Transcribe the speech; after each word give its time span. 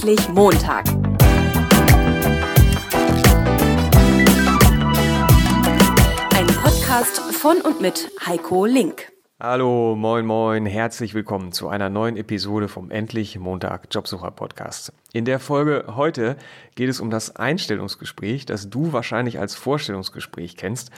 Endlich 0.00 0.28
Montag. 0.28 0.88
Ein 6.36 6.46
Podcast 6.62 7.18
von 7.34 7.60
und 7.62 7.80
mit 7.80 8.08
Heiko 8.24 8.64
Link. 8.64 9.10
Hallo, 9.40 9.96
moin, 9.96 10.24
moin, 10.24 10.66
herzlich 10.66 11.14
willkommen 11.14 11.50
zu 11.50 11.66
einer 11.66 11.90
neuen 11.90 12.16
Episode 12.16 12.68
vom 12.68 12.92
Endlich 12.92 13.40
Montag 13.40 13.88
Jobsucher 13.90 14.30
Podcast. 14.30 14.92
In 15.12 15.24
der 15.24 15.40
Folge 15.40 15.86
heute 15.96 16.36
geht 16.76 16.88
es 16.88 17.00
um 17.00 17.10
das 17.10 17.34
Einstellungsgespräch, 17.34 18.46
das 18.46 18.70
du 18.70 18.92
wahrscheinlich 18.92 19.40
als 19.40 19.56
Vorstellungsgespräch 19.56 20.56
kennst. 20.56 20.92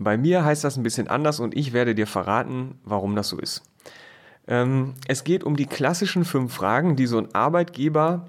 Bei 0.00 0.16
mir 0.16 0.44
heißt 0.44 0.64
das 0.64 0.76
ein 0.76 0.82
bisschen 0.82 1.06
anders 1.06 1.38
und 1.38 1.56
ich 1.56 1.72
werde 1.72 1.94
dir 1.94 2.08
verraten, 2.08 2.80
warum 2.82 3.14
das 3.14 3.28
so 3.28 3.38
ist. 3.38 3.62
Ähm, 4.50 4.94
es 5.06 5.24
geht 5.24 5.44
um 5.44 5.56
die 5.56 5.66
klassischen 5.66 6.26
fünf 6.26 6.52
Fragen, 6.52 6.96
die 6.96 7.06
so 7.06 7.16
ein 7.16 7.34
Arbeitgeber 7.34 8.28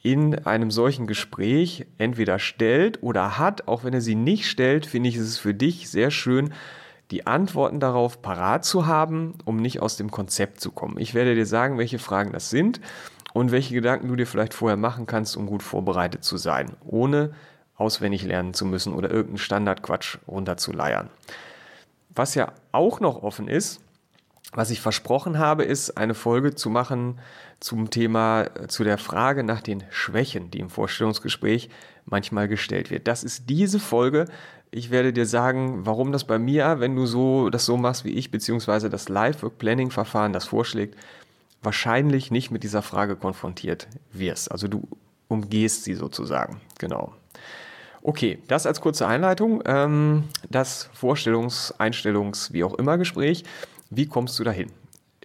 in 0.00 0.46
einem 0.46 0.70
solchen 0.70 1.06
Gespräch 1.08 1.86
entweder 1.98 2.38
stellt 2.38 3.02
oder 3.02 3.38
hat. 3.38 3.66
Auch 3.66 3.84
wenn 3.84 3.92
er 3.92 4.00
sie 4.00 4.14
nicht 4.14 4.46
stellt, 4.46 4.86
finde 4.86 5.10
ich 5.10 5.16
es 5.16 5.36
für 5.36 5.52
dich 5.52 5.90
sehr 5.90 6.10
schön, 6.10 6.54
die 7.10 7.26
Antworten 7.26 7.80
darauf 7.80 8.22
parat 8.22 8.64
zu 8.64 8.86
haben, 8.86 9.34
um 9.44 9.56
nicht 9.56 9.80
aus 9.80 9.96
dem 9.96 10.10
Konzept 10.10 10.60
zu 10.60 10.70
kommen. 10.70 10.98
Ich 10.98 11.14
werde 11.14 11.34
dir 11.34 11.46
sagen, 11.46 11.76
welche 11.76 11.98
Fragen 11.98 12.32
das 12.32 12.50
sind 12.50 12.80
und 13.32 13.50
welche 13.50 13.74
Gedanken 13.74 14.08
du 14.08 14.14
dir 14.14 14.26
vielleicht 14.26 14.54
vorher 14.54 14.76
machen 14.76 15.06
kannst, 15.06 15.36
um 15.36 15.46
gut 15.46 15.62
vorbereitet 15.62 16.22
zu 16.22 16.36
sein, 16.36 16.76
ohne 16.84 17.32
auswendig 17.76 18.22
lernen 18.24 18.54
zu 18.54 18.66
müssen 18.66 18.92
oder 18.92 19.10
irgendeinen 19.10 19.38
Standardquatsch 19.38 20.18
runterzuleiern. 20.28 21.10
Was 22.10 22.34
ja 22.34 22.52
auch 22.72 23.00
noch 23.00 23.22
offen 23.22 23.48
ist, 23.48 23.80
was 24.52 24.70
ich 24.70 24.80
versprochen 24.80 25.38
habe, 25.38 25.64
ist 25.64 25.96
eine 25.98 26.14
Folge 26.14 26.54
zu 26.54 26.70
machen 26.70 27.18
zum 27.60 27.90
Thema, 27.90 28.44
äh, 28.44 28.66
zu 28.68 28.84
der 28.84 28.98
Frage 28.98 29.44
nach 29.44 29.60
den 29.60 29.84
Schwächen, 29.90 30.50
die 30.50 30.60
im 30.60 30.70
Vorstellungsgespräch 30.70 31.68
manchmal 32.06 32.48
gestellt 32.48 32.90
wird. 32.90 33.06
Das 33.08 33.24
ist 33.24 33.50
diese 33.50 33.78
Folge. 33.78 34.26
Ich 34.70 34.90
werde 34.90 35.12
dir 35.12 35.26
sagen, 35.26 35.86
warum 35.86 36.12
das 36.12 36.24
bei 36.24 36.38
mir, 36.38 36.80
wenn 36.80 36.94
du 36.94 37.06
so 37.06 37.50
das 37.50 37.64
so 37.64 37.76
machst 37.76 38.04
wie 38.04 38.12
ich, 38.12 38.30
beziehungsweise 38.30 38.90
das 38.90 39.08
Live-Work-Planning-Verfahren 39.08 40.32
das 40.32 40.46
vorschlägt, 40.46 40.96
wahrscheinlich 41.62 42.30
nicht 42.30 42.50
mit 42.50 42.62
dieser 42.62 42.82
Frage 42.82 43.16
konfrontiert 43.16 43.88
wirst. 44.12 44.50
Also 44.50 44.68
du 44.68 44.86
umgehst 45.28 45.84
sie 45.84 45.94
sozusagen. 45.94 46.60
Genau. 46.78 47.14
Okay, 48.02 48.38
das 48.46 48.66
als 48.66 48.80
kurze 48.80 49.06
Einleitung. 49.06 49.62
Ähm, 49.66 50.24
das 50.48 50.88
Vorstellungs-, 50.98 51.74
Einstellungs-, 51.78 52.52
wie 52.52 52.64
auch 52.64 52.74
immer 52.74 52.96
Gespräch. 52.96 53.44
Wie 53.90 54.06
kommst 54.06 54.38
du 54.38 54.44
dahin? 54.44 54.70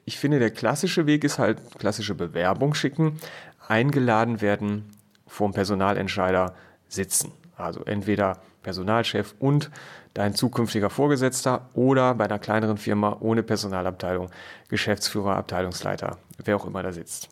Ich 0.06 0.18
finde, 0.18 0.40
der 0.40 0.52
klassische 0.52 1.06
Weg 1.06 1.24
ist 1.24 1.40
halt 1.40 1.60
klassische 1.80 2.16
Bewerbung 2.16 2.74
schicken, 2.74 3.20
eingeladen 3.68 4.42
werden, 4.42 4.90
vom 5.28 5.54
Personalentscheider 5.54 6.54
sitzen. 6.88 7.32
Also 7.58 7.84
entweder 7.84 8.40
Personalchef 8.62 9.36
und 9.40 9.70
dein 10.14 10.36
zukünftiger 10.36 10.90
Vorgesetzter 10.90 11.70
oder 11.74 12.16
bei 12.16 12.26
einer 12.26 12.40
kleineren 12.40 12.78
Firma 12.78 13.18
ohne 13.20 13.44
Personalabteilung, 13.44 14.30
Geschäftsführer, 14.70 15.36
Abteilungsleiter, 15.36 16.18
wer 16.44 16.56
auch 16.56 16.66
immer 16.66 16.84
da 16.84 16.92
sitzt. 16.92 17.30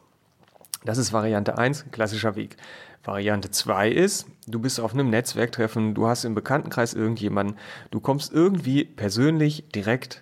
Das 0.84 0.98
ist 0.98 1.14
Variante 1.14 1.58
1, 1.58 1.86
klassischer 1.92 2.36
Weg. 2.36 2.58
Variante 3.04 3.52
2 3.52 3.90
ist, 3.90 4.28
du 4.48 4.60
bist 4.60 4.80
auf 4.80 4.94
einem 4.94 5.10
Netzwerktreffen, 5.10 5.94
du 5.94 6.08
hast 6.08 6.24
im 6.24 6.36
Bekanntenkreis 6.36 6.94
irgendjemanden, 6.94 7.58
du 7.90 8.00
kommst 8.00 8.34
irgendwie 8.34 8.84
persönlich 8.84 9.70
direkt 9.70 10.22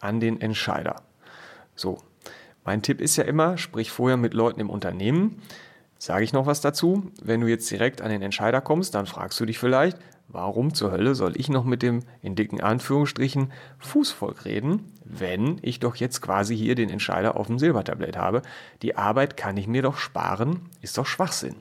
an 0.00 0.20
den 0.20 0.40
Entscheider. 0.40 0.96
So, 1.76 1.98
mein 2.64 2.82
Tipp 2.82 3.00
ist 3.00 3.16
ja 3.16 3.24
immer, 3.24 3.56
sprich 3.58 3.90
vorher 3.90 4.16
mit 4.16 4.34
Leuten 4.34 4.60
im 4.60 4.70
Unternehmen. 4.70 5.42
Sage 5.98 6.24
ich 6.24 6.32
noch 6.32 6.46
was 6.46 6.60
dazu? 6.60 7.10
Wenn 7.22 7.40
du 7.40 7.46
jetzt 7.46 7.70
direkt 7.70 8.00
an 8.00 8.10
den 8.10 8.22
Entscheider 8.22 8.60
kommst, 8.60 8.94
dann 8.94 9.06
fragst 9.06 9.38
du 9.38 9.44
dich 9.44 9.58
vielleicht, 9.58 9.98
warum 10.28 10.72
zur 10.72 10.92
Hölle 10.92 11.14
soll 11.14 11.32
ich 11.36 11.48
noch 11.48 11.64
mit 11.64 11.82
dem 11.82 12.00
in 12.22 12.36
dicken 12.36 12.60
Anführungsstrichen 12.60 13.52
Fußvolk 13.78 14.44
reden, 14.44 14.92
wenn 15.04 15.58
ich 15.62 15.80
doch 15.80 15.96
jetzt 15.96 16.22
quasi 16.22 16.56
hier 16.56 16.74
den 16.74 16.90
Entscheider 16.90 17.36
auf 17.36 17.48
dem 17.48 17.58
Silbertablett 17.58 18.16
habe? 18.16 18.42
Die 18.82 18.96
Arbeit 18.96 19.36
kann 19.36 19.56
ich 19.56 19.66
mir 19.66 19.82
doch 19.82 19.98
sparen, 19.98 20.70
ist 20.80 20.96
doch 20.96 21.06
Schwachsinn. 21.06 21.56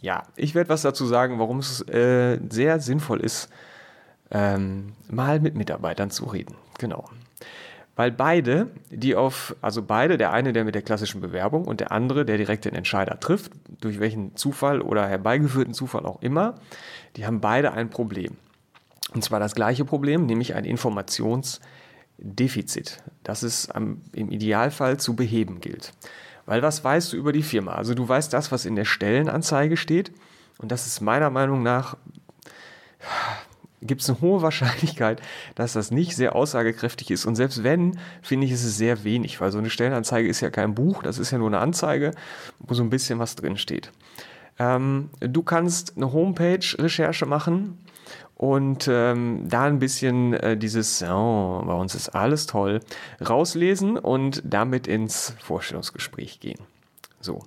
Ja, 0.00 0.24
ich 0.36 0.54
werde 0.54 0.70
was 0.70 0.82
dazu 0.82 1.06
sagen, 1.06 1.38
warum 1.38 1.58
es 1.58 1.80
äh, 1.88 2.38
sehr 2.50 2.80
sinnvoll 2.80 3.20
ist, 3.20 3.48
ähm, 4.32 4.94
mal 5.10 5.40
mit 5.40 5.54
Mitarbeitern 5.54 6.10
zu 6.10 6.24
reden. 6.24 6.54
Genau. 6.78 7.10
Weil 7.94 8.10
beide, 8.10 8.68
die 8.90 9.14
auf, 9.14 9.54
also 9.60 9.82
beide, 9.82 10.16
der 10.16 10.32
eine, 10.32 10.54
der 10.54 10.64
mit 10.64 10.74
der 10.74 10.80
klassischen 10.80 11.20
Bewerbung 11.20 11.66
und 11.66 11.80
der 11.80 11.92
andere, 11.92 12.24
der 12.24 12.38
direkt 12.38 12.64
den 12.64 12.74
Entscheider 12.74 13.20
trifft, 13.20 13.52
durch 13.80 14.00
welchen 14.00 14.34
Zufall 14.34 14.80
oder 14.80 15.06
herbeigeführten 15.06 15.74
Zufall 15.74 16.06
auch 16.06 16.22
immer, 16.22 16.54
die 17.16 17.26
haben 17.26 17.42
beide 17.42 17.74
ein 17.74 17.90
Problem. 17.90 18.38
Und 19.12 19.22
zwar 19.22 19.40
das 19.40 19.54
gleiche 19.54 19.84
Problem, 19.84 20.24
nämlich 20.24 20.54
ein 20.54 20.64
Informationsdefizit, 20.64 23.02
das 23.24 23.42
es 23.42 23.68
im 23.74 24.30
Idealfall 24.30 24.98
zu 24.98 25.14
beheben 25.14 25.60
gilt. 25.60 25.92
Weil 26.46 26.62
was 26.62 26.82
weißt 26.82 27.12
du 27.12 27.18
über 27.18 27.32
die 27.32 27.42
Firma? 27.42 27.74
Also 27.74 27.92
du 27.94 28.08
weißt 28.08 28.32
das, 28.32 28.50
was 28.50 28.64
in 28.64 28.74
der 28.74 28.86
Stellenanzeige 28.86 29.76
steht. 29.76 30.12
Und 30.58 30.72
das 30.72 30.86
ist 30.86 31.02
meiner 31.02 31.28
Meinung 31.28 31.62
nach 31.62 31.98
gibt 33.82 34.02
es 34.02 34.08
eine 34.08 34.20
hohe 34.20 34.42
Wahrscheinlichkeit, 34.42 35.20
dass 35.54 35.72
das 35.72 35.90
nicht 35.90 36.16
sehr 36.16 36.34
aussagekräftig 36.34 37.10
ist. 37.10 37.26
Und 37.26 37.36
selbst 37.36 37.62
wenn, 37.62 37.98
finde 38.22 38.46
ich, 38.46 38.52
ist 38.52 38.64
es 38.64 38.76
sehr 38.76 39.04
wenig, 39.04 39.40
weil 39.40 39.52
so 39.52 39.58
eine 39.58 39.70
Stellenanzeige 39.70 40.28
ist 40.28 40.40
ja 40.40 40.50
kein 40.50 40.74
Buch, 40.74 41.02
das 41.02 41.18
ist 41.18 41.30
ja 41.30 41.38
nur 41.38 41.48
eine 41.48 41.58
Anzeige, 41.58 42.12
wo 42.60 42.74
so 42.74 42.82
ein 42.82 42.90
bisschen 42.90 43.18
was 43.18 43.36
drin 43.36 43.56
steht. 43.56 43.90
Ähm, 44.58 45.10
du 45.20 45.42
kannst 45.42 45.96
eine 45.96 46.12
Homepage-Recherche 46.12 47.26
machen 47.26 47.78
und 48.36 48.88
ähm, 48.90 49.48
da 49.48 49.64
ein 49.64 49.78
bisschen 49.78 50.34
äh, 50.34 50.56
dieses, 50.56 51.02
oh, 51.02 51.62
bei 51.64 51.74
uns 51.74 51.94
ist 51.94 52.10
alles 52.10 52.46
toll, 52.46 52.80
rauslesen 53.26 53.96
und 53.96 54.42
damit 54.44 54.86
ins 54.86 55.34
Vorstellungsgespräch 55.40 56.40
gehen. 56.40 56.58
So. 57.20 57.44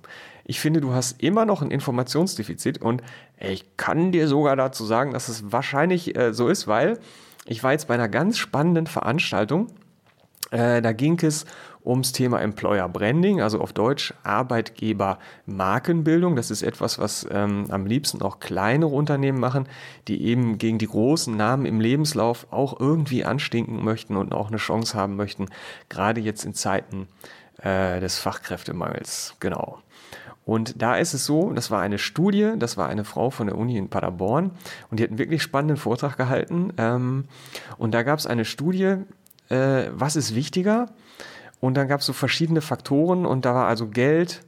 Ich 0.48 0.60
finde, 0.60 0.80
du 0.80 0.92
hast 0.92 1.20
immer 1.22 1.44
noch 1.44 1.60
ein 1.60 1.72
Informationsdefizit 1.72 2.80
und 2.80 3.02
ich 3.38 3.76
kann 3.76 4.12
dir 4.12 4.28
sogar 4.28 4.54
dazu 4.54 4.84
sagen, 4.84 5.12
dass 5.12 5.28
es 5.28 5.50
wahrscheinlich 5.50 6.16
äh, 6.16 6.32
so 6.32 6.48
ist, 6.48 6.68
weil 6.68 7.00
ich 7.46 7.64
war 7.64 7.72
jetzt 7.72 7.88
bei 7.88 7.94
einer 7.94 8.08
ganz 8.08 8.38
spannenden 8.38 8.86
Veranstaltung. 8.86 9.66
Äh, 10.52 10.82
da 10.82 10.92
ging 10.92 11.18
es 11.20 11.46
ums 11.84 12.12
Thema 12.12 12.40
Employer 12.40 12.88
Branding, 12.88 13.40
also 13.40 13.60
auf 13.60 13.72
Deutsch 13.72 14.14
Arbeitgeber 14.22 15.18
Markenbildung. 15.46 16.36
Das 16.36 16.52
ist 16.52 16.62
etwas, 16.62 17.00
was 17.00 17.26
ähm, 17.30 17.66
am 17.70 17.84
liebsten 17.84 18.22
auch 18.22 18.38
kleinere 18.38 18.90
Unternehmen 18.90 19.40
machen, 19.40 19.68
die 20.06 20.22
eben 20.26 20.58
gegen 20.58 20.78
die 20.78 20.86
großen 20.86 21.36
Namen 21.36 21.66
im 21.66 21.80
Lebenslauf 21.80 22.46
auch 22.52 22.78
irgendwie 22.78 23.24
anstinken 23.24 23.84
möchten 23.84 24.16
und 24.16 24.32
auch 24.32 24.48
eine 24.48 24.58
Chance 24.58 24.96
haben 24.96 25.16
möchten, 25.16 25.46
gerade 25.88 26.20
jetzt 26.20 26.44
in 26.44 26.54
Zeiten 26.54 27.08
äh, 27.62 27.98
des 27.98 28.18
Fachkräftemangels. 28.18 29.34
Genau. 29.40 29.80
Und 30.46 30.80
da 30.80 30.96
ist 30.96 31.12
es 31.12 31.26
so, 31.26 31.52
das 31.52 31.72
war 31.72 31.82
eine 31.82 31.98
Studie, 31.98 32.52
das 32.56 32.76
war 32.76 32.88
eine 32.88 33.04
Frau 33.04 33.30
von 33.30 33.48
der 33.48 33.58
Uni 33.58 33.76
in 33.76 33.90
Paderborn 33.90 34.52
und 34.90 35.00
die 35.00 35.02
hat 35.02 35.10
einen 35.10 35.18
wirklich 35.18 35.42
spannenden 35.42 35.76
Vortrag 35.76 36.16
gehalten. 36.16 36.72
Ähm, 36.78 37.24
und 37.78 37.92
da 37.92 38.04
gab 38.04 38.20
es 38.20 38.28
eine 38.28 38.44
Studie, 38.44 38.94
äh, 39.48 39.86
was 39.90 40.14
ist 40.14 40.36
wichtiger? 40.36 40.86
Und 41.58 41.74
dann 41.74 41.88
gab 41.88 41.98
es 41.98 42.06
so 42.06 42.12
verschiedene 42.12 42.60
Faktoren 42.60 43.26
und 43.26 43.44
da 43.44 43.54
war 43.54 43.66
also 43.66 43.88
Geld, 43.88 44.42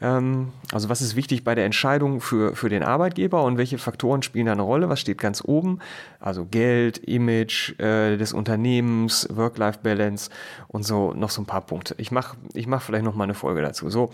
ähm, 0.00 0.52
also 0.72 0.88
was 0.88 1.00
ist 1.00 1.14
wichtig 1.14 1.44
bei 1.44 1.54
der 1.54 1.66
Entscheidung 1.66 2.20
für, 2.20 2.56
für 2.56 2.68
den 2.68 2.82
Arbeitgeber 2.82 3.44
und 3.44 3.56
welche 3.56 3.78
Faktoren 3.78 4.22
spielen 4.22 4.46
da 4.46 4.52
eine 4.52 4.62
Rolle? 4.62 4.88
Was 4.88 4.98
steht 4.98 5.18
ganz 5.18 5.40
oben? 5.44 5.78
Also 6.18 6.46
Geld, 6.46 6.98
Image 6.98 7.78
äh, 7.78 8.16
des 8.16 8.32
Unternehmens, 8.32 9.28
Work-Life-Balance 9.30 10.30
und 10.66 10.84
so 10.84 11.14
noch 11.14 11.30
so 11.30 11.42
ein 11.42 11.46
paar 11.46 11.60
Punkte. 11.60 11.94
Ich 11.98 12.10
mache 12.10 12.36
ich 12.54 12.66
mach 12.66 12.82
vielleicht 12.82 13.04
noch 13.04 13.14
mal 13.14 13.22
eine 13.22 13.34
Folge 13.34 13.62
dazu. 13.62 13.88
So, 13.88 14.10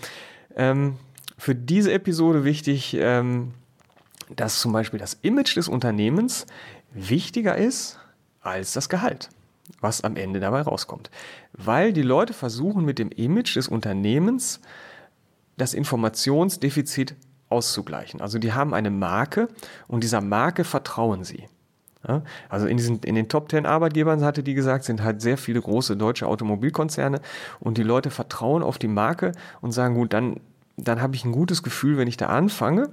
ähm, 0.54 0.96
für 1.40 1.54
diese 1.54 1.92
Episode 1.92 2.44
wichtig, 2.44 2.94
ähm, 2.94 3.54
dass 4.36 4.60
zum 4.60 4.72
Beispiel 4.72 5.00
das 5.00 5.14
Image 5.22 5.56
des 5.56 5.68
Unternehmens 5.68 6.46
wichtiger 6.92 7.56
ist 7.56 7.98
als 8.42 8.74
das 8.74 8.90
Gehalt, 8.90 9.30
was 9.80 10.04
am 10.04 10.16
Ende 10.16 10.38
dabei 10.38 10.60
rauskommt. 10.60 11.10
Weil 11.54 11.94
die 11.94 12.02
Leute 12.02 12.34
versuchen 12.34 12.84
mit 12.84 12.98
dem 12.98 13.10
Image 13.10 13.56
des 13.56 13.68
Unternehmens 13.68 14.60
das 15.56 15.72
Informationsdefizit 15.72 17.16
auszugleichen. 17.48 18.20
Also 18.20 18.38
die 18.38 18.52
haben 18.52 18.74
eine 18.74 18.90
Marke 18.90 19.48
und 19.88 20.04
dieser 20.04 20.20
Marke 20.20 20.64
vertrauen 20.64 21.24
sie. 21.24 21.48
Ja, 22.06 22.22
also 22.48 22.66
in, 22.66 22.76
diesen, 22.76 23.00
in 23.00 23.14
den 23.14 23.28
Top 23.28 23.50
10 23.50 23.66
Arbeitgebern, 23.66 24.24
hatte 24.24 24.42
die 24.42 24.54
gesagt, 24.54 24.84
sind 24.84 25.02
halt 25.02 25.20
sehr 25.20 25.36
viele 25.36 25.60
große 25.60 25.96
deutsche 25.96 26.26
Automobilkonzerne 26.26 27.20
und 27.60 27.76
die 27.76 27.82
Leute 27.82 28.10
vertrauen 28.10 28.62
auf 28.62 28.78
die 28.78 28.88
Marke 28.88 29.32
und 29.60 29.72
sagen, 29.72 29.94
gut, 29.94 30.14
dann 30.14 30.40
dann 30.82 31.00
habe 31.00 31.14
ich 31.14 31.24
ein 31.24 31.32
gutes 31.32 31.62
Gefühl, 31.62 31.96
wenn 31.96 32.08
ich 32.08 32.16
da 32.16 32.26
anfange. 32.26 32.90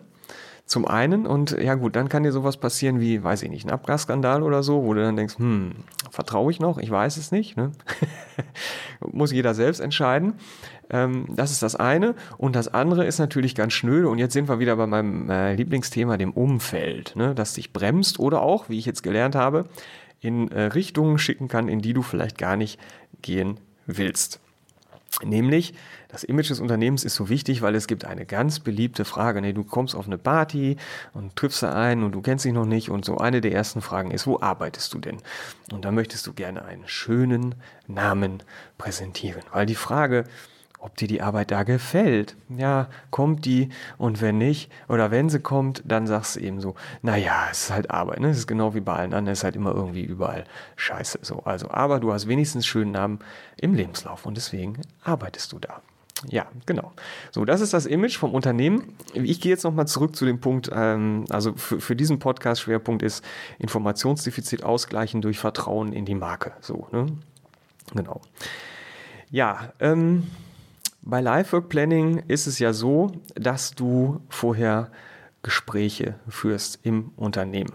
Zum 0.67 0.85
einen, 0.85 1.25
und 1.25 1.51
ja 1.51 1.75
gut, 1.75 1.95
dann 1.95 2.09
kann 2.09 2.23
dir 2.23 2.33
sowas 2.33 2.57
passieren 2.57 2.99
wie, 2.99 3.23
weiß 3.23 3.41
ich 3.43 3.49
nicht, 3.49 3.65
ein 3.65 3.71
Abgasskandal 3.71 4.43
oder 4.43 4.63
so, 4.63 4.83
wo 4.83 4.93
du 4.93 5.01
dann 5.01 5.15
denkst, 5.15 5.37
hm, 5.37 5.71
vertraue 6.11 6.51
ich 6.51 6.59
noch? 6.59 6.77
Ich 6.77 6.91
weiß 6.91 7.15
es 7.15 7.31
nicht. 7.31 7.55
Ne? 7.55 7.71
Muss 8.99 9.31
jeder 9.31 9.53
selbst 9.53 9.79
entscheiden. 9.79 10.33
Ähm, 10.89 11.25
das 11.29 11.51
ist 11.51 11.63
das 11.63 11.77
eine. 11.77 12.15
Und 12.37 12.57
das 12.57 12.67
andere 12.67 13.05
ist 13.05 13.17
natürlich 13.17 13.55
ganz 13.55 13.71
schnöde. 13.71 14.09
Und 14.09 14.17
jetzt 14.17 14.33
sind 14.33 14.49
wir 14.49 14.59
wieder 14.59 14.75
bei 14.75 14.87
meinem 14.87 15.29
äh, 15.29 15.53
Lieblingsthema, 15.53 16.17
dem 16.17 16.33
Umfeld, 16.33 17.15
ne? 17.15 17.33
das 17.33 17.53
dich 17.53 17.71
bremst 17.71 18.19
oder 18.19 18.41
auch, 18.41 18.67
wie 18.67 18.77
ich 18.77 18.85
jetzt 18.85 19.03
gelernt 19.03 19.35
habe, 19.35 19.69
in 20.19 20.51
äh, 20.51 20.63
Richtungen 20.63 21.17
schicken 21.17 21.47
kann, 21.47 21.69
in 21.69 21.79
die 21.79 21.93
du 21.93 22.01
vielleicht 22.01 22.37
gar 22.37 22.57
nicht 22.57 22.77
gehen 23.21 23.57
willst. 23.85 24.41
Nämlich, 25.23 25.73
das 26.09 26.23
Image 26.23 26.51
des 26.51 26.59
Unternehmens 26.59 27.03
ist 27.03 27.15
so 27.15 27.27
wichtig, 27.27 27.63
weil 27.63 27.73
es 27.73 27.87
gibt 27.87 28.05
eine 28.05 28.25
ganz 28.25 28.59
beliebte 28.59 29.03
Frage. 29.03 29.41
Nee, 29.41 29.53
du 29.53 29.63
kommst 29.63 29.95
auf 29.95 30.05
eine 30.05 30.19
Party 30.19 30.77
und 31.13 31.35
triffst 31.35 31.63
da 31.63 31.73
einen 31.73 32.03
und 32.03 32.11
du 32.11 32.21
kennst 32.21 32.45
dich 32.45 32.53
noch 32.53 32.65
nicht. 32.65 32.89
Und 32.89 33.03
so 33.03 33.17
eine 33.17 33.41
der 33.41 33.51
ersten 33.51 33.81
Fragen 33.81 34.11
ist, 34.11 34.27
wo 34.27 34.39
arbeitest 34.39 34.93
du 34.93 34.99
denn? 34.99 35.17
Und 35.71 35.85
da 35.85 35.91
möchtest 35.91 36.27
du 36.27 36.33
gerne 36.33 36.65
einen 36.65 36.87
schönen 36.87 37.55
Namen 37.87 38.43
präsentieren. 38.77 39.41
Weil 39.51 39.65
die 39.65 39.75
Frage, 39.75 40.25
ob 40.79 40.95
dir 40.97 41.07
die 41.07 41.21
Arbeit 41.21 41.51
da 41.51 41.63
gefällt. 41.63 42.35
Ja, 42.49 42.87
kommt 43.09 43.45
die 43.45 43.69
und 43.97 44.21
wenn 44.21 44.37
nicht, 44.37 44.71
oder 44.87 45.11
wenn 45.11 45.29
sie 45.29 45.39
kommt, 45.39 45.83
dann 45.85 46.07
sagst 46.07 46.35
du 46.35 46.39
eben 46.39 46.61
so, 46.61 46.75
naja, 47.01 47.47
es 47.51 47.63
ist 47.63 47.71
halt 47.71 47.91
Arbeit, 47.91 48.19
ne? 48.19 48.29
Es 48.29 48.37
ist 48.37 48.47
genau 48.47 48.73
wie 48.75 48.79
bei 48.79 48.93
allen 48.93 49.13
anderen, 49.13 49.33
es 49.33 49.39
ist 49.39 49.43
halt 49.43 49.55
immer 49.55 49.73
irgendwie 49.73 50.03
überall 50.03 50.45
scheiße. 50.75 51.19
So, 51.21 51.39
also, 51.43 51.71
aber 51.71 51.99
du 51.99 52.13
hast 52.13 52.27
wenigstens 52.27 52.65
schönen 52.65 52.91
Namen 52.91 53.19
im 53.57 53.73
Lebenslauf 53.73 54.25
und 54.25 54.37
deswegen 54.37 54.79
arbeitest 55.03 55.51
du 55.51 55.59
da. 55.59 55.81
Ja, 56.29 56.47
genau. 56.65 56.93
So, 57.31 57.45
das 57.45 57.61
ist 57.61 57.73
das 57.73 57.85
Image 57.85 58.17
vom 58.17 58.33
Unternehmen. 58.33 58.95
Ich 59.13 59.39
gehe 59.39 59.51
jetzt 59.51 59.63
nochmal 59.63 59.87
zurück 59.87 60.15
zu 60.15 60.25
dem 60.25 60.39
Punkt, 60.39 60.69
ähm, 60.73 61.25
also 61.29 61.53
für, 61.55 61.79
für 61.79 61.95
diesen 61.95 62.17
Podcast 62.17 62.61
Schwerpunkt 62.61 63.03
ist 63.03 63.23
Informationsdefizit 63.59 64.63
ausgleichen 64.63 65.21
durch 65.21 65.37
Vertrauen 65.37 65.93
in 65.93 66.05
die 66.05 66.15
Marke. 66.15 66.53
So, 66.59 66.87
ne? 66.91 67.05
Genau. 67.93 68.21
Ja, 69.29 69.73
ähm, 69.79 70.27
bei 71.01 71.21
Lifework 71.21 71.69
Planning 71.69 72.23
ist 72.27 72.47
es 72.47 72.59
ja 72.59 72.73
so, 72.73 73.11
dass 73.35 73.71
du 73.71 74.21
vorher 74.29 74.91
Gespräche 75.41 76.15
führst 76.27 76.79
im 76.83 77.11
Unternehmen. 77.15 77.73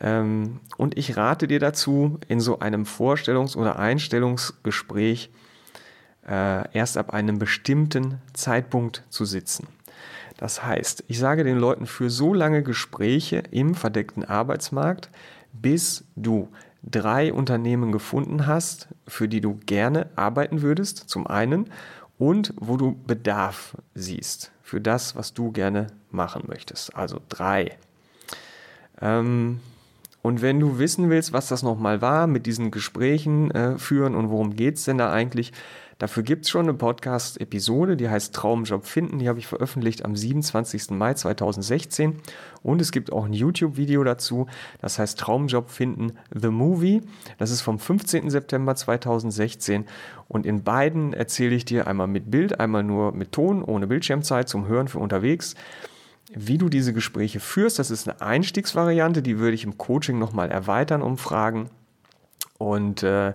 Ähm, 0.00 0.60
und 0.76 0.96
ich 0.96 1.16
rate 1.16 1.48
dir 1.48 1.60
dazu, 1.60 2.18
in 2.28 2.40
so 2.40 2.58
einem 2.58 2.84
Vorstellungs- 2.84 3.56
oder 3.56 3.78
Einstellungsgespräch 3.78 5.30
äh, 6.26 6.70
erst 6.72 6.96
ab 6.96 7.12
einem 7.12 7.38
bestimmten 7.38 8.20
Zeitpunkt 8.32 9.04
zu 9.10 9.24
sitzen. 9.24 9.68
Das 10.36 10.62
heißt, 10.62 11.04
ich 11.08 11.18
sage 11.18 11.44
den 11.44 11.58
Leuten 11.58 11.86
für 11.86 12.10
so 12.10 12.34
lange 12.34 12.62
Gespräche 12.62 13.42
im 13.50 13.74
verdeckten 13.74 14.24
Arbeitsmarkt, 14.24 15.08
bis 15.52 16.04
du 16.14 16.48
drei 16.82 17.32
Unternehmen 17.32 17.90
gefunden 17.90 18.46
hast, 18.46 18.88
für 19.08 19.28
die 19.28 19.40
du 19.40 19.58
gerne 19.66 20.10
arbeiten 20.14 20.62
würdest, 20.62 21.08
zum 21.08 21.26
einen, 21.26 21.70
und 22.18 22.54
wo 22.56 22.76
du 22.76 22.96
Bedarf 23.06 23.76
siehst 23.94 24.52
für 24.62 24.80
das, 24.80 25.16
was 25.16 25.34
du 25.34 25.52
gerne 25.52 25.88
machen 26.10 26.44
möchtest. 26.46 26.96
Also 26.96 27.20
drei. 27.28 27.76
Ähm, 29.00 29.60
und 30.22 30.42
wenn 30.42 30.58
du 30.58 30.78
wissen 30.78 31.08
willst, 31.08 31.32
was 31.32 31.48
das 31.48 31.62
nochmal 31.62 32.00
war 32.00 32.26
mit 32.26 32.46
diesen 32.46 32.72
Gesprächen 32.72 33.50
äh, 33.52 33.78
führen 33.78 34.14
und 34.16 34.30
worum 34.30 34.56
geht 34.56 34.76
es 34.76 34.84
denn 34.84 34.98
da 34.98 35.12
eigentlich, 35.12 35.52
Dafür 35.98 36.22
gibt 36.22 36.44
es 36.44 36.50
schon 36.50 36.66
eine 36.66 36.74
Podcast-Episode, 36.74 37.96
die 37.96 38.10
heißt 38.10 38.34
Traumjob 38.34 38.84
finden. 38.84 39.18
Die 39.18 39.28
habe 39.28 39.38
ich 39.38 39.46
veröffentlicht 39.46 40.04
am 40.04 40.14
27. 40.14 40.90
Mai 40.90 41.14
2016. 41.14 42.16
Und 42.62 42.82
es 42.82 42.92
gibt 42.92 43.12
auch 43.12 43.24
ein 43.24 43.32
YouTube-Video 43.32 44.04
dazu, 44.04 44.46
das 44.80 44.98
heißt 44.98 45.18
Traumjob 45.18 45.70
finden 45.70 46.12
The 46.34 46.48
Movie. 46.48 47.00
Das 47.38 47.50
ist 47.50 47.62
vom 47.62 47.78
15. 47.78 48.28
September 48.28 48.76
2016. 48.76 49.86
Und 50.28 50.44
in 50.44 50.62
beiden 50.64 51.14
erzähle 51.14 51.54
ich 51.54 51.64
dir 51.64 51.86
einmal 51.86 52.08
mit 52.08 52.30
Bild, 52.30 52.60
einmal 52.60 52.82
nur 52.82 53.12
mit 53.12 53.32
Ton, 53.32 53.62
ohne 53.62 53.86
Bildschirmzeit 53.86 54.50
zum 54.50 54.66
Hören 54.66 54.88
für 54.88 54.98
unterwegs 54.98 55.54
wie 56.34 56.58
du 56.58 56.68
diese 56.68 56.92
Gespräche 56.92 57.38
führst. 57.38 57.78
Das 57.78 57.90
ist 57.90 58.08
eine 58.08 58.20
Einstiegsvariante, 58.20 59.22
die 59.22 59.38
würde 59.38 59.54
ich 59.54 59.62
im 59.62 59.78
Coaching 59.78 60.18
nochmal 60.18 60.50
erweitern 60.50 61.00
um 61.00 61.18
Fragen. 61.18 61.70
Und 62.58 63.02
äh, 63.02 63.32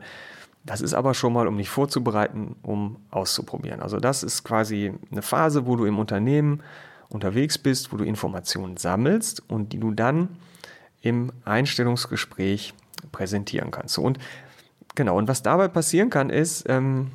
das 0.63 0.81
ist 0.81 0.93
aber 0.93 1.13
schon 1.13 1.33
mal, 1.33 1.47
um 1.47 1.57
dich 1.57 1.69
vorzubereiten, 1.69 2.55
um 2.61 2.97
auszuprobieren. 3.09 3.81
Also 3.81 3.99
das 3.99 4.23
ist 4.23 4.43
quasi 4.43 4.93
eine 5.11 5.21
Phase, 5.21 5.65
wo 5.65 5.75
du 5.75 5.85
im 5.85 5.97
Unternehmen 5.97 6.61
unterwegs 7.09 7.57
bist, 7.57 7.91
wo 7.91 7.97
du 7.97 8.03
Informationen 8.03 8.77
sammelst 8.77 9.43
und 9.49 9.73
die 9.73 9.79
du 9.79 9.91
dann 9.91 10.29
im 11.01 11.31
Einstellungsgespräch 11.45 12.73
präsentieren 13.11 13.71
kannst. 13.71 13.97
Und 13.97 14.19
genau, 14.95 15.17
und 15.17 15.27
was 15.27 15.41
dabei 15.41 15.67
passieren 15.67 16.09
kann, 16.09 16.29
ist, 16.29 16.69
ähm, 16.69 17.11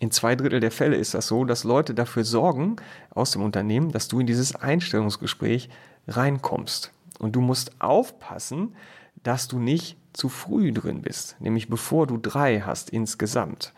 in 0.00 0.10
zwei 0.10 0.36
Drittel 0.36 0.60
der 0.60 0.70
Fälle 0.70 0.96
ist 0.96 1.14
das 1.14 1.26
so, 1.26 1.44
dass 1.44 1.64
Leute 1.64 1.92
dafür 1.92 2.24
sorgen 2.24 2.76
aus 3.10 3.32
dem 3.32 3.42
Unternehmen, 3.42 3.90
dass 3.90 4.08
du 4.08 4.20
in 4.20 4.26
dieses 4.26 4.54
Einstellungsgespräch 4.54 5.68
reinkommst. 6.06 6.92
Und 7.18 7.32
du 7.32 7.40
musst 7.40 7.80
aufpassen, 7.80 8.74
dass 9.22 9.48
du 9.48 9.58
nicht 9.58 9.96
zu 10.12 10.28
früh 10.28 10.72
drin 10.72 11.02
bist, 11.02 11.36
nämlich 11.40 11.68
bevor 11.68 12.06
du 12.06 12.16
drei 12.16 12.60
hast 12.60 12.90
insgesamt. 12.90 13.72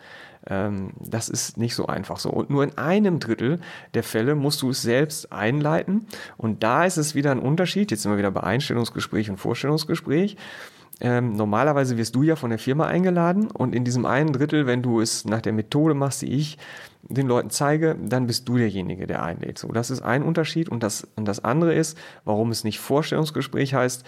Ähm, 0.46 0.92
das 0.98 1.28
ist 1.28 1.58
nicht 1.58 1.75
so 1.75 1.87
einfach 1.87 2.19
so. 2.19 2.31
Und 2.31 2.50
nur 2.50 2.64
in 2.64 2.76
einem 2.78 3.20
Drittel 3.20 3.60
der 3.94 4.02
Fälle 4.02 4.34
musst 4.34 4.62
du 4.62 4.70
es 4.70 4.82
selbst 4.82 5.32
einleiten. 5.32 6.06
Und 6.38 6.62
da 6.62 6.84
ist 6.84 6.96
es 6.96 7.14
wieder 7.14 7.31
ein 7.31 7.40
Unterschied. 7.40 7.90
Jetzt 7.90 8.02
sind 8.02 8.12
wir 8.12 8.19
wieder 8.19 8.31
bei 8.31 8.42
Einstellungsgespräch 8.42 9.28
und 9.28 9.37
Vorstellungsgespräch. 9.37 10.37
Ähm, 11.02 11.34
normalerweise 11.34 11.96
wirst 11.96 12.14
du 12.14 12.22
ja 12.22 12.36
von 12.36 12.50
der 12.50 12.58
Firma 12.58 12.86
eingeladen 12.86 13.50
und 13.50 13.75
in 13.75 13.84
diesem 13.84 14.04
einen 14.04 14.34
Drittel, 14.34 14.66
wenn 14.66 14.82
du 14.82 15.00
es 15.00 15.25
nach 15.25 15.40
der 15.40 15.54
Methode 15.54 15.94
machst, 15.94 16.20
die 16.20 16.32
ich 16.34 16.58
den 17.02 17.26
Leuten 17.26 17.48
zeige, 17.48 17.96
dann 18.02 18.26
bist 18.26 18.46
du 18.46 18.58
derjenige, 18.58 19.06
der 19.06 19.22
einlädt. 19.22 19.58
So, 19.58 19.69
das 19.69 19.90
ist 19.90 20.02
ein 20.02 20.22
Unterschied 20.22 20.69
und 20.69 20.82
das, 20.82 21.08
und 21.16 21.25
das 21.25 21.43
andere 21.43 21.72
ist, 21.72 21.96
warum 22.26 22.50
es 22.50 22.64
nicht 22.64 22.81
Vorstellungsgespräch 22.81 23.72
heißt, 23.72 24.04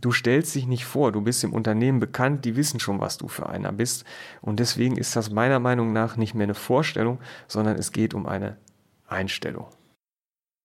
Du 0.00 0.12
stellst 0.12 0.54
dich 0.54 0.66
nicht 0.66 0.84
vor, 0.84 1.12
du 1.12 1.22
bist 1.22 1.42
im 1.44 1.54
Unternehmen 1.54 1.98
bekannt, 1.98 2.44
die 2.44 2.56
wissen 2.56 2.78
schon, 2.78 3.00
was 3.00 3.16
du 3.16 3.26
für 3.26 3.48
einer 3.48 3.72
bist. 3.72 4.04
Und 4.42 4.60
deswegen 4.60 4.96
ist 4.96 5.16
das 5.16 5.30
meiner 5.30 5.60
Meinung 5.60 5.92
nach 5.92 6.16
nicht 6.16 6.34
mehr 6.34 6.44
eine 6.44 6.54
Vorstellung, 6.54 7.18
sondern 7.46 7.76
es 7.76 7.92
geht 7.92 8.12
um 8.12 8.26
eine 8.26 8.58
Einstellung. 9.06 9.66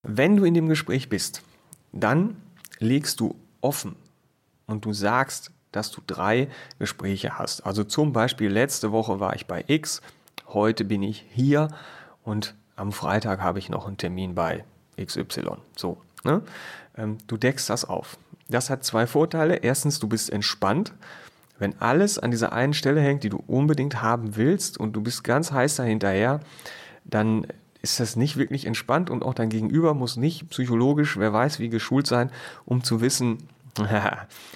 Wenn 0.05 0.35
du 0.35 0.43
in 0.43 0.53
dem 0.53 0.67
Gespräch 0.67 1.07
bist, 1.07 1.41
dann 1.93 2.35
legst 2.79 3.21
du 3.21 3.35
offen 3.61 3.95
und 4.67 4.83
du 4.83 4.91
sagst, 4.91 5.51
dass 5.71 5.89
du 5.89 6.01
drei 6.05 6.49
Gespräche 6.77 7.39
hast. 7.39 7.65
Also 7.65 7.85
zum 7.85 8.11
Beispiel 8.11 8.51
letzte 8.51 8.91
Woche 8.91 9.21
war 9.21 9.35
ich 9.35 9.47
bei 9.47 9.63
X, 9.67 10.01
heute 10.47 10.83
bin 10.83 11.01
ich 11.01 11.25
hier 11.31 11.69
und 12.23 12.55
am 12.75 12.91
Freitag 12.91 13.41
habe 13.41 13.59
ich 13.59 13.69
noch 13.69 13.87
einen 13.87 13.97
Termin 13.97 14.35
bei 14.35 14.65
XY. 15.01 15.57
So, 15.77 16.01
ne? 16.23 16.41
Ähm, 16.95 17.17
du 17.27 17.37
deckst 17.37 17.69
das 17.69 17.85
auf. 17.85 18.17
Das 18.49 18.69
hat 18.69 18.83
zwei 18.83 19.07
Vorteile. 19.07 19.55
Erstens, 19.55 19.99
du 19.99 20.07
bist 20.07 20.29
entspannt. 20.29 20.93
Wenn 21.59 21.79
alles 21.79 22.19
an 22.19 22.31
dieser 22.31 22.53
einen 22.53 22.73
Stelle 22.73 23.01
hängt, 23.01 23.23
die 23.23 23.29
du 23.29 23.41
unbedingt 23.47 24.01
haben 24.01 24.35
willst 24.35 24.77
und 24.77 24.93
du 24.93 25.01
bist 25.01 25.23
ganz 25.23 25.51
heiß 25.51 25.75
dahinterher, 25.75 26.39
dann 27.05 27.47
ist 27.81 27.99
das 27.99 28.15
nicht 28.15 28.37
wirklich 28.37 28.65
entspannt 28.65 29.09
und 29.09 29.23
auch 29.23 29.33
dein 29.33 29.49
Gegenüber 29.49 29.93
muss 29.93 30.17
nicht 30.17 30.49
psychologisch, 30.49 31.17
wer 31.17 31.33
weiß 31.33 31.59
wie 31.59 31.69
geschult 31.69 32.07
sein, 32.07 32.31
um 32.65 32.83
zu 32.83 33.01
wissen, 33.01 33.49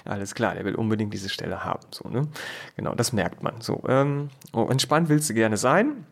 alles 0.04 0.34
klar, 0.34 0.54
der 0.54 0.64
will 0.64 0.74
unbedingt 0.74 1.12
diese 1.12 1.28
Stelle 1.28 1.64
haben. 1.64 1.86
So, 1.90 2.08
ne? 2.08 2.28
Genau, 2.76 2.94
das 2.94 3.12
merkt 3.12 3.42
man. 3.42 3.60
So, 3.60 3.82
ähm, 3.88 4.30
oh, 4.52 4.68
entspannt 4.70 5.08
willst 5.08 5.28
du 5.28 5.34
gerne 5.34 5.56
sein 5.56 6.04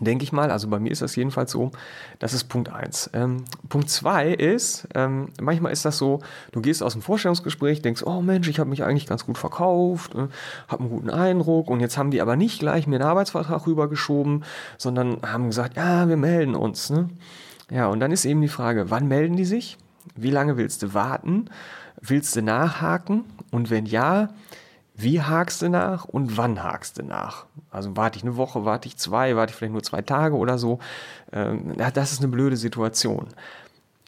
denke 0.00 0.24
ich 0.24 0.32
mal. 0.32 0.50
Also 0.50 0.68
bei 0.68 0.78
mir 0.78 0.90
ist 0.90 1.02
das 1.02 1.14
jedenfalls 1.16 1.52
so. 1.52 1.70
Das 2.18 2.32
ist 2.32 2.44
Punkt 2.44 2.68
1. 2.68 3.10
Ähm, 3.12 3.44
Punkt 3.68 3.88
2 3.88 4.32
ist, 4.32 4.88
ähm, 4.94 5.28
manchmal 5.40 5.72
ist 5.72 5.84
das 5.84 5.98
so, 5.98 6.20
du 6.52 6.60
gehst 6.60 6.82
aus 6.82 6.94
dem 6.94 7.02
Vorstellungsgespräch, 7.02 7.82
denkst, 7.82 8.02
oh 8.04 8.20
Mensch, 8.20 8.48
ich 8.48 8.58
habe 8.58 8.70
mich 8.70 8.84
eigentlich 8.84 9.06
ganz 9.06 9.24
gut 9.26 9.38
verkauft, 9.38 10.14
äh, 10.14 10.26
habe 10.68 10.82
einen 10.82 10.90
guten 10.90 11.10
Eindruck 11.10 11.70
und 11.70 11.80
jetzt 11.80 11.96
haben 11.96 12.10
die 12.10 12.20
aber 12.20 12.36
nicht 12.36 12.58
gleich 12.58 12.86
mir 12.86 12.96
einen 12.96 13.08
Arbeitsvertrag 13.08 13.66
rübergeschoben, 13.66 14.44
sondern 14.78 15.18
haben 15.22 15.46
gesagt, 15.46 15.76
ja, 15.76 16.08
wir 16.08 16.16
melden 16.16 16.54
uns. 16.54 16.90
Ne? 16.90 17.08
Ja, 17.70 17.86
und 17.86 18.00
dann 18.00 18.12
ist 18.12 18.24
eben 18.24 18.40
die 18.40 18.48
Frage, 18.48 18.90
wann 18.90 19.06
melden 19.06 19.36
die 19.36 19.44
sich? 19.44 19.78
Wie 20.16 20.30
lange 20.30 20.56
willst 20.56 20.82
du 20.82 20.94
warten? 20.94 21.46
Willst 22.00 22.36
du 22.36 22.42
nachhaken? 22.42 23.24
Und 23.50 23.70
wenn 23.70 23.86
ja, 23.86 24.28
wie 24.96 25.20
hakst 25.20 25.60
du 25.62 25.68
nach 25.68 26.04
und 26.04 26.36
wann 26.36 26.62
hakst 26.62 26.98
du 26.98 27.02
nach? 27.02 27.46
Also 27.70 27.96
warte 27.96 28.16
ich 28.16 28.22
eine 28.22 28.36
Woche, 28.36 28.64
warte 28.64 28.86
ich 28.86 28.96
zwei, 28.96 29.34
warte 29.34 29.50
ich 29.50 29.56
vielleicht 29.56 29.72
nur 29.72 29.82
zwei 29.82 30.02
Tage 30.02 30.36
oder 30.36 30.56
so. 30.56 30.78
Ähm, 31.32 31.74
das 31.76 32.12
ist 32.12 32.20
eine 32.20 32.28
blöde 32.28 32.56
Situation. 32.56 33.28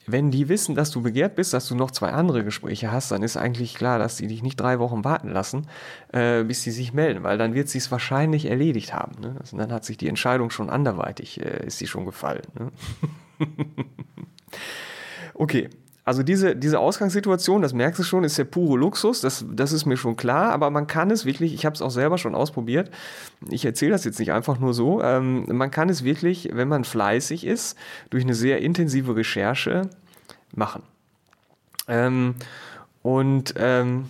Wenn 0.06 0.30
die 0.30 0.48
wissen, 0.48 0.76
dass 0.76 0.92
du 0.92 1.02
begehrt 1.02 1.34
bist, 1.34 1.52
dass 1.52 1.66
du 1.66 1.74
noch 1.74 1.90
zwei 1.90 2.10
andere 2.12 2.44
Gespräche 2.44 2.92
hast, 2.92 3.10
dann 3.10 3.24
ist 3.24 3.36
eigentlich 3.36 3.74
klar, 3.74 3.98
dass 3.98 4.16
die 4.16 4.28
dich 4.28 4.44
nicht 4.44 4.60
drei 4.60 4.78
Wochen 4.78 5.02
warten 5.02 5.30
lassen, 5.30 5.66
äh, 6.12 6.44
bis 6.44 6.62
sie 6.62 6.70
sich 6.70 6.92
melden, 6.92 7.24
weil 7.24 7.38
dann 7.38 7.54
wird 7.54 7.68
sie 7.68 7.78
es 7.78 7.90
wahrscheinlich 7.90 8.46
erledigt 8.46 8.94
haben. 8.94 9.20
Ne? 9.20 9.34
Also 9.40 9.56
dann 9.56 9.72
hat 9.72 9.84
sich 9.84 9.96
die 9.96 10.08
Entscheidung 10.08 10.50
schon 10.50 10.70
anderweitig, 10.70 11.40
äh, 11.40 11.66
ist 11.66 11.78
sie 11.78 11.88
schon 11.88 12.04
gefallen. 12.06 12.42
Ne? 12.56 12.70
okay, 15.34 15.68
also 16.06 16.22
diese, 16.22 16.54
diese 16.54 16.78
Ausgangssituation, 16.78 17.62
das 17.62 17.75
merkst 17.75 17.98
du 17.98 18.04
schon, 18.04 18.22
ist 18.22 18.38
der 18.38 18.44
pure 18.44 18.78
Luxus, 18.78 19.20
das, 19.20 19.44
das 19.50 19.72
ist 19.72 19.86
mir 19.86 19.96
schon 19.96 20.16
klar, 20.16 20.52
aber 20.52 20.70
man 20.70 20.86
kann 20.86 21.10
es 21.10 21.25
wirklich, 21.25 21.52
ich 21.52 21.66
habe 21.66 21.75
es 21.75 21.82
auch 21.82 21.90
selber 21.90 22.16
schon 22.16 22.36
ausprobiert, 22.36 22.92
ich 23.50 23.64
erzähle 23.64 23.90
das 23.90 24.04
jetzt 24.04 24.20
nicht 24.20 24.30
einfach 24.30 24.60
nur 24.60 24.72
so, 24.72 25.02
ähm, 25.02 25.46
man 25.48 25.72
kann 25.72 25.88
es 25.88 26.04
wirklich, 26.04 26.50
wenn 26.52 26.68
man 26.68 26.84
fleißig 26.84 27.44
ist, 27.44 27.76
durch 28.10 28.22
eine 28.22 28.34
sehr 28.34 28.62
intensive 28.62 29.16
Recherche 29.16 29.90
machen. 30.54 30.84
Ähm, 31.88 32.36
und 33.02 33.54
ähm, 33.56 34.04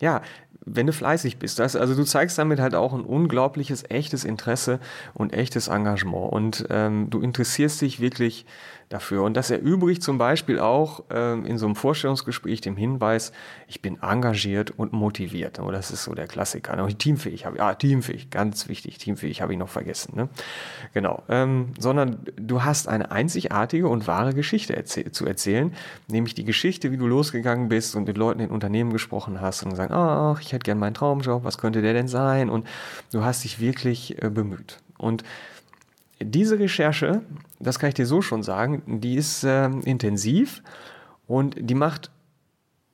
ja, 0.00 0.22
wenn 0.66 0.86
du 0.86 0.92
fleißig 0.92 1.38
bist. 1.38 1.58
Das, 1.58 1.76
also 1.76 1.94
du 1.94 2.04
zeigst 2.04 2.38
damit 2.38 2.58
halt 2.58 2.74
auch 2.74 2.94
ein 2.94 3.02
unglaubliches, 3.02 3.84
echtes 3.90 4.24
Interesse 4.24 4.80
und 5.12 5.32
echtes 5.32 5.68
Engagement. 5.68 6.32
Und 6.32 6.66
ähm, 6.70 7.10
du 7.10 7.20
interessierst 7.20 7.80
dich 7.82 8.00
wirklich 8.00 8.46
dafür. 8.88 9.22
Und 9.22 9.34
das 9.34 9.50
erübrigt 9.50 10.02
zum 10.02 10.18
Beispiel 10.18 10.58
auch 10.58 11.04
ähm, 11.10 11.46
in 11.46 11.58
so 11.58 11.66
einem 11.66 11.76
Vorstellungsgespräch 11.76 12.60
dem 12.60 12.76
Hinweis, 12.76 13.32
ich 13.68 13.82
bin 13.82 14.02
engagiert 14.02 14.72
und 14.76 14.92
motiviert. 14.92 15.58
Oh, 15.58 15.70
das 15.70 15.90
ist 15.90 16.04
so 16.04 16.14
der 16.14 16.26
Klassiker. 16.26 16.82
Und 16.82 16.98
teamfähig 16.98 17.46
habe 17.46 17.56
ich, 17.56 17.60
ja, 17.60 17.74
teamfähig, 17.74 18.30
ganz 18.30 18.68
wichtig, 18.68 18.98
teamfähig 18.98 19.42
habe 19.42 19.52
ich 19.52 19.58
noch 19.58 19.68
vergessen. 19.68 20.16
Ne? 20.16 20.28
Genau. 20.92 21.22
Ähm, 21.28 21.72
sondern 21.78 22.20
du 22.36 22.62
hast 22.62 22.88
eine 22.88 23.10
einzigartige 23.10 23.88
und 23.88 24.06
wahre 24.06 24.34
Geschichte 24.34 24.76
erzähl 24.76 25.10
zu 25.12 25.26
erzählen, 25.26 25.72
nämlich 26.08 26.34
die 26.34 26.44
Geschichte, 26.44 26.92
wie 26.92 26.96
du 26.96 27.06
losgegangen 27.06 27.68
bist 27.68 27.96
und 27.96 28.06
mit 28.06 28.16
Leuten 28.16 28.40
in 28.40 28.50
Unternehmen 28.50 28.92
gesprochen 28.92 29.40
hast 29.40 29.62
und 29.64 29.74
sagen, 29.76 29.94
ach, 29.94 30.40
ich 30.40 30.52
hätte 30.52 30.64
gern 30.64 30.78
meinen 30.78 30.94
Traumjob, 30.94 31.44
was 31.44 31.58
könnte 31.58 31.82
der 31.82 31.92
denn 31.92 32.08
sein? 32.08 32.50
Und 32.50 32.66
du 33.12 33.24
hast 33.24 33.44
dich 33.44 33.60
wirklich 33.60 34.22
äh, 34.22 34.30
bemüht. 34.30 34.78
Und 34.98 35.24
diese 36.20 36.58
Recherche, 36.58 37.22
das 37.58 37.78
kann 37.78 37.88
ich 37.88 37.94
dir 37.94 38.06
so 38.06 38.22
schon 38.22 38.42
sagen, 38.42 39.00
die 39.00 39.16
ist 39.16 39.44
äh, 39.44 39.66
intensiv 39.66 40.62
und 41.26 41.56
die 41.58 41.74
macht 41.74 42.10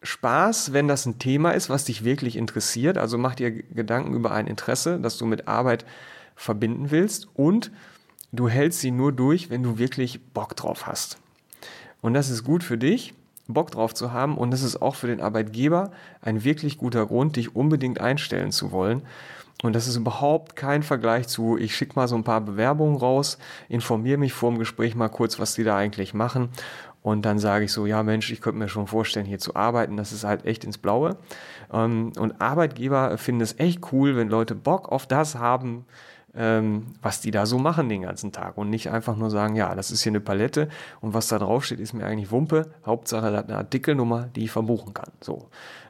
Spaß, 0.02 0.72
wenn 0.72 0.88
das 0.88 1.04
ein 1.04 1.18
Thema 1.18 1.50
ist, 1.50 1.68
was 1.68 1.84
dich 1.84 2.04
wirklich 2.04 2.36
interessiert. 2.36 2.96
Also 2.96 3.18
mach 3.18 3.34
dir 3.34 3.50
Gedanken 3.50 4.14
über 4.14 4.32
ein 4.32 4.46
Interesse, 4.46 4.98
das 4.98 5.18
du 5.18 5.26
mit 5.26 5.46
Arbeit 5.46 5.84
verbinden 6.36 6.90
willst 6.90 7.28
und 7.34 7.70
du 8.32 8.48
hältst 8.48 8.80
sie 8.80 8.90
nur 8.90 9.12
durch, 9.12 9.50
wenn 9.50 9.62
du 9.62 9.78
wirklich 9.78 10.20
Bock 10.32 10.56
drauf 10.56 10.86
hast. 10.86 11.18
Und 12.00 12.14
das 12.14 12.30
ist 12.30 12.44
gut 12.44 12.64
für 12.64 12.78
dich, 12.78 13.12
Bock 13.46 13.70
drauf 13.70 13.92
zu 13.92 14.12
haben 14.12 14.38
und 14.38 14.50
das 14.52 14.62
ist 14.62 14.80
auch 14.80 14.94
für 14.94 15.06
den 15.06 15.20
Arbeitgeber 15.20 15.90
ein 16.22 16.44
wirklich 16.44 16.78
guter 16.78 17.04
Grund, 17.06 17.36
dich 17.36 17.54
unbedingt 17.54 18.00
einstellen 18.00 18.52
zu 18.52 18.72
wollen. 18.72 19.02
Und 19.62 19.74
das 19.74 19.86
ist 19.86 19.96
überhaupt 19.96 20.56
kein 20.56 20.82
Vergleich 20.82 21.28
zu, 21.28 21.58
ich 21.58 21.76
schicke 21.76 21.92
mal 21.96 22.08
so 22.08 22.16
ein 22.16 22.24
paar 22.24 22.40
Bewerbungen 22.40 22.96
raus, 22.96 23.38
informiere 23.68 24.18
mich 24.18 24.32
vor 24.32 24.50
dem 24.50 24.58
Gespräch 24.58 24.94
mal 24.94 25.08
kurz, 25.08 25.38
was 25.38 25.54
die 25.54 25.64
da 25.64 25.76
eigentlich 25.76 26.14
machen. 26.14 26.48
Und 27.02 27.22
dann 27.24 27.38
sage 27.38 27.64
ich 27.64 27.72
so, 27.72 27.86
ja 27.86 28.02
Mensch, 28.02 28.30
ich 28.30 28.40
könnte 28.40 28.58
mir 28.58 28.68
schon 28.68 28.86
vorstellen, 28.86 29.26
hier 29.26 29.38
zu 29.38 29.56
arbeiten. 29.56 29.96
Das 29.96 30.12
ist 30.12 30.24
halt 30.24 30.44
echt 30.44 30.64
ins 30.64 30.78
Blaue. 30.78 31.16
Ähm, 31.72 32.12
und 32.18 32.40
Arbeitgeber 32.40 33.16
finden 33.18 33.40
es 33.40 33.58
echt 33.58 33.92
cool, 33.92 34.16
wenn 34.16 34.28
Leute 34.28 34.54
Bock 34.54 34.90
auf 34.90 35.06
das 35.06 35.36
haben, 35.36 35.86
ähm, 36.34 36.86
was 37.02 37.20
die 37.20 37.30
da 37.30 37.46
so 37.46 37.58
machen 37.58 37.88
den 37.88 38.02
ganzen 38.02 38.32
Tag. 38.32 38.56
Und 38.58 38.70
nicht 38.70 38.90
einfach 38.90 39.16
nur 39.16 39.30
sagen, 39.30 39.56
ja, 39.56 39.74
das 39.74 39.90
ist 39.90 40.02
hier 40.02 40.10
eine 40.10 40.20
Palette 40.20 40.68
und 41.00 41.14
was 41.14 41.28
da 41.28 41.38
drauf 41.38 41.64
steht, 41.64 41.80
ist 41.80 41.94
mir 41.94 42.04
eigentlich 42.04 42.30
Wumpe. 42.30 42.70
Hauptsache, 42.84 43.30
das 43.30 43.38
hat 43.38 43.48
eine 43.48 43.58
Artikelnummer, 43.58 44.28
die 44.34 44.44
ich 44.44 44.50
verbuchen 44.50 44.94
kann. 44.94 45.10
So. 45.20 45.48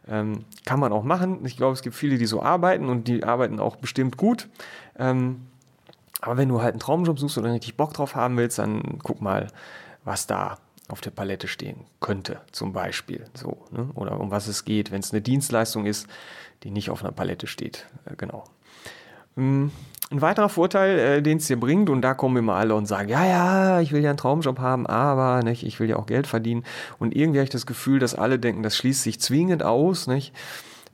Ähm, 0.09 0.45
kann 0.65 0.81
man 0.81 0.93
auch 0.93 1.05
machen. 1.05 1.45
Ich 1.45 1.57
glaube, 1.57 1.75
es 1.75 1.83
gibt 1.83 1.95
viele, 1.95 2.19
die 2.19 2.27
so 2.27 2.43
arbeiten 2.43 2.89
und 2.89 3.09
die 3.09 3.25
arbeiten 3.25 3.61
auch 3.61 3.77
bestimmt 3.77 4.17
gut. 4.17 4.49
Ähm, 4.99 5.47
aber 6.21 6.37
wenn 6.37 6.49
du 6.49 6.61
halt 6.61 6.73
einen 6.73 6.81
Traumjob 6.81 7.19
suchst 7.19 7.39
oder 7.39 7.53
richtig 7.53 7.77
Bock 7.77 7.95
drauf 7.95 8.15
haben 8.15 8.37
willst, 8.37 8.59
dann 8.59 8.99
guck 9.03 9.21
mal, 9.21 9.49
was 10.05 10.27
da 10.27 10.59
auf 10.89 11.01
der 11.01 11.11
Palette 11.11 11.49
stehen 11.49 11.85
könnte, 12.01 12.41
zum 12.53 12.73
Beispiel. 12.73 13.27
So, 13.35 13.65
ne? 13.71 13.89
Oder 13.95 14.19
um 14.21 14.31
was 14.31 14.49
es 14.49 14.65
geht, 14.65 14.91
wenn 14.91 15.01
es 15.01 15.13
eine 15.13 15.23
Dienstleistung 15.23 15.87
ist, 15.87 16.07
die 16.63 16.71
nicht 16.71 16.91
auf 16.91 17.03
einer 17.03 17.13
Palette 17.13 17.47
steht. 17.47 17.87
Äh, 18.05 18.17
genau. 18.17 18.45
Ein 20.13 20.23
weiterer 20.23 20.49
Vorteil, 20.49 20.99
äh, 20.99 21.23
den 21.23 21.39
es 21.39 21.47
dir 21.47 21.59
bringt, 21.59 21.89
und 21.89 22.03
da 22.03 22.15
kommen 22.15 22.37
immer 22.37 22.55
alle 22.55 22.75
und 22.75 22.87
sagen, 22.87 23.09
ja, 23.09 23.25
ja, 23.25 23.81
ich 23.81 23.93
will 23.93 24.03
ja 24.03 24.11
einen 24.11 24.19
Traumjob 24.19 24.59
haben, 24.59 24.89
aber 24.89 25.45
nicht, 25.45 25.63
ich 25.65 25.79
will 25.79 25.89
ja 25.89 25.97
auch 25.97 26.07
Geld 26.07 26.27
verdienen. 26.27 26.65
Und 26.99 27.15
irgendwie 27.15 27.39
habe 27.39 27.45
ich 27.45 27.51
das 27.51 27.65
Gefühl, 27.65 28.01
dass 28.01 28.17
alle 28.17 28.41
denken, 28.41 28.65
das 28.65 28.77
schließt 28.77 29.05
sich 29.05 29.21
zwingend 29.21 29.63
aus. 29.63 30.09
Nicht? 30.09 30.35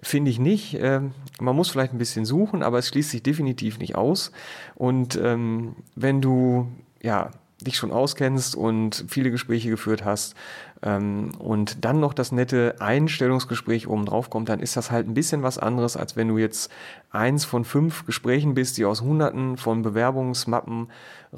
Finde 0.02 0.30
ich 0.30 0.38
nicht. 0.38 0.76
Ähm, 0.78 1.12
man 1.40 1.56
muss 1.56 1.70
vielleicht 1.70 1.94
ein 1.94 1.98
bisschen 1.98 2.26
suchen, 2.26 2.62
aber 2.62 2.78
es 2.78 2.88
schließt 2.88 3.10
sich 3.10 3.22
definitiv 3.22 3.78
nicht 3.78 3.94
aus. 3.94 4.32
Und 4.74 5.16
ähm, 5.16 5.76
wenn 5.94 6.20
du 6.20 6.68
ja 7.00 7.30
dich 7.62 7.76
schon 7.76 7.92
auskennst 7.92 8.54
und 8.54 9.06
viele 9.08 9.30
Gespräche 9.30 9.70
geführt 9.70 10.04
hast 10.04 10.34
ähm, 10.82 11.32
und 11.38 11.84
dann 11.84 12.00
noch 12.00 12.12
das 12.12 12.32
nette 12.32 12.76
Einstellungsgespräch 12.80 13.88
oben 13.88 14.06
drauf 14.06 14.30
kommt, 14.30 14.48
dann 14.48 14.60
ist 14.60 14.76
das 14.76 14.90
halt 14.90 15.08
ein 15.08 15.14
bisschen 15.14 15.42
was 15.42 15.58
anderes, 15.58 15.96
als 15.96 16.16
wenn 16.16 16.28
du 16.28 16.38
jetzt 16.38 16.70
eins 17.10 17.44
von 17.44 17.64
fünf 17.64 18.04
Gesprächen 18.04 18.54
bist, 18.54 18.76
die 18.76 18.84
aus 18.84 19.00
hunderten 19.00 19.56
von 19.56 19.82
Bewerbungsmappen 19.82 20.88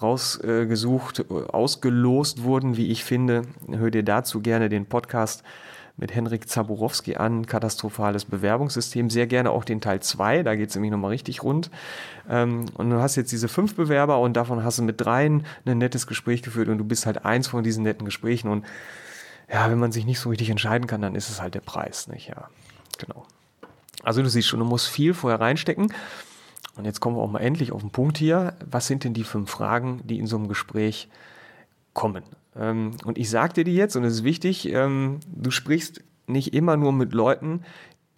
rausgesucht, 0.00 1.20
äh, 1.20 1.34
ausgelost 1.48 2.42
wurden, 2.42 2.76
wie 2.76 2.90
ich 2.90 3.04
finde. 3.04 3.42
Hör 3.68 3.90
dir 3.90 4.02
dazu 4.02 4.40
gerne 4.40 4.68
den 4.68 4.86
Podcast 4.86 5.44
mit 5.98 6.14
Henrik 6.14 6.48
Zaborowski 6.48 7.16
an, 7.16 7.44
katastrophales 7.46 8.24
Bewerbungssystem. 8.24 9.10
Sehr 9.10 9.26
gerne 9.26 9.50
auch 9.50 9.64
den 9.64 9.80
Teil 9.80 10.00
2, 10.00 10.44
da 10.44 10.54
geht 10.54 10.70
es 10.70 10.76
nämlich 10.76 10.92
nochmal 10.92 11.10
richtig 11.10 11.42
rund. 11.42 11.70
Ähm, 12.30 12.66
und 12.74 12.90
du 12.90 13.00
hast 13.00 13.16
jetzt 13.16 13.32
diese 13.32 13.48
fünf 13.48 13.74
Bewerber 13.74 14.20
und 14.20 14.36
davon 14.36 14.64
hast 14.64 14.78
du 14.78 14.82
mit 14.82 15.00
dreien 15.00 15.44
ein 15.66 15.78
nettes 15.78 16.06
Gespräch 16.06 16.42
geführt 16.42 16.68
und 16.68 16.78
du 16.78 16.84
bist 16.84 17.04
halt 17.04 17.24
eins 17.24 17.48
von 17.48 17.64
diesen 17.64 17.82
netten 17.82 18.04
Gesprächen. 18.04 18.48
Und 18.48 18.64
ja, 19.50 19.70
wenn 19.70 19.78
man 19.78 19.92
sich 19.92 20.04
nicht 20.04 20.20
so 20.20 20.28
richtig 20.28 20.50
entscheiden 20.50 20.86
kann, 20.86 21.00
dann 21.00 21.14
ist 21.14 21.30
es 21.30 21.40
halt 21.40 21.54
der 21.54 21.60
Preis, 21.60 22.08
nicht? 22.08 22.28
Ja, 22.28 22.48
genau. 22.98 23.26
Also 24.02 24.22
du 24.22 24.28
siehst 24.28 24.48
schon, 24.48 24.60
du 24.60 24.66
musst 24.66 24.88
viel 24.88 25.14
vorher 25.14 25.40
reinstecken. 25.40 25.92
Und 26.76 26.84
jetzt 26.84 27.00
kommen 27.00 27.16
wir 27.16 27.22
auch 27.22 27.30
mal 27.30 27.40
endlich 27.40 27.72
auf 27.72 27.80
den 27.80 27.90
Punkt 27.90 28.18
hier. 28.18 28.54
Was 28.64 28.86
sind 28.86 29.04
denn 29.04 29.12
die 29.12 29.24
fünf 29.24 29.50
Fragen, 29.50 30.00
die 30.04 30.18
in 30.18 30.26
so 30.26 30.36
einem 30.36 30.48
Gespräch 30.48 31.08
kommen? 31.92 32.22
Ähm, 32.56 32.92
und 33.04 33.18
ich 33.18 33.30
sage 33.30 33.54
dir 33.54 33.64
die 33.64 33.74
jetzt, 33.74 33.96
und 33.96 34.04
es 34.04 34.14
ist 34.14 34.24
wichtig, 34.24 34.72
ähm, 34.72 35.18
du 35.26 35.50
sprichst 35.50 36.02
nicht 36.26 36.54
immer 36.54 36.76
nur 36.76 36.92
mit 36.92 37.12
Leuten, 37.12 37.62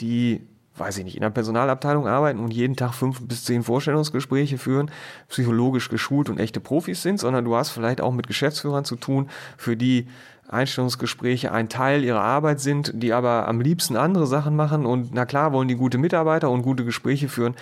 die, 0.01 0.43
weiß 0.77 0.99
ich 0.99 1.05
nicht, 1.05 1.15
in 1.15 1.23
der 1.23 1.31
Personalabteilung 1.31 2.07
arbeiten 2.07 2.41
und 2.41 2.53
jeden 2.53 2.77
Tag 2.77 2.93
fünf 2.93 3.21
bis 3.23 3.45
zehn 3.45 3.63
Vorstellungsgespräche 3.63 4.59
führen, 4.59 4.91
psychologisch 5.29 5.89
geschult 5.89 6.29
und 6.29 6.39
echte 6.39 6.61
Profis 6.61 7.03
sind, 7.03 7.19
sondern 7.19 7.45
du 7.45 7.55
hast 7.55 7.71
vielleicht 7.71 8.01
auch 8.01 8.13
mit 8.13 8.27
Geschäftsführern 8.27 8.85
zu 8.85 8.97
tun, 8.97 9.31
für 9.57 9.77
die 9.77 10.07
Einstellungsgespräche 10.51 11.53
ein 11.53 11.69
Teil 11.69 12.05
ihrer 12.05 12.23
Arbeit 12.23 12.61
sind, 12.61 12.93
die 12.95 13.13
aber 13.13 13.49
am 13.49 13.61
liebsten 13.61 13.97
andere 13.97 14.27
Sachen 14.27 14.57
machen 14.57 14.85
und 14.87 15.11
na 15.13 15.25
klar 15.25 15.53
wollen 15.53 15.69
die 15.69 15.77
gute 15.77 15.99
Mitarbeiter 15.99 16.51
und 16.51 16.63
gute 16.63 16.85
Gespräche 16.85 17.29
führen, 17.29 17.55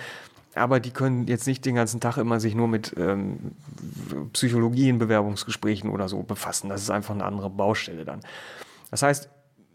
aber 0.55 0.79
die 0.79 0.91
können 0.91 1.27
jetzt 1.27 1.47
nicht 1.47 1.65
den 1.65 1.75
ganzen 1.75 1.99
Tag 1.99 2.17
immer 2.17 2.39
sich 2.39 2.55
nur 2.55 2.67
mit 2.67 2.95
ähm, 2.97 3.51
Psychologie 4.33 4.89
in 4.89 4.99
Bewerbungsgesprächen 4.99 5.89
oder 5.89 6.09
so 6.09 6.23
befassen. 6.23 6.69
Das 6.69 6.81
ist 6.81 6.89
einfach 6.89 7.13
eine 7.13 7.25
andere 7.25 7.49
Baustelle 7.49 8.05
dann. 8.05 8.21
Das 8.89 9.03
heißt, 9.03 9.29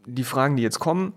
die 0.06 0.24
Fragen, 0.24 0.56
die 0.56 0.62
jetzt 0.62 0.80
kommen, 0.80 1.12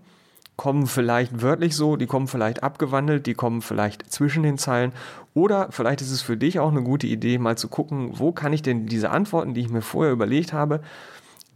kommen 0.56 0.86
vielleicht 0.86 1.42
wörtlich 1.42 1.76
so, 1.76 1.96
die 1.96 2.06
kommen 2.06 2.26
vielleicht 2.26 2.62
abgewandelt, 2.62 3.26
die 3.26 3.34
kommen 3.34 3.62
vielleicht 3.62 4.10
zwischen 4.10 4.42
den 4.42 4.58
Zeilen 4.58 4.92
oder 5.34 5.68
vielleicht 5.70 6.00
ist 6.00 6.10
es 6.10 6.22
für 6.22 6.36
dich 6.36 6.58
auch 6.58 6.70
eine 6.70 6.82
gute 6.82 7.06
Idee, 7.06 7.38
mal 7.38 7.56
zu 7.56 7.68
gucken, 7.68 8.18
wo 8.18 8.32
kann 8.32 8.52
ich 8.52 8.62
denn 8.62 8.86
diese 8.86 9.10
Antworten, 9.10 9.54
die 9.54 9.60
ich 9.60 9.70
mir 9.70 9.82
vorher 9.82 10.12
überlegt 10.12 10.52
habe, 10.52 10.80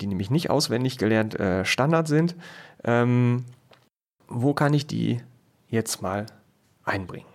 die 0.03 0.09
nämlich 0.09 0.31
nicht 0.31 0.51
auswendig 0.51 0.99
gelernt 0.99 1.39
äh, 1.39 1.65
Standard 1.65 2.09
sind, 2.09 2.35
ähm, 2.85 3.45
wo 4.29 4.53
kann 4.53 4.75
ich 4.75 4.87
die 4.87 5.21
jetzt 5.69 6.03
mal 6.03 6.27
einbringen? 6.85 7.27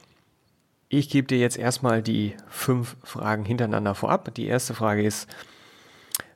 Ich 0.89 1.09
gebe 1.09 1.27
dir 1.27 1.37
jetzt 1.37 1.57
erstmal 1.57 2.01
die 2.01 2.35
fünf 2.47 2.97
Fragen 3.03 3.45
hintereinander 3.45 3.95
vorab. 3.95 4.33
Die 4.35 4.45
erste 4.45 4.73
Frage 4.73 5.03
ist, 5.03 5.27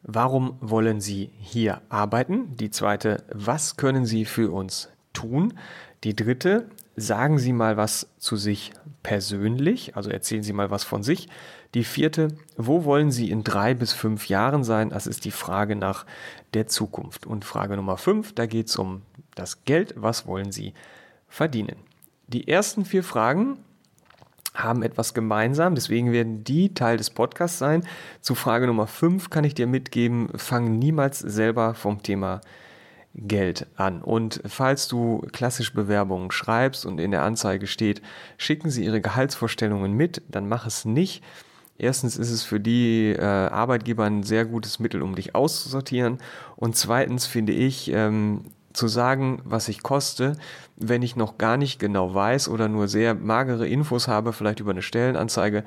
warum 0.03 0.57
wollen 0.61 0.99
Sie 1.01 1.31
hier 1.39 1.81
arbeiten? 1.89 2.55
Die 2.57 2.69
zweite, 2.69 3.23
was 3.33 3.77
können 3.77 4.05
Sie 4.05 4.25
für 4.25 4.51
uns 4.51 4.89
tun? 5.13 5.53
Die 6.03 6.15
dritte, 6.15 6.69
sagen 6.95 7.37
Sie 7.37 7.53
mal 7.53 7.77
was 7.77 8.07
zu 8.17 8.35
sich 8.35 8.73
persönlich, 9.03 9.95
also 9.95 10.09
erzählen 10.09 10.43
Sie 10.43 10.53
mal 10.53 10.69
was 10.69 10.83
von 10.83 11.03
sich. 11.03 11.29
Die 11.73 11.85
vierte, 11.85 12.29
wo 12.57 12.83
wollen 12.83 13.11
Sie 13.11 13.31
in 13.31 13.43
drei 13.43 13.73
bis 13.73 13.93
fünf 13.93 14.27
Jahren 14.27 14.63
sein? 14.63 14.89
Das 14.89 15.07
ist 15.07 15.23
die 15.23 15.31
Frage 15.31 15.75
nach 15.75 16.05
der 16.53 16.67
Zukunft. 16.67 17.25
Und 17.25 17.45
Frage 17.45 17.77
Nummer 17.77 17.97
fünf, 17.97 18.33
da 18.33 18.45
geht 18.45 18.67
es 18.67 18.75
um 18.75 19.03
das 19.35 19.63
Geld. 19.63 19.93
Was 19.95 20.27
wollen 20.27 20.51
Sie 20.51 20.73
verdienen? 21.29 21.77
Die 22.27 22.47
ersten 22.47 22.83
vier 22.83 23.03
Fragen 23.03 23.57
haben 24.53 24.83
etwas 24.83 25.13
gemeinsam, 25.13 25.75
deswegen 25.75 26.11
werden 26.11 26.43
die 26.43 26.73
Teil 26.73 26.97
des 26.97 27.09
Podcasts 27.09 27.57
sein. 27.57 27.87
Zu 28.19 28.35
Frage 28.35 28.67
Nummer 28.67 28.87
5 28.87 29.29
kann 29.29 29.45
ich 29.45 29.55
dir 29.55 29.67
mitgeben, 29.67 30.29
fang 30.35 30.77
niemals 30.77 31.19
selber 31.19 31.73
vom 31.73 32.03
Thema 32.03 32.41
Geld 33.13 33.67
an. 33.75 34.01
Und 34.01 34.41
falls 34.45 34.89
du 34.89 35.19
klassisch 35.31 35.73
Bewerbungen 35.73 36.31
schreibst 36.31 36.85
und 36.85 36.99
in 36.99 37.11
der 37.11 37.23
Anzeige 37.23 37.67
steht, 37.67 38.01
schicken 38.37 38.69
Sie 38.69 38.83
Ihre 38.83 39.01
Gehaltsvorstellungen 39.01 39.93
mit, 39.93 40.21
dann 40.29 40.49
mach 40.49 40.65
es 40.65 40.83
nicht 40.85 41.23
Erstens 41.81 42.15
ist 42.15 42.29
es 42.29 42.43
für 42.43 42.59
die 42.59 43.07
äh, 43.17 43.23
Arbeitgeber 43.23 44.03
ein 44.03 44.21
sehr 44.21 44.45
gutes 44.45 44.77
Mittel, 44.77 45.01
um 45.01 45.15
dich 45.15 45.33
auszusortieren. 45.33 46.19
Und 46.55 46.75
zweitens 46.75 47.25
finde 47.25 47.53
ich, 47.53 47.91
ähm, 47.91 48.43
zu 48.71 48.87
sagen, 48.87 49.41
was 49.45 49.67
ich 49.67 49.81
koste, 49.81 50.37
wenn 50.77 51.01
ich 51.01 51.15
noch 51.15 51.39
gar 51.39 51.57
nicht 51.57 51.79
genau 51.79 52.13
weiß 52.13 52.49
oder 52.49 52.67
nur 52.67 52.87
sehr 52.87 53.15
magere 53.15 53.67
Infos 53.67 54.07
habe, 54.07 54.31
vielleicht 54.31 54.59
über 54.59 54.69
eine 54.69 54.83
Stellenanzeige, 54.83 55.63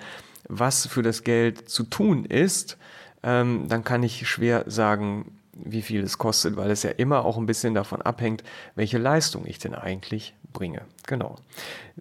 was 0.48 0.86
für 0.86 1.02
das 1.02 1.24
Geld 1.24 1.68
zu 1.68 1.82
tun 1.82 2.24
ist, 2.24 2.78
ähm, 3.24 3.66
dann 3.68 3.82
kann 3.82 4.04
ich 4.04 4.28
schwer 4.28 4.64
sagen, 4.68 5.32
wie 5.56 5.82
viel 5.82 6.02
es 6.02 6.18
kostet, 6.18 6.56
weil 6.56 6.70
es 6.70 6.82
ja 6.82 6.90
immer 6.90 7.24
auch 7.24 7.36
ein 7.36 7.46
bisschen 7.46 7.74
davon 7.74 8.02
abhängt, 8.02 8.42
welche 8.74 8.98
Leistung 8.98 9.46
ich 9.46 9.58
denn 9.58 9.74
eigentlich 9.74 10.34
bringe. 10.52 10.82
Genau. 11.06 11.36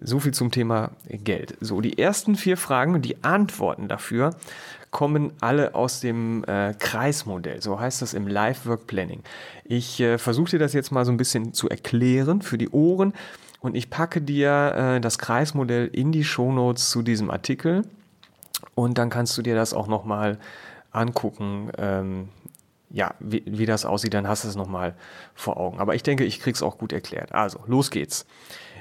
So 0.00 0.20
viel 0.20 0.32
zum 0.32 0.50
Thema 0.50 0.92
Geld. 1.08 1.56
So, 1.60 1.80
die 1.80 1.98
ersten 1.98 2.36
vier 2.36 2.56
Fragen 2.56 2.94
und 2.94 3.02
die 3.02 3.22
Antworten 3.22 3.88
dafür 3.88 4.30
kommen 4.90 5.32
alle 5.40 5.74
aus 5.74 6.00
dem 6.00 6.44
äh, 6.44 6.72
Kreismodell. 6.78 7.60
So 7.60 7.80
heißt 7.80 8.00
das 8.00 8.14
im 8.14 8.28
Live 8.28 8.64
Work 8.64 8.86
Planning. 8.86 9.22
Ich 9.64 10.00
äh, 10.00 10.18
versuche 10.18 10.50
dir 10.50 10.58
das 10.60 10.72
jetzt 10.72 10.92
mal 10.92 11.04
so 11.04 11.10
ein 11.10 11.16
bisschen 11.16 11.52
zu 11.52 11.68
erklären 11.68 12.42
für 12.42 12.58
die 12.58 12.70
Ohren 12.70 13.12
und 13.60 13.74
ich 13.76 13.90
packe 13.90 14.22
dir 14.22 14.74
äh, 14.96 15.00
das 15.00 15.18
Kreismodell 15.18 15.88
in 15.92 16.12
die 16.12 16.22
Shownotes 16.22 16.90
zu 16.90 17.02
diesem 17.02 17.30
Artikel 17.30 17.82
und 18.74 18.98
dann 18.98 19.10
kannst 19.10 19.36
du 19.36 19.42
dir 19.42 19.56
das 19.56 19.74
auch 19.74 19.88
nochmal 19.88 20.38
angucken. 20.92 21.70
Ähm, 21.76 22.28
ja, 22.94 23.14
wie, 23.18 23.42
wie 23.44 23.66
das 23.66 23.84
aussieht, 23.84 24.14
dann 24.14 24.28
hast 24.28 24.44
du 24.44 24.48
es 24.48 24.54
nochmal 24.54 24.94
vor 25.34 25.56
Augen. 25.56 25.80
Aber 25.80 25.96
ich 25.96 26.04
denke, 26.04 26.24
ich 26.24 26.38
krieg's 26.38 26.62
auch 26.62 26.78
gut 26.78 26.92
erklärt. 26.92 27.32
Also, 27.32 27.58
los 27.66 27.90
geht's. 27.90 28.24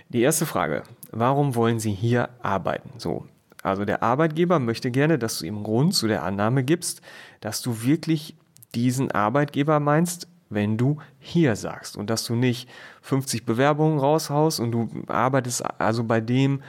Die 0.09 0.21
erste 0.21 0.45
Frage. 0.45 0.83
Warum 1.11 1.55
wollen 1.55 1.79
Sie 1.79 1.91
hier 1.91 2.29
arbeiten? 2.43 2.91
So. 2.99 3.25
Also 3.63 3.85
der 3.85 4.03
Arbeitgeber 4.03 4.59
möchte 4.59 4.91
gerne, 4.91 5.17
dass 5.17 5.39
du 5.39 5.45
ihm 5.45 5.63
Grund 5.63 5.95
zu 5.95 6.07
der 6.07 6.23
Annahme 6.23 6.63
gibst, 6.63 7.01
dass 7.39 7.61
du 7.61 7.81
wirklich 7.81 8.35
diesen 8.75 9.09
Arbeitgeber 9.11 9.79
meinst, 9.79 10.27
wenn 10.49 10.77
du 10.77 10.97
hier 11.19 11.55
sagst 11.55 11.97
und 11.97 12.09
dass 12.09 12.25
du 12.25 12.35
nicht 12.35 12.69
50 13.01 13.45
Bewerbungen 13.45 13.99
raushaust 13.99 14.59
und 14.59 14.71
du 14.71 14.89
arbeitest 15.07 15.63
also 15.79 16.03
bei 16.03 16.21
dem, 16.21 16.61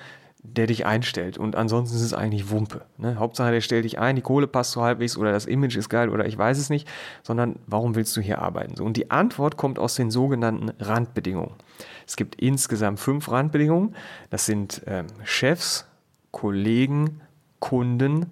der 0.45 0.67
dich 0.67 0.85
einstellt. 0.85 1.39
Und 1.39 1.57
ansonsten 1.57 1.97
ist 1.97 2.03
es 2.03 2.13
eigentlich 2.13 2.51
Wumpe. 2.51 2.83
Ne? 2.99 3.17
Hauptsache, 3.17 3.51
der 3.51 3.63
stellt 3.63 3.85
dich 3.85 3.99
ein, 3.99 4.15
die 4.15 4.23
Kohle 4.23 4.47
passt 4.47 4.73
so 4.73 4.83
halbwegs 4.83 5.17
oder 5.17 5.33
das 5.33 5.47
Image 5.47 5.77
ist 5.77 5.89
geil 5.89 6.11
oder 6.11 6.27
ich 6.27 6.37
weiß 6.37 6.59
es 6.59 6.69
nicht, 6.69 6.87
sondern 7.23 7.57
warum 7.67 7.95
willst 7.95 8.17
du 8.17 8.21
hier 8.21 8.41
arbeiten? 8.41 8.77
So, 8.77 8.85
und 8.85 8.97
die 8.97 9.11
Antwort 9.11 9.57
kommt 9.57 9.79
aus 9.79 9.95
den 9.95 10.11
sogenannten 10.11 10.71
Randbedingungen. 10.79 11.55
Es 12.07 12.17
gibt 12.17 12.41
insgesamt 12.41 13.01
fünf 13.01 13.31
Randbedingungen. 13.31 13.97
Das 14.29 14.45
sind 14.45 14.83
ähm, 14.87 15.07
Chefs, 15.25 15.87
Kollegen, 16.31 17.23
Kunden, 17.59 18.27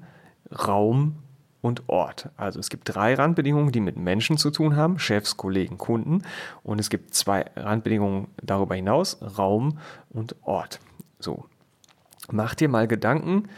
Raum 0.69 1.17
und 1.63 1.89
Ort. 1.89 2.29
Also 2.37 2.61
es 2.61 2.69
gibt 2.69 2.95
drei 2.95 3.15
Randbedingungen, 3.15 3.73
die 3.73 3.81
mit 3.81 3.97
Menschen 3.97 4.37
zu 4.37 4.51
tun 4.51 4.77
haben, 4.77 4.99
Chefs, 4.99 5.39
Kollegen, 5.39 5.79
Kunden. 5.79 6.23
Und 6.63 6.79
es 6.79 6.91
gibt 6.91 7.15
zwei 7.15 7.47
Randbedingungen 7.57 8.29
darüber 8.43 8.75
hinaus, 8.75 9.19
Raum 9.39 9.79
und 10.11 10.37
Ort. 10.43 10.81
So, 11.19 11.47
Mach 12.31 12.55
dir 12.55 12.69
mal 12.69 12.87
Gedanken, 12.87 13.49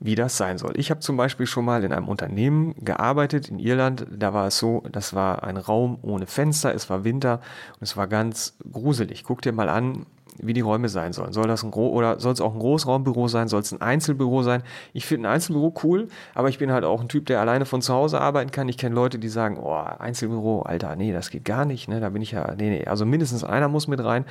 wie 0.00 0.14
das 0.14 0.36
sein 0.36 0.56
soll. 0.56 0.72
Ich 0.76 0.90
habe 0.90 1.00
zum 1.00 1.16
Beispiel 1.16 1.46
schon 1.46 1.64
mal 1.64 1.84
in 1.84 1.92
einem 1.92 2.08
Unternehmen 2.08 2.74
gearbeitet 2.82 3.48
in 3.48 3.58
Irland. 3.58 4.06
Da 4.10 4.32
war 4.32 4.46
es 4.46 4.58
so, 4.58 4.82
das 4.90 5.14
war 5.14 5.44
ein 5.44 5.58
Raum 5.58 5.98
ohne 6.02 6.26
Fenster, 6.26 6.74
es 6.74 6.88
war 6.88 7.04
Winter 7.04 7.40
und 7.74 7.82
es 7.82 7.96
war 7.96 8.08
ganz 8.08 8.56
gruselig. 8.72 9.24
Guck 9.24 9.42
dir 9.42 9.52
mal 9.52 9.68
an, 9.68 10.06
wie 10.38 10.52
die 10.54 10.60
Räume 10.60 10.88
sein 10.88 11.12
sollen. 11.12 11.32
Soll 11.32 11.46
das 11.46 11.62
ein 11.62 11.70
Gro 11.70 11.88
oder 11.88 12.18
soll 12.18 12.32
es 12.32 12.40
auch 12.40 12.54
ein 12.54 12.60
Großraumbüro 12.60 13.28
sein? 13.28 13.48
Soll 13.48 13.60
es 13.60 13.72
ein 13.72 13.82
Einzelbüro 13.82 14.42
sein? 14.42 14.62
Ich 14.92 15.06
finde 15.06 15.28
ein 15.28 15.34
Einzelbüro 15.34 15.74
cool, 15.84 16.08
aber 16.34 16.48
ich 16.48 16.58
bin 16.58 16.72
halt 16.72 16.84
auch 16.84 17.00
ein 17.00 17.08
Typ, 17.08 17.26
der 17.26 17.40
alleine 17.40 17.66
von 17.66 17.82
zu 17.82 17.92
Hause 17.92 18.20
arbeiten 18.20 18.50
kann. 18.50 18.68
Ich 18.68 18.78
kenne 18.78 18.94
Leute, 18.94 19.18
die 19.18 19.28
sagen, 19.28 19.58
oh, 19.58 19.74
Einzelbüro, 19.74 20.62
Alter, 20.62 20.96
nee, 20.96 21.12
das 21.12 21.30
geht 21.30 21.44
gar 21.44 21.64
nicht. 21.64 21.88
Ne? 21.88 22.00
Da 22.00 22.08
bin 22.10 22.22
ich 22.22 22.32
ja, 22.32 22.54
nee, 22.56 22.70
nee. 22.70 22.86
Also 22.86 23.04
mindestens 23.04 23.44
einer 23.44 23.68
muss 23.68 23.86
mit 23.86 24.02
rein. 24.02 24.24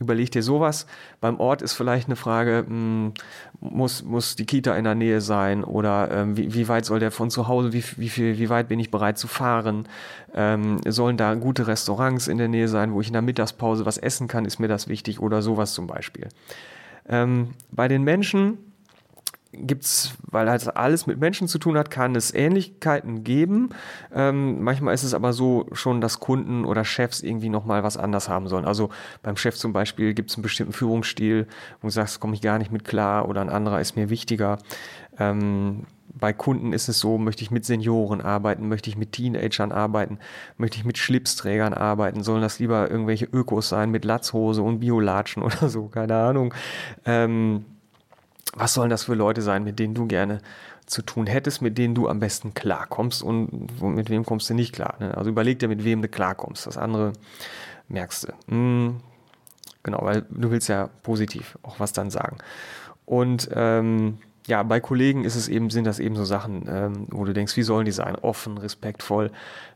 Überleg 0.00 0.32
dir 0.32 0.42
sowas. 0.42 0.86
Beim 1.20 1.38
Ort 1.38 1.62
ist 1.62 1.74
vielleicht 1.74 2.08
eine 2.08 2.16
Frage, 2.16 2.64
hm, 2.66 3.12
muss, 3.60 4.02
muss 4.02 4.34
die 4.34 4.44
Kita 4.44 4.76
in 4.76 4.84
der 4.84 4.96
Nähe 4.96 5.20
sein 5.20 5.62
oder 5.62 6.10
ähm, 6.10 6.36
wie, 6.36 6.52
wie 6.52 6.66
weit 6.66 6.84
soll 6.84 6.98
der 6.98 7.12
von 7.12 7.30
zu 7.30 7.46
Hause, 7.46 7.72
wie, 7.72 7.84
wie, 7.96 8.08
viel, 8.08 8.38
wie 8.38 8.48
weit 8.48 8.68
bin 8.68 8.80
ich 8.80 8.90
bereit 8.90 9.18
zu 9.18 9.28
fahren? 9.28 9.86
Ähm, 10.34 10.80
sollen 10.86 11.16
da 11.16 11.34
gute 11.34 11.68
Restaurants 11.68 12.26
in 12.26 12.38
der 12.38 12.48
Nähe 12.48 12.66
sein, 12.66 12.92
wo 12.92 13.00
ich 13.00 13.06
in 13.06 13.12
der 13.12 13.22
Mittagspause 13.22 13.86
was 13.86 13.96
essen 13.96 14.26
kann, 14.26 14.44
ist 14.44 14.58
mir 14.58 14.68
das 14.68 14.88
wichtig 14.88 15.20
oder 15.20 15.42
sowas 15.42 15.74
zum 15.74 15.86
Beispiel. 15.86 16.28
Ähm, 17.08 17.50
bei 17.70 17.86
den 17.86 18.02
Menschen 18.02 18.58
gibt 19.58 19.84
es, 19.84 20.14
weil 20.30 20.48
halt 20.48 20.76
alles 20.76 21.06
mit 21.06 21.18
Menschen 21.18 21.48
zu 21.48 21.58
tun 21.58 21.76
hat, 21.78 21.90
kann 21.90 22.14
es 22.14 22.32
Ähnlichkeiten 22.32 23.24
geben. 23.24 23.70
Ähm, 24.12 24.62
manchmal 24.62 24.94
ist 24.94 25.02
es 25.02 25.14
aber 25.14 25.32
so 25.32 25.66
schon, 25.72 26.00
dass 26.00 26.20
Kunden 26.20 26.64
oder 26.64 26.84
Chefs 26.84 27.22
irgendwie 27.22 27.48
nochmal 27.48 27.82
was 27.82 27.96
anders 27.96 28.28
haben 28.28 28.48
sollen. 28.48 28.64
Also 28.64 28.90
beim 29.22 29.36
Chef 29.36 29.56
zum 29.56 29.72
Beispiel 29.72 30.14
gibt 30.14 30.30
es 30.30 30.36
einen 30.36 30.42
bestimmten 30.42 30.72
Führungsstil, 30.72 31.46
wo 31.80 31.88
du 31.88 31.92
sagst, 31.92 32.20
komme 32.20 32.34
ich 32.34 32.40
gar 32.40 32.58
nicht 32.58 32.72
mit 32.72 32.84
klar 32.84 33.28
oder 33.28 33.40
ein 33.40 33.50
anderer 33.50 33.80
ist 33.80 33.96
mir 33.96 34.10
wichtiger. 34.10 34.58
Ähm, 35.18 35.86
bei 36.16 36.32
Kunden 36.32 36.72
ist 36.72 36.88
es 36.88 37.00
so, 37.00 37.18
möchte 37.18 37.42
ich 37.42 37.50
mit 37.50 37.64
Senioren 37.64 38.20
arbeiten, 38.20 38.68
möchte 38.68 38.88
ich 38.88 38.96
mit 38.96 39.12
Teenagern 39.12 39.72
arbeiten, 39.72 40.18
möchte 40.56 40.78
ich 40.78 40.84
mit 40.84 40.96
Schlipsträgern 40.96 41.74
arbeiten, 41.74 42.22
sollen 42.22 42.42
das 42.42 42.58
lieber 42.60 42.90
irgendwelche 42.90 43.26
Ökos 43.26 43.68
sein 43.68 43.90
mit 43.90 44.04
Latzhose 44.04 44.62
und 44.62 44.80
Biolatschen 44.80 45.42
oder 45.42 45.68
so, 45.68 45.88
keine 45.88 46.16
Ahnung. 46.16 46.54
Ähm, 47.04 47.64
was 48.54 48.74
sollen 48.74 48.90
das 48.90 49.04
für 49.04 49.14
Leute 49.14 49.42
sein, 49.42 49.64
mit 49.64 49.78
denen 49.78 49.94
du 49.94 50.06
gerne 50.06 50.40
zu 50.86 51.02
tun 51.02 51.26
hättest, 51.26 51.62
mit 51.62 51.78
denen 51.78 51.94
du 51.94 52.08
am 52.08 52.20
besten 52.20 52.54
klarkommst 52.54 53.22
und 53.22 53.82
mit 53.82 54.10
wem 54.10 54.24
kommst 54.24 54.50
du 54.50 54.54
nicht 54.54 54.74
klar. 54.74 54.96
Ne? 55.00 55.16
Also 55.16 55.30
überleg 55.30 55.58
dir, 55.58 55.68
mit 55.68 55.84
wem 55.84 56.02
du 56.02 56.08
klarkommst. 56.08 56.66
Das 56.66 56.76
andere 56.76 57.14
merkst 57.88 58.24
du. 58.24 58.32
Hm, 58.48 59.00
genau, 59.82 60.00
weil 60.02 60.26
du 60.30 60.50
willst 60.50 60.68
ja 60.68 60.88
positiv 61.02 61.58
auch 61.62 61.80
was 61.80 61.92
dann 61.92 62.10
sagen. 62.10 62.38
Und 63.06 63.48
ähm, 63.52 64.18
ja, 64.46 64.62
bei 64.62 64.80
Kollegen 64.80 65.24
ist 65.24 65.36
es 65.36 65.48
eben, 65.48 65.70
sind 65.70 65.86
das 65.86 65.98
eben 65.98 66.16
so 66.16 66.24
Sachen, 66.24 66.66
ähm, 66.68 67.06
wo 67.10 67.24
du 67.24 67.32
denkst, 67.32 67.56
wie 67.56 67.62
sollen 67.62 67.86
die 67.86 67.92
sein? 67.92 68.14
Offen, 68.16 68.58
respektvoll, 68.58 69.30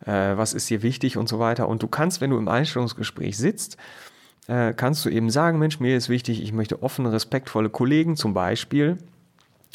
äh, 0.04 0.36
was 0.36 0.52
ist 0.52 0.68
dir 0.68 0.82
wichtig 0.82 1.16
und 1.16 1.28
so 1.28 1.38
weiter. 1.38 1.68
Und 1.68 1.82
du 1.82 1.88
kannst, 1.88 2.20
wenn 2.20 2.30
du 2.30 2.36
im 2.36 2.48
Einstellungsgespräch 2.48 3.38
sitzt, 3.38 3.78
äh, 4.48 4.72
kannst 4.74 5.04
du 5.04 5.10
eben 5.10 5.30
sagen, 5.30 5.58
Mensch, 5.58 5.78
mir 5.78 5.96
ist 5.96 6.08
wichtig, 6.08 6.42
ich 6.42 6.52
möchte 6.52 6.82
offene, 6.82 7.12
respektvolle 7.12 7.70
Kollegen 7.70 8.16
zum 8.16 8.34
Beispiel. 8.34 8.98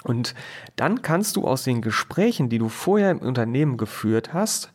Und 0.04 0.36
dann 0.76 1.02
kannst 1.02 1.38
du 1.38 1.48
aus 1.48 1.64
den 1.64 1.82
Gesprächen, 1.82 2.50
die 2.50 2.58
du 2.58 2.68
vorher 2.68 3.12
im 3.12 3.20
Unternehmen 3.20 3.78
geführt 3.78 4.34
hast, 4.34 4.73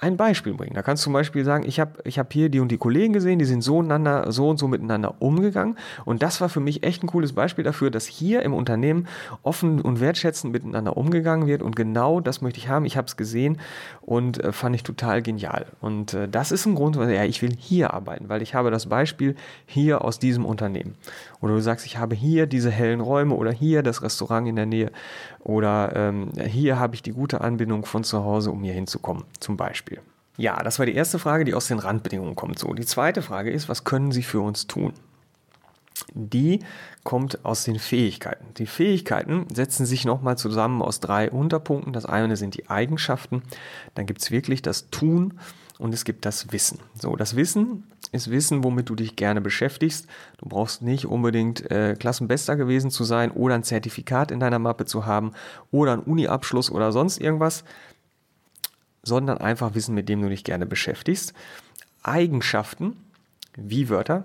ein 0.00 0.16
Beispiel 0.16 0.54
bringen. 0.54 0.74
Da 0.74 0.82
kannst 0.82 1.02
du 1.02 1.04
zum 1.04 1.12
Beispiel 1.12 1.44
sagen, 1.44 1.64
ich 1.66 1.78
habe 1.78 2.00
ich 2.04 2.18
hab 2.18 2.32
hier 2.32 2.48
die 2.48 2.60
und 2.60 2.68
die 2.68 2.78
Kollegen 2.78 3.12
gesehen, 3.12 3.38
die 3.38 3.44
sind 3.44 3.62
so, 3.62 3.80
einander, 3.80 4.32
so 4.32 4.48
und 4.48 4.58
so 4.58 4.66
miteinander 4.66 5.14
umgegangen. 5.20 5.78
Und 6.04 6.22
das 6.22 6.40
war 6.40 6.48
für 6.48 6.60
mich 6.60 6.82
echt 6.82 7.02
ein 7.02 7.06
cooles 7.06 7.32
Beispiel 7.32 7.64
dafür, 7.64 7.90
dass 7.90 8.06
hier 8.06 8.42
im 8.42 8.54
Unternehmen 8.54 9.06
offen 9.42 9.80
und 9.80 10.00
wertschätzend 10.00 10.52
miteinander 10.52 10.96
umgegangen 10.96 11.46
wird. 11.46 11.62
Und 11.62 11.76
genau 11.76 12.20
das 12.20 12.42
möchte 12.42 12.58
ich 12.58 12.68
haben. 12.68 12.84
Ich 12.84 12.96
habe 12.96 13.06
es 13.06 13.16
gesehen 13.16 13.58
und 14.00 14.42
äh, 14.42 14.52
fand 14.52 14.74
ich 14.74 14.82
total 14.82 15.22
genial. 15.22 15.66
Und 15.80 16.14
äh, 16.14 16.28
das 16.28 16.50
ist 16.50 16.66
ein 16.66 16.74
Grund, 16.74 16.96
ja, 16.96 17.24
ich 17.24 17.40
will 17.40 17.54
hier 17.56 17.94
arbeiten, 17.94 18.28
weil 18.28 18.42
ich 18.42 18.54
habe 18.54 18.70
das 18.70 18.86
Beispiel 18.86 19.36
hier 19.66 20.04
aus 20.04 20.18
diesem 20.18 20.44
Unternehmen. 20.44 20.96
Oder 21.44 21.56
du 21.56 21.60
sagst, 21.60 21.84
ich 21.84 21.98
habe 21.98 22.14
hier 22.14 22.46
diese 22.46 22.70
hellen 22.70 23.02
Räume 23.02 23.34
oder 23.34 23.52
hier 23.52 23.82
das 23.82 24.00
Restaurant 24.00 24.48
in 24.48 24.56
der 24.56 24.64
Nähe 24.64 24.90
oder 25.40 25.94
ähm, 25.94 26.30
hier 26.42 26.78
habe 26.78 26.94
ich 26.94 27.02
die 27.02 27.10
gute 27.10 27.42
Anbindung 27.42 27.84
von 27.84 28.02
zu 28.02 28.24
Hause, 28.24 28.50
um 28.50 28.64
hier 28.64 28.72
hinzukommen, 28.72 29.24
zum 29.40 29.58
Beispiel. 29.58 30.00
Ja, 30.38 30.62
das 30.62 30.78
war 30.78 30.86
die 30.86 30.94
erste 30.94 31.18
Frage, 31.18 31.44
die 31.44 31.52
aus 31.52 31.66
den 31.66 31.80
Randbedingungen 31.80 32.34
kommt. 32.34 32.58
So, 32.58 32.72
die 32.72 32.86
zweite 32.86 33.20
Frage 33.20 33.50
ist, 33.50 33.68
was 33.68 33.84
können 33.84 34.10
Sie 34.10 34.22
für 34.22 34.40
uns 34.40 34.66
tun? 34.68 34.94
Die 36.14 36.60
kommt 37.02 37.44
aus 37.44 37.64
den 37.64 37.78
Fähigkeiten. 37.78 38.46
Die 38.56 38.66
Fähigkeiten 38.66 39.46
setzen 39.52 39.84
sich 39.84 40.06
nochmal 40.06 40.38
zusammen 40.38 40.80
aus 40.80 41.00
drei 41.00 41.30
Unterpunkten. 41.30 41.92
Das 41.92 42.06
eine 42.06 42.38
sind 42.38 42.54
die 42.54 42.70
Eigenschaften, 42.70 43.42
dann 43.94 44.06
gibt 44.06 44.22
es 44.22 44.30
wirklich 44.30 44.62
das 44.62 44.88
Tun 44.88 45.34
und 45.78 45.92
es 45.92 46.06
gibt 46.06 46.24
das 46.24 46.52
Wissen. 46.52 46.78
So, 46.98 47.16
das 47.16 47.36
Wissen 47.36 47.84
ist 48.14 48.30
Wissen, 48.30 48.64
womit 48.64 48.88
du 48.88 48.94
dich 48.94 49.16
gerne 49.16 49.40
beschäftigst. 49.40 50.06
Du 50.38 50.48
brauchst 50.48 50.82
nicht 50.82 51.06
unbedingt 51.06 51.70
äh, 51.70 51.94
Klassenbester 51.98 52.56
gewesen 52.56 52.90
zu 52.90 53.04
sein 53.04 53.30
oder 53.30 53.54
ein 53.54 53.64
Zertifikat 53.64 54.30
in 54.30 54.40
deiner 54.40 54.58
Mappe 54.58 54.86
zu 54.86 55.04
haben 55.06 55.32
oder 55.70 55.92
einen 55.92 56.02
Uni-Abschluss 56.02 56.70
oder 56.70 56.92
sonst 56.92 57.18
irgendwas, 57.20 57.64
sondern 59.02 59.38
einfach 59.38 59.74
Wissen, 59.74 59.94
mit 59.94 60.08
dem 60.08 60.22
du 60.22 60.28
dich 60.28 60.44
gerne 60.44 60.66
beschäftigst. 60.66 61.34
Eigenschaften 62.02 62.96
wie 63.56 63.88
Wörter. 63.88 64.24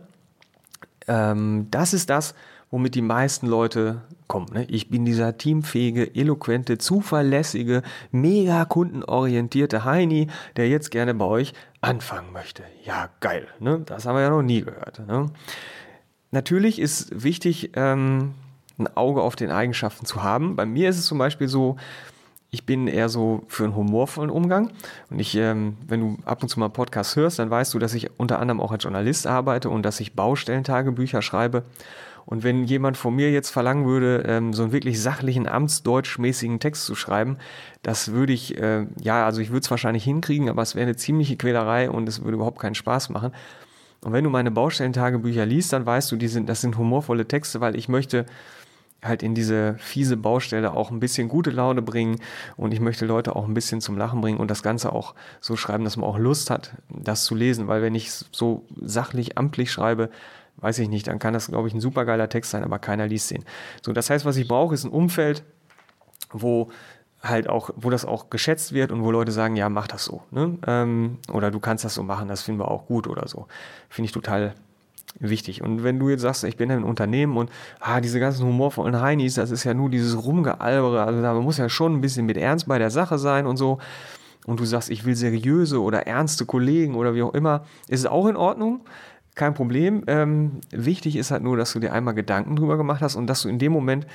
Ähm, 1.08 1.67
das 1.71 1.93
ist 1.93 2.10
das, 2.10 2.36
womit 2.71 2.95
die 2.95 3.01
meisten 3.01 3.47
Leute 3.47 4.01
kommen. 4.27 4.47
Ne? 4.53 4.65
Ich 4.69 4.89
bin 4.89 5.05
dieser 5.05 5.38
teamfähige, 5.38 6.15
eloquente, 6.15 6.77
zuverlässige, 6.77 7.82
mega 8.12 8.65
kundenorientierte 8.65 9.86
Heini, 9.86 10.27
der 10.55 10.69
jetzt 10.69 10.91
gerne 10.91 11.13
bei 11.13 11.25
euch 11.25 11.53
anfangen 11.82 12.32
möchte. 12.32 12.63
Ja, 12.84 13.10
geil. 13.19 13.47
Ne? 13.60 13.82
Das 13.86 14.05
haben 14.05 14.15
wir 14.15 14.21
ja 14.21 14.29
noch 14.29 14.43
nie 14.43 14.62
gehört. 14.62 15.05
Ne? 15.08 15.32
Natürlich 16.32 16.79
ist 16.79 17.23
wichtig, 17.23 17.71
ähm, 17.75 18.36
ein 18.77 18.95
Auge 18.95 19.21
auf 19.21 19.36
den 19.36 19.51
Eigenschaften 19.51 20.05
zu 20.05 20.23
haben. 20.23 20.55
Bei 20.55 20.65
mir 20.65 20.89
ist 20.89 20.99
es 20.99 21.05
zum 21.05 21.17
Beispiel 21.17 21.47
so, 21.47 21.77
ich 22.51 22.65
bin 22.65 22.88
eher 22.88 23.10
so 23.10 23.43
für 23.47 23.63
einen 23.63 23.75
humorvollen 23.75 24.32
Umgang. 24.32 24.71
Und 25.10 25.19
ich, 25.19 25.36
ähm, 25.36 25.77
wenn 25.88 25.99
du 25.99 26.17
ab 26.25 26.41
und 26.41 26.49
zu 26.49 26.60
mal 26.60 26.69
Podcasts 26.69 27.15
hörst, 27.15 27.39
dann 27.39 27.49
weißt 27.49 27.73
du, 27.73 27.79
dass 27.79 27.93
ich 27.93 28.10
unter 28.19 28.39
anderem 28.39 28.60
auch 28.62 28.71
als 28.71 28.84
Journalist 28.84 29.27
arbeite 29.27 29.69
und 29.69 29.84
dass 29.84 29.99
ich 29.99 30.15
Baustellentagebücher 30.15 31.21
schreibe. 31.21 31.63
Und 32.29 32.43
wenn 32.43 32.63
jemand 32.63 32.95
von 32.95 33.15
mir 33.15 33.31
jetzt 33.31 33.49
verlangen 33.49 33.87
würde, 33.87 34.23
ähm, 34.27 34.53
so 34.53 34.61
einen 34.61 34.71
wirklich 34.71 35.01
sachlichen, 35.01 35.47
amtsdeutschmäßigen 35.47 36.59
Text 36.59 36.85
zu 36.85 36.93
schreiben, 36.93 37.37
das 37.81 38.11
würde 38.11 38.33
ich, 38.33 38.55
äh, 38.55 38.85
ja, 39.01 39.25
also 39.25 39.41
ich 39.41 39.49
würde 39.49 39.61
es 39.61 39.71
wahrscheinlich 39.71 40.03
hinkriegen, 40.03 40.47
aber 40.47 40.61
es 40.61 40.75
wäre 40.75 40.83
eine 40.83 40.95
ziemliche 40.95 41.37
Quälerei 41.37 41.89
und 41.89 42.07
es 42.07 42.23
würde 42.23 42.35
überhaupt 42.35 42.59
keinen 42.59 42.75
Spaß 42.75 43.09
machen. 43.09 43.31
Und 44.01 44.13
wenn 44.13 44.23
du 44.23 44.29
meine 44.29 44.51
Baustellentagebücher 44.51 45.47
liest, 45.47 45.73
dann 45.73 45.87
weißt 45.87 46.11
du, 46.11 46.17
die 46.17 46.27
sind, 46.27 46.47
das 46.47 46.61
sind 46.61 46.77
humorvolle 46.77 47.27
Texte, 47.27 47.61
weil 47.61 47.75
ich 47.75 47.89
möchte 47.89 48.27
halt 49.01 49.23
in 49.23 49.33
diese 49.33 49.75
fiese 49.79 50.15
Baustelle 50.15 50.73
auch 50.73 50.91
ein 50.91 50.99
bisschen 50.99 51.29
gute 51.29 51.49
Laune 51.49 51.81
bringen 51.81 52.19
und 52.57 52.75
ich 52.75 52.79
möchte 52.79 53.07
Leute 53.07 53.35
auch 53.35 53.47
ein 53.47 53.55
bisschen 53.55 53.81
zum 53.81 53.97
Lachen 53.97 54.21
bringen 54.21 54.37
und 54.37 54.51
das 54.51 54.61
Ganze 54.61 54.93
auch 54.93 55.15
so 55.41 55.55
schreiben, 55.55 55.83
dass 55.83 55.97
man 55.97 56.07
auch 56.07 56.19
Lust 56.19 56.51
hat, 56.51 56.73
das 56.89 57.23
zu 57.23 57.33
lesen, 57.33 57.67
weil 57.67 57.81
wenn 57.81 57.95
ich 57.95 58.11
so 58.11 58.67
sachlich, 58.79 59.35
amtlich 59.35 59.71
schreibe, 59.71 60.11
weiß 60.61 60.79
ich 60.79 60.89
nicht, 60.89 61.07
dann 61.07 61.19
kann 61.19 61.33
das, 61.33 61.47
glaube 61.47 61.67
ich, 61.67 61.73
ein 61.73 61.81
supergeiler 61.81 62.29
Text 62.29 62.51
sein, 62.51 62.63
aber 62.63 62.79
keiner 62.79 63.07
liest 63.07 63.31
den. 63.31 63.43
So, 63.81 63.93
das 63.93 64.09
heißt, 64.09 64.25
was 64.25 64.37
ich 64.37 64.47
brauche, 64.47 64.73
ist 64.73 64.83
ein 64.83 64.91
Umfeld, 64.91 65.43
wo 66.31 66.69
halt 67.21 67.49
auch, 67.49 67.71
wo 67.75 67.89
das 67.89 68.05
auch 68.05 68.29
geschätzt 68.29 68.73
wird 68.73 68.91
und 68.91 69.03
wo 69.03 69.11
Leute 69.11 69.31
sagen, 69.31 69.55
ja, 69.55 69.69
mach 69.69 69.87
das 69.87 70.05
so. 70.05 70.23
Ne? 70.31 70.57
Ähm, 70.65 71.17
oder 71.31 71.51
du 71.51 71.59
kannst 71.59 71.83
das 71.83 71.93
so 71.93 72.03
machen, 72.03 72.27
das 72.27 72.41
finden 72.41 72.61
wir 72.61 72.69
auch 72.69 72.85
gut 72.85 73.07
oder 73.07 73.27
so. 73.27 73.47
Finde 73.89 74.05
ich 74.05 74.11
total 74.11 74.53
wichtig. 75.19 75.61
Und 75.61 75.83
wenn 75.83 75.99
du 75.99 76.09
jetzt 76.09 76.21
sagst, 76.21 76.43
ich 76.43 76.55
bin 76.55 76.71
ein 76.71 76.83
Unternehmen 76.83 77.35
und 77.35 77.49
ah, 77.79 77.99
diese 77.99 78.19
ganzen 78.19 78.45
humorvollen 78.45 79.01
Heinis, 79.01 79.35
das 79.35 79.51
ist 79.51 79.63
ja 79.63 79.73
nur 79.73 79.89
dieses 79.89 80.23
Rumgealbere, 80.23 81.03
also 81.03 81.21
da 81.21 81.33
muss 81.33 81.57
ja 81.57 81.67
schon 81.67 81.95
ein 81.95 82.01
bisschen 82.01 82.25
mit 82.25 82.37
Ernst 82.37 82.67
bei 82.67 82.77
der 82.77 82.91
Sache 82.91 83.17
sein 83.17 83.45
und 83.45 83.57
so. 83.57 83.79
Und 84.45 84.59
du 84.59 84.65
sagst, 84.65 84.89
ich 84.89 85.05
will 85.05 85.15
seriöse 85.15 85.81
oder 85.81 86.07
ernste 86.07 86.45
Kollegen 86.45 86.95
oder 86.95 87.13
wie 87.13 87.21
auch 87.21 87.33
immer, 87.33 87.65
ist 87.87 88.01
es 88.01 88.05
auch 88.05 88.27
in 88.27 88.37
Ordnung. 88.37 88.81
Kein 89.35 89.53
Problem. 89.53 90.03
Ähm, 90.07 90.61
wichtig 90.71 91.15
ist 91.15 91.31
halt 91.31 91.43
nur, 91.43 91.55
dass 91.55 91.73
du 91.73 91.79
dir 91.79 91.93
einmal 91.93 92.13
Gedanken 92.13 92.55
drüber 92.55 92.77
gemacht 92.77 93.01
hast 93.01 93.15
und 93.15 93.27
dass 93.27 93.43
du 93.43 93.49
in 93.49 93.59
dem 93.59 93.71
Moment 93.71 94.05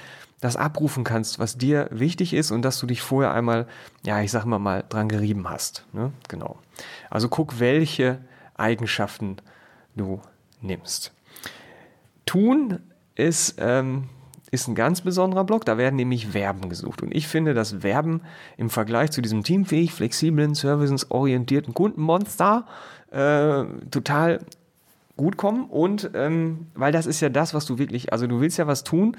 das 0.40 0.57
abrufen 0.57 1.05
kannst, 1.05 1.38
was 1.38 1.57
dir 1.57 1.88
wichtig 1.90 2.35
ist 2.35 2.50
und 2.50 2.62
dass 2.62 2.79
du 2.79 2.87
dich 2.87 3.00
vorher 3.00 3.33
einmal, 3.33 3.66
ja, 4.05 4.20
ich 4.20 4.31
sag 4.31 4.44
mal 4.44 4.59
mal, 4.59 4.85
dran 4.88 5.09
gerieben 5.09 5.48
hast. 5.48 5.87
Ne? 5.92 6.12
Genau. 6.29 6.59
Also 7.09 7.29
guck, 7.29 7.61
welche 7.61 8.18
Eigenschaften 8.55 9.37
du 9.96 10.20
nimmst. 10.61 11.12
Tun 12.27 12.81
ist, 13.14 13.57
ähm, 13.59 14.11
ist 14.50 14.68
ein 14.68 14.74
ganz 14.74 15.00
besonderer 15.00 15.44
Block. 15.44 15.64
Da 15.64 15.79
werden 15.79 15.96
nämlich 15.96 16.29
Verben 16.29 16.68
gesucht. 16.68 17.03
Und 17.03 17.14
ich 17.14 17.27
finde, 17.27 17.55
dass 17.55 17.81
Verben 17.81 18.20
im 18.57 18.70
Vergleich 18.70 19.11
zu 19.11 19.22
diesem 19.22 19.44
teamfähig, 19.44 19.92
flexiblen, 19.92 20.55
servicesorientierten 20.55 21.74
Kundenmonster 21.74 22.66
äh, 23.11 23.64
total 23.90 24.40
gut 25.16 25.37
kommen. 25.37 25.64
Und 25.64 26.11
ähm, 26.14 26.66
weil 26.74 26.92
das 26.92 27.07
ist 27.07 27.20
ja 27.20 27.29
das, 27.29 27.55
was 27.55 27.66
du 27.66 27.79
wirklich, 27.79 28.12
also 28.12 28.27
du 28.27 28.40
willst 28.40 28.59
ja 28.59 28.66
was 28.66 28.85
tun 28.85 29.16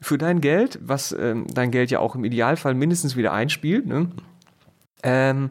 für 0.00 0.18
dein 0.18 0.40
Geld, 0.40 0.78
was 0.82 1.12
ähm, 1.12 1.46
dein 1.52 1.70
Geld 1.70 1.90
ja 1.90 2.00
auch 2.00 2.14
im 2.14 2.24
Idealfall 2.24 2.74
mindestens 2.74 3.16
wieder 3.16 3.32
einspielt. 3.32 3.86
Ne? 3.86 4.10
Ähm, 5.02 5.50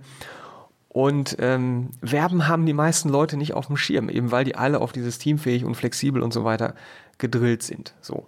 und 0.89 1.37
ähm, 1.39 1.89
Verben 2.03 2.47
haben 2.47 2.65
die 2.65 2.73
meisten 2.73 3.09
Leute 3.09 3.37
nicht 3.37 3.53
auf 3.53 3.67
dem 3.67 3.77
Schirm, 3.77 4.09
eben 4.09 4.31
weil 4.31 4.45
die 4.45 4.55
alle 4.55 4.81
auf 4.81 4.91
dieses 4.91 5.19
teamfähig 5.19 5.63
und 5.63 5.75
flexibel 5.75 6.23
und 6.23 6.33
so 6.33 6.43
weiter 6.43 6.73
gedrillt 7.17 7.61
sind. 7.63 7.93
So. 8.01 8.25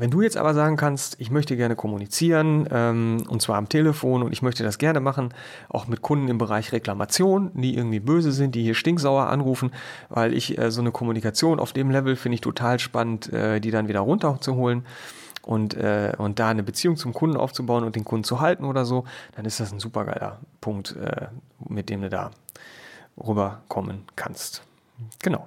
Wenn 0.00 0.10
du 0.10 0.22
jetzt 0.22 0.38
aber 0.38 0.54
sagen 0.54 0.78
kannst, 0.78 1.20
ich 1.20 1.30
möchte 1.30 1.58
gerne 1.58 1.76
kommunizieren 1.76 2.66
ähm, 2.72 3.22
und 3.28 3.42
zwar 3.42 3.58
am 3.58 3.68
Telefon 3.68 4.22
und 4.22 4.32
ich 4.32 4.40
möchte 4.40 4.62
das 4.62 4.78
gerne 4.78 4.98
machen, 4.98 5.34
auch 5.68 5.88
mit 5.88 6.00
Kunden 6.00 6.28
im 6.28 6.38
Bereich 6.38 6.72
Reklamation, 6.72 7.50
die 7.52 7.76
irgendwie 7.76 8.00
böse 8.00 8.32
sind, 8.32 8.54
die 8.54 8.62
hier 8.62 8.74
stinksauer 8.74 9.26
anrufen, 9.26 9.72
weil 10.08 10.32
ich 10.32 10.56
äh, 10.56 10.70
so 10.70 10.80
eine 10.80 10.90
Kommunikation 10.90 11.60
auf 11.60 11.74
dem 11.74 11.90
Level 11.90 12.16
finde 12.16 12.36
ich 12.36 12.40
total 12.40 12.78
spannend, 12.78 13.30
äh, 13.30 13.60
die 13.60 13.70
dann 13.70 13.88
wieder 13.88 14.00
runterzuholen 14.00 14.86
und, 15.42 15.74
äh, 15.74 16.14
und 16.16 16.38
da 16.38 16.48
eine 16.48 16.62
Beziehung 16.62 16.96
zum 16.96 17.12
Kunden 17.12 17.36
aufzubauen 17.36 17.84
und 17.84 17.94
den 17.94 18.06
Kunden 18.06 18.24
zu 18.24 18.40
halten 18.40 18.64
oder 18.64 18.86
so, 18.86 19.04
dann 19.36 19.44
ist 19.44 19.60
das 19.60 19.70
ein 19.70 19.80
supergeiler 19.80 20.38
Punkt, 20.62 20.96
äh, 20.96 21.26
mit 21.68 21.90
dem 21.90 22.00
du 22.00 22.08
da 22.08 22.30
rüberkommen 23.22 24.04
kannst. 24.16 24.62
Genau. 25.22 25.46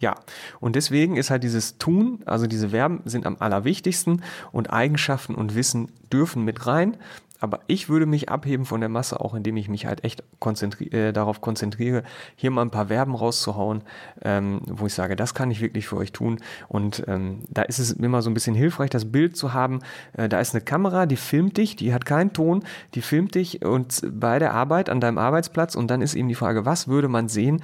Ja, 0.00 0.14
und 0.60 0.76
deswegen 0.76 1.16
ist 1.16 1.30
halt 1.30 1.44
dieses 1.44 1.76
Tun, 1.76 2.20
also 2.24 2.46
diese 2.46 2.70
Verben 2.70 3.02
sind 3.04 3.26
am 3.26 3.36
allerwichtigsten 3.38 4.22
und 4.50 4.72
Eigenschaften 4.72 5.34
und 5.34 5.54
Wissen 5.54 5.92
dürfen 6.10 6.42
mit 6.44 6.66
rein. 6.66 6.96
Aber 7.42 7.60
ich 7.66 7.88
würde 7.88 8.06
mich 8.06 8.28
abheben 8.28 8.66
von 8.66 8.80
der 8.80 8.90
Masse, 8.90 9.18
auch 9.20 9.34
indem 9.34 9.56
ich 9.56 9.68
mich 9.68 9.86
halt 9.86 10.04
echt 10.04 10.22
konzentri 10.38 10.86
äh, 10.88 11.12
darauf 11.12 11.40
konzentriere, 11.40 12.02
hier 12.36 12.50
mal 12.50 12.62
ein 12.62 12.70
paar 12.70 12.88
Verben 12.88 13.14
rauszuhauen, 13.14 13.82
ähm, 14.22 14.60
wo 14.66 14.86
ich 14.86 14.94
sage, 14.94 15.16
das 15.16 15.32
kann 15.34 15.50
ich 15.50 15.62
wirklich 15.62 15.86
für 15.86 15.96
euch 15.96 16.12
tun. 16.12 16.38
Und 16.68 17.02
ähm, 17.06 17.40
da 17.48 17.62
ist 17.62 17.78
es 17.78 17.92
immer 17.92 18.20
so 18.20 18.30
ein 18.30 18.34
bisschen 18.34 18.54
hilfreich, 18.54 18.90
das 18.90 19.10
Bild 19.10 19.36
zu 19.36 19.54
haben. 19.54 19.80
Äh, 20.12 20.28
da 20.28 20.38
ist 20.38 20.54
eine 20.54 20.62
Kamera, 20.62 21.06
die 21.06 21.16
filmt 21.16 21.56
dich, 21.56 21.76
die 21.76 21.94
hat 21.94 22.04
keinen 22.04 22.34
Ton, 22.34 22.62
die 22.94 23.02
filmt 23.02 23.34
dich 23.34 23.64
und 23.64 24.02
bei 24.12 24.38
der 24.38 24.52
Arbeit 24.52 24.90
an 24.90 25.00
deinem 25.00 25.18
Arbeitsplatz. 25.18 25.74
Und 25.74 25.90
dann 25.90 26.02
ist 26.02 26.14
eben 26.14 26.28
die 26.28 26.34
Frage, 26.34 26.66
was 26.66 26.88
würde 26.88 27.08
man 27.08 27.28
sehen 27.28 27.62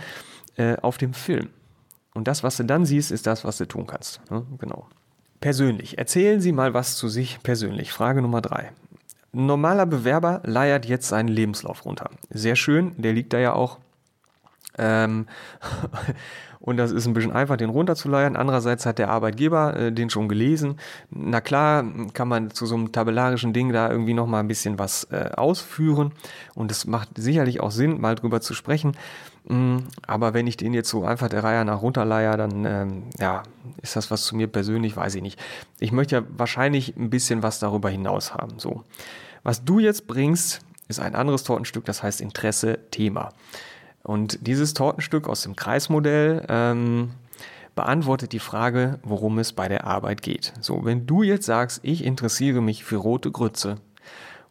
äh, 0.57 0.77
auf 0.81 0.97
dem 0.97 1.13
Film? 1.13 1.51
Und 2.17 2.27
das, 2.29 2.43
was 2.43 2.57
du 2.57 2.65
dann 2.65 2.87
siehst, 2.87 3.13
ist 3.13 3.27
das, 3.27 3.45
was 3.45 3.59
du 3.59 3.67
tun 3.67 3.87
kannst. 3.87 4.23
Ne? 4.31 4.43
Genau. 4.59 4.89
Persönlich. 5.41 5.99
Erzählen 5.99 6.41
Sie 6.41 6.51
mal 6.51 6.73
was 6.73 6.97
zu 6.97 7.09
sich 7.09 7.43
persönlich. 7.43 7.93
Frage 7.93 8.23
Nummer 8.23 8.41
drei. 8.41 8.73
Ein 9.35 9.45
normaler 9.45 9.85
Bewerber 9.85 10.41
leiert 10.45 10.87
jetzt 10.87 11.09
seinen 11.09 11.29
Lebenslauf 11.29 11.85
runter. 11.85 12.09
Sehr 12.31 12.57
schön, 12.57 12.95
der 12.97 13.13
liegt 13.13 13.35
da 13.35 13.39
ja 13.39 13.53
auch. 13.53 13.79
Ähm, 14.79 15.27
und 16.59 16.79
das 16.79 16.91
ist 16.91 17.07
ein 17.07 17.13
bisschen 17.13 17.33
einfach, 17.33 17.59
den 17.59 17.69
runterzuleiern. 17.69 18.35
Andererseits 18.35 18.87
hat 18.87 18.99
der 18.99 19.11
Arbeitgeber 19.11 19.77
äh, 19.77 19.93
den 19.93 20.09
schon 20.09 20.27
gelesen. 20.27 20.79
Na 21.11 21.43
klar, 21.43 21.85
kann 22.15 22.29
man 22.29 22.51
zu 22.51 22.65
so 22.65 22.77
einem 22.77 22.93
tabellarischen 22.93 23.53
Ding 23.53 23.75
da 23.75 23.91
irgendwie 23.91 24.15
nochmal 24.15 24.41
ein 24.41 24.49
bisschen 24.49 24.79
was 24.79 25.05
äh, 25.11 25.33
ausführen. 25.37 26.13
Und 26.55 26.71
es 26.71 26.87
macht 26.87 27.11
sicherlich 27.17 27.61
auch 27.61 27.73
Sinn, 27.73 28.01
mal 28.01 28.15
drüber 28.15 28.41
zu 28.41 28.55
sprechen. 28.55 28.97
Mm, 29.49 29.79
aber 30.07 30.35
wenn 30.35 30.47
ich 30.47 30.57
den 30.57 30.75
jetzt 30.75 30.89
so 30.89 31.05
einfach 31.05 31.29
der 31.29 31.45
Reihe 31.45 31.65
nach 31.65 31.83
runterleier, 31.83 32.37
dann 32.37 32.65
ähm, 32.65 33.03
ja, 33.19 33.43
ist 33.83 33.97
das 33.97 34.11
was 34.11 34.25
zu 34.25 34.37
mir 34.37 34.49
persönlich, 34.49 34.97
weiß 34.97 35.15
ich 35.15 35.23
nicht. 35.23 35.39
Ich 35.79 35.93
möchte 35.93 36.17
ja 36.17 36.23
wahrscheinlich 36.37 36.97
ein 36.97 37.11
bisschen 37.11 37.43
was 37.43 37.59
darüber 37.59 37.89
hinaus 37.89 38.35
haben. 38.35 38.59
So. 38.59 38.83
Was 39.43 39.65
du 39.65 39.79
jetzt 39.79 40.07
bringst, 40.07 40.61
ist 40.89 41.01
ein 41.01 41.15
anderes 41.15 41.45
Tortenstück, 41.45 41.85
das 41.85 42.03
heißt 42.03 42.21
Interesse, 42.21 42.79
Thema. 42.91 43.31
Und 44.03 44.47
dieses 44.47 44.75
Tortenstück 44.75 45.29
aus 45.29 45.43
dem 45.43 45.57
Kreismodell 45.57 46.45
ähm, 46.49 47.11
beantwortet 47.75 48.33
die 48.33 48.39
Frage, 48.39 48.99
worum 49.03 49.39
es 49.39 49.53
bei 49.53 49.69
der 49.69 49.85
Arbeit 49.85 50.23
geht. 50.23 50.53
So, 50.61 50.85
wenn 50.85 51.07
du 51.07 51.23
jetzt 51.23 51.47
sagst, 51.47 51.81
ich 51.83 52.05
interessiere 52.05 52.61
mich 52.61 52.85
für 52.85 52.97
rote 52.97 53.31
Grütze 53.31 53.77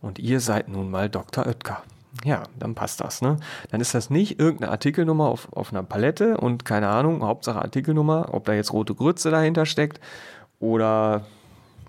und 0.01 0.19
ihr 0.19 0.39
seid 0.39 0.67
nun 0.69 0.91
mal 0.91 1.09
Dr. 1.09 1.45
Oetker. 1.47 1.83
Ja, 2.23 2.43
dann 2.57 2.75
passt 2.75 3.01
das. 3.01 3.21
Ne? 3.21 3.37
Dann 3.71 3.81
ist 3.81 3.93
das 3.93 4.09
nicht 4.09 4.39
irgendeine 4.39 4.71
Artikelnummer 4.71 5.25
auf, 5.25 5.51
auf 5.51 5.71
einer 5.71 5.83
Palette 5.83 6.37
und 6.37 6.65
keine 6.65 6.87
Ahnung, 6.87 7.23
Hauptsache 7.23 7.61
Artikelnummer, 7.61 8.29
ob 8.31 8.45
da 8.45 8.53
jetzt 8.53 8.73
rote 8.73 8.95
Grütze 8.95 9.31
dahinter 9.31 9.65
steckt 9.65 9.99
oder 10.59 11.25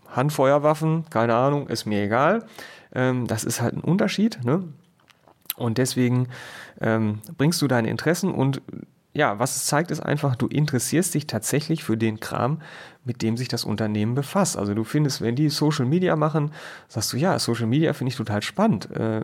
Handfeuerwaffen, 0.09 1.05
keine 1.11 1.35
Ahnung, 1.35 1.69
ist 1.69 1.87
mir 1.87 2.03
egal. 2.03 2.45
Ähm, 2.95 3.27
das 3.27 3.45
ist 3.45 3.61
halt 3.61 3.77
ein 3.77 3.81
Unterschied. 3.81 4.45
Ne? 4.45 4.65
Und 5.57 5.79
deswegen 5.79 6.29
ähm, 6.81 7.21
bringst 7.37 7.62
du 7.62 7.69
deine 7.69 7.89
Interessen 7.89 8.31
und 8.33 8.62
ja, 9.17 9.39
was 9.39 9.57
es 9.57 9.65
zeigt, 9.65 9.91
ist 9.91 10.01
einfach, 10.01 10.37
du 10.37 10.47
interessierst 10.47 11.15
dich 11.15 11.27
tatsächlich 11.27 11.83
für 11.83 11.97
den 11.97 12.21
Kram, 12.21 12.61
mit 13.03 13.23
dem 13.23 13.39
sich 13.39 13.49
das 13.49 13.65
Unternehmen 13.65 14.15
befasst. 14.15 14.59
Also 14.59 14.75
du 14.75 14.85
findest, 14.85 15.23
wenn 15.23 15.35
die 15.35 15.49
Social 15.49 15.87
Media 15.87 16.17
machen, 16.17 16.51
sagst 16.89 17.15
du, 17.15 17.17
ja, 17.17 17.39
Social 17.39 17.67
Media 17.67 17.95
finde 17.95 18.11
ich 18.11 18.17
total 18.17 18.43
spannend. 18.43 18.91
Äh, 18.91 19.23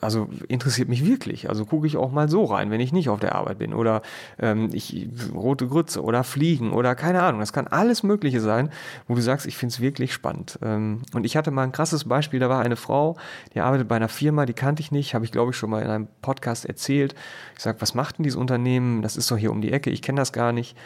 also 0.00 0.28
interessiert 0.48 0.88
mich 0.88 1.06
wirklich. 1.06 1.48
Also 1.48 1.64
gucke 1.64 1.86
ich 1.86 1.96
auch 1.96 2.10
mal 2.10 2.28
so 2.28 2.44
rein, 2.44 2.70
wenn 2.70 2.80
ich 2.80 2.92
nicht 2.92 3.08
auf 3.08 3.20
der 3.20 3.34
Arbeit 3.34 3.58
bin. 3.58 3.74
Oder 3.74 4.02
ähm, 4.38 4.70
ich 4.72 5.08
rote 5.34 5.66
Grütze 5.66 6.02
oder 6.02 6.24
Fliegen 6.24 6.72
oder 6.72 6.94
keine 6.94 7.22
Ahnung. 7.22 7.40
Das 7.40 7.52
kann 7.52 7.66
alles 7.66 8.02
Mögliche 8.02 8.40
sein, 8.40 8.70
wo 9.08 9.14
du 9.14 9.20
sagst, 9.20 9.46
ich 9.46 9.56
finde 9.56 9.72
es 9.72 9.80
wirklich 9.80 10.12
spannend. 10.12 10.58
Ähm, 10.62 11.02
und 11.12 11.26
ich 11.26 11.36
hatte 11.36 11.50
mal 11.50 11.64
ein 11.64 11.72
krasses 11.72 12.04
Beispiel, 12.04 12.40
da 12.40 12.48
war 12.48 12.62
eine 12.62 12.76
Frau, 12.76 13.16
die 13.54 13.60
arbeitet 13.60 13.88
bei 13.88 13.96
einer 13.96 14.08
Firma, 14.08 14.46
die 14.46 14.54
kannte 14.54 14.80
ich 14.80 14.90
nicht, 14.90 15.14
habe 15.14 15.24
ich 15.24 15.32
glaube 15.32 15.50
ich 15.50 15.56
schon 15.56 15.70
mal 15.70 15.82
in 15.82 15.90
einem 15.90 16.08
Podcast 16.22 16.64
erzählt. 16.64 17.14
Ich 17.56 17.62
sage, 17.62 17.80
was 17.80 17.94
macht 17.94 18.18
denn 18.18 18.24
dieses 18.24 18.38
Unternehmen? 18.38 19.02
Das 19.02 19.16
ist 19.16 19.30
doch 19.30 19.38
hier 19.38 19.50
um 19.50 19.60
die 19.60 19.72
Ecke, 19.72 19.90
ich 19.90 20.02
kenne 20.02 20.20
das 20.20 20.32
gar 20.32 20.52
nicht. 20.52 20.76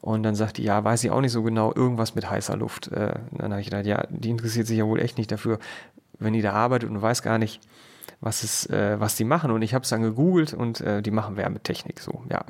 Und 0.00 0.22
dann 0.22 0.34
sagt 0.34 0.58
die, 0.58 0.62
ja, 0.62 0.84
weiß 0.84 1.02
ich 1.02 1.10
auch 1.10 1.20
nicht 1.20 1.32
so 1.32 1.42
genau, 1.42 1.72
irgendwas 1.74 2.14
mit 2.14 2.30
heißer 2.30 2.56
Luft. 2.56 2.92
Äh, 2.92 3.14
dann 3.32 3.50
habe 3.50 3.60
ich 3.60 3.70
gedacht, 3.70 3.86
ja, 3.86 4.06
die 4.08 4.30
interessiert 4.30 4.66
sich 4.66 4.78
ja 4.78 4.86
wohl 4.86 5.00
echt 5.00 5.18
nicht 5.18 5.32
dafür, 5.32 5.58
wenn 6.18 6.32
die 6.32 6.42
da 6.42 6.52
arbeitet 6.52 6.90
und 6.90 7.02
weiß 7.02 7.22
gar 7.22 7.38
nicht, 7.38 7.60
was, 8.20 8.44
ist, 8.44 8.70
äh, 8.70 8.98
was 9.00 9.16
die 9.16 9.24
machen. 9.24 9.50
Und 9.50 9.62
ich 9.62 9.74
habe 9.74 9.82
es 9.82 9.88
dann 9.88 10.02
gegoogelt 10.02 10.54
und 10.54 10.80
äh, 10.80 11.02
die 11.02 11.10
machen 11.10 11.36
Wärmetechnik. 11.36 12.00
So, 12.00 12.22
ja. 12.30 12.44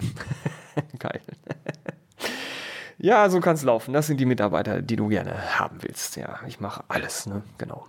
Geil. 0.98 1.20
Ja, 2.98 3.28
so 3.28 3.40
kann 3.40 3.54
es 3.54 3.62
laufen. 3.62 3.92
Das 3.92 4.06
sind 4.06 4.18
die 4.18 4.26
Mitarbeiter, 4.26 4.80
die 4.80 4.96
du 4.96 5.08
gerne 5.08 5.58
haben 5.58 5.82
willst. 5.82 6.16
Ja, 6.16 6.40
ich 6.46 6.60
mache 6.60 6.84
alles, 6.88 7.26
ne? 7.26 7.42
Genau. 7.58 7.86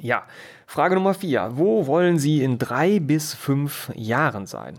Ja, 0.00 0.24
Frage 0.66 0.94
Nummer 0.94 1.14
vier. 1.14 1.52
Wo 1.54 1.86
wollen 1.86 2.18
Sie 2.18 2.42
in 2.42 2.58
drei 2.58 3.00
bis 3.00 3.34
fünf 3.34 3.90
Jahren 3.94 4.46
sein? 4.46 4.78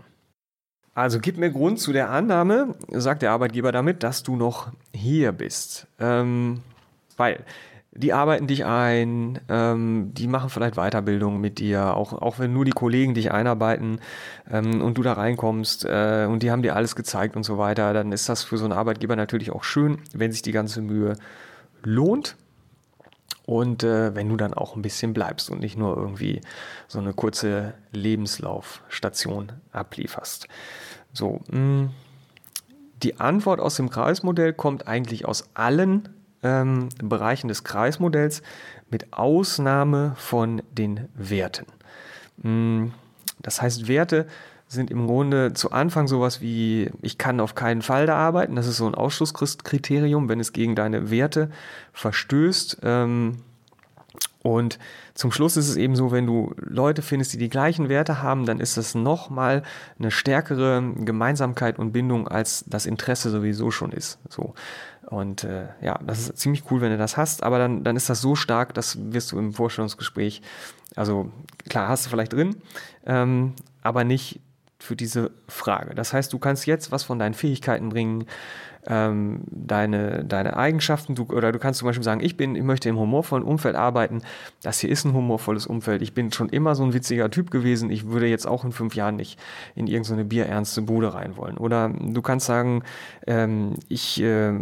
Also 0.94 1.20
gib 1.20 1.38
mir 1.38 1.50
Grund 1.50 1.78
zu 1.78 1.92
der 1.92 2.10
Annahme, 2.10 2.74
sagt 2.90 3.22
der 3.22 3.30
Arbeitgeber 3.30 3.72
damit, 3.72 4.02
dass 4.02 4.22
du 4.22 4.36
noch 4.36 4.72
hier 4.92 5.32
bist. 5.32 5.86
Ähm, 5.98 6.62
weil 7.16 7.44
die 7.92 8.12
arbeiten 8.12 8.46
dich 8.46 8.64
ein, 8.64 9.40
ähm, 9.48 10.12
die 10.14 10.28
machen 10.28 10.48
vielleicht 10.48 10.76
Weiterbildung 10.76 11.40
mit 11.40 11.58
dir, 11.58 11.96
auch, 11.96 12.12
auch 12.12 12.38
wenn 12.38 12.52
nur 12.52 12.64
die 12.64 12.70
Kollegen 12.70 13.14
dich 13.14 13.32
einarbeiten 13.32 14.00
ähm, 14.48 14.80
und 14.80 14.96
du 14.96 15.02
da 15.02 15.14
reinkommst 15.14 15.84
äh, 15.86 16.26
und 16.30 16.42
die 16.42 16.52
haben 16.52 16.62
dir 16.62 16.76
alles 16.76 16.94
gezeigt 16.94 17.34
und 17.34 17.42
so 17.42 17.58
weiter, 17.58 17.92
dann 17.92 18.12
ist 18.12 18.28
das 18.28 18.44
für 18.44 18.58
so 18.58 18.64
einen 18.64 18.74
Arbeitgeber 18.74 19.16
natürlich 19.16 19.50
auch 19.50 19.64
schön, 19.64 19.98
wenn 20.14 20.30
sich 20.30 20.42
die 20.42 20.52
ganze 20.52 20.82
Mühe 20.82 21.16
lohnt. 21.82 22.36
Und 23.46 23.82
äh, 23.82 24.14
wenn 24.14 24.28
du 24.28 24.36
dann 24.36 24.54
auch 24.54 24.76
ein 24.76 24.82
bisschen 24.82 25.12
bleibst 25.12 25.50
und 25.50 25.58
nicht 25.58 25.76
nur 25.76 25.96
irgendwie 25.96 26.40
so 26.86 27.00
eine 27.00 27.12
kurze 27.12 27.74
Lebenslaufstation 27.90 29.50
ablieferst. 29.72 30.46
So, 31.12 31.40
mh. 31.48 31.58
Mm, 31.58 31.90
die 33.02 33.18
Antwort 33.18 33.60
aus 33.60 33.76
dem 33.76 33.90
Kreismodell 33.90 34.52
kommt 34.52 34.86
eigentlich 34.86 35.24
aus 35.24 35.48
allen 35.54 36.08
ähm, 36.42 36.88
Bereichen 37.02 37.48
des 37.48 37.64
Kreismodells 37.64 38.42
mit 38.90 39.12
Ausnahme 39.12 40.14
von 40.16 40.62
den 40.72 41.08
Werten. 41.14 41.66
Mm, 42.42 42.88
das 43.40 43.62
heißt, 43.62 43.88
Werte 43.88 44.26
sind 44.66 44.90
im 44.90 45.06
Grunde 45.06 45.52
zu 45.52 45.72
Anfang 45.72 46.06
sowas 46.06 46.40
wie, 46.40 46.90
ich 47.02 47.18
kann 47.18 47.40
auf 47.40 47.56
keinen 47.56 47.82
Fall 47.82 48.06
da 48.06 48.16
arbeiten. 48.16 48.54
Das 48.54 48.68
ist 48.68 48.76
so 48.76 48.86
ein 48.86 48.94
Ausschlusskriterium, 48.94 50.28
wenn 50.28 50.38
es 50.38 50.52
gegen 50.52 50.76
deine 50.76 51.10
Werte 51.10 51.50
verstößt. 51.92 52.78
Ähm, 52.84 53.38
und 54.42 54.78
zum 55.14 55.32
Schluss 55.32 55.56
ist 55.56 55.68
es 55.68 55.76
eben 55.76 55.96
so, 55.96 56.12
wenn 56.12 56.26
du 56.26 56.54
Leute 56.56 57.02
findest, 57.02 57.34
die 57.34 57.38
die 57.38 57.50
gleichen 57.50 57.88
Werte 57.88 58.22
haben, 58.22 58.46
dann 58.46 58.58
ist 58.58 58.76
das 58.76 58.94
nochmal 58.94 59.62
eine 59.98 60.10
stärkere 60.10 60.82
Gemeinsamkeit 60.96 61.78
und 61.78 61.92
Bindung, 61.92 62.26
als 62.26 62.64
das 62.66 62.86
Interesse 62.86 63.30
sowieso 63.30 63.70
schon 63.70 63.92
ist. 63.92 64.18
So. 64.30 64.54
Und 65.06 65.44
äh, 65.44 65.68
ja, 65.82 65.98
das 66.06 66.20
ist 66.20 66.38
ziemlich 66.38 66.64
cool, 66.70 66.80
wenn 66.80 66.90
du 66.90 66.98
das 66.98 67.16
hast, 67.16 67.42
aber 67.42 67.58
dann, 67.58 67.84
dann 67.84 67.96
ist 67.96 68.08
das 68.08 68.20
so 68.20 68.34
stark, 68.34 68.72
das 68.74 68.96
wirst 69.12 69.32
du 69.32 69.38
im 69.38 69.52
Vorstellungsgespräch, 69.52 70.40
also 70.96 71.30
klar, 71.68 71.88
hast 71.88 72.06
du 72.06 72.10
vielleicht 72.10 72.32
drin, 72.32 72.56
ähm, 73.06 73.54
aber 73.82 74.04
nicht 74.04 74.40
für 74.78 74.96
diese 74.96 75.30
Frage. 75.48 75.94
Das 75.94 76.12
heißt, 76.12 76.32
du 76.32 76.38
kannst 76.38 76.66
jetzt 76.66 76.90
was 76.90 77.04
von 77.04 77.18
deinen 77.18 77.34
Fähigkeiten 77.34 77.90
bringen, 77.90 78.26
ähm, 78.86 79.42
deine, 79.50 80.24
deine 80.24 80.56
Eigenschaften, 80.56 81.14
du, 81.14 81.24
oder 81.24 81.52
du 81.52 81.58
kannst 81.58 81.78
zum 81.78 81.86
Beispiel 81.86 82.04
sagen, 82.04 82.20
ich 82.22 82.36
bin, 82.36 82.56
ich 82.56 82.62
möchte 82.62 82.88
im 82.88 82.98
humorvollen 82.98 83.44
Umfeld 83.44 83.76
arbeiten, 83.76 84.22
das 84.62 84.80
hier 84.80 84.90
ist 84.90 85.04
ein 85.04 85.12
humorvolles 85.12 85.66
Umfeld, 85.66 86.02
ich 86.02 86.14
bin 86.14 86.32
schon 86.32 86.48
immer 86.48 86.74
so 86.74 86.82
ein 86.82 86.92
witziger 86.92 87.30
Typ 87.30 87.50
gewesen, 87.50 87.90
ich 87.90 88.08
würde 88.08 88.26
jetzt 88.26 88.46
auch 88.46 88.64
in 88.64 88.72
fünf 88.72 88.94
Jahren 88.94 89.16
nicht 89.16 89.38
in 89.74 89.86
irgendeine 89.86 90.24
bierernste 90.24 90.82
Bude 90.82 91.14
rein 91.14 91.36
wollen. 91.36 91.58
Oder 91.58 91.90
du 91.90 92.22
kannst 92.22 92.46
sagen, 92.46 92.82
ähm, 93.26 93.74
ich 93.88 94.22
äh, 94.22 94.52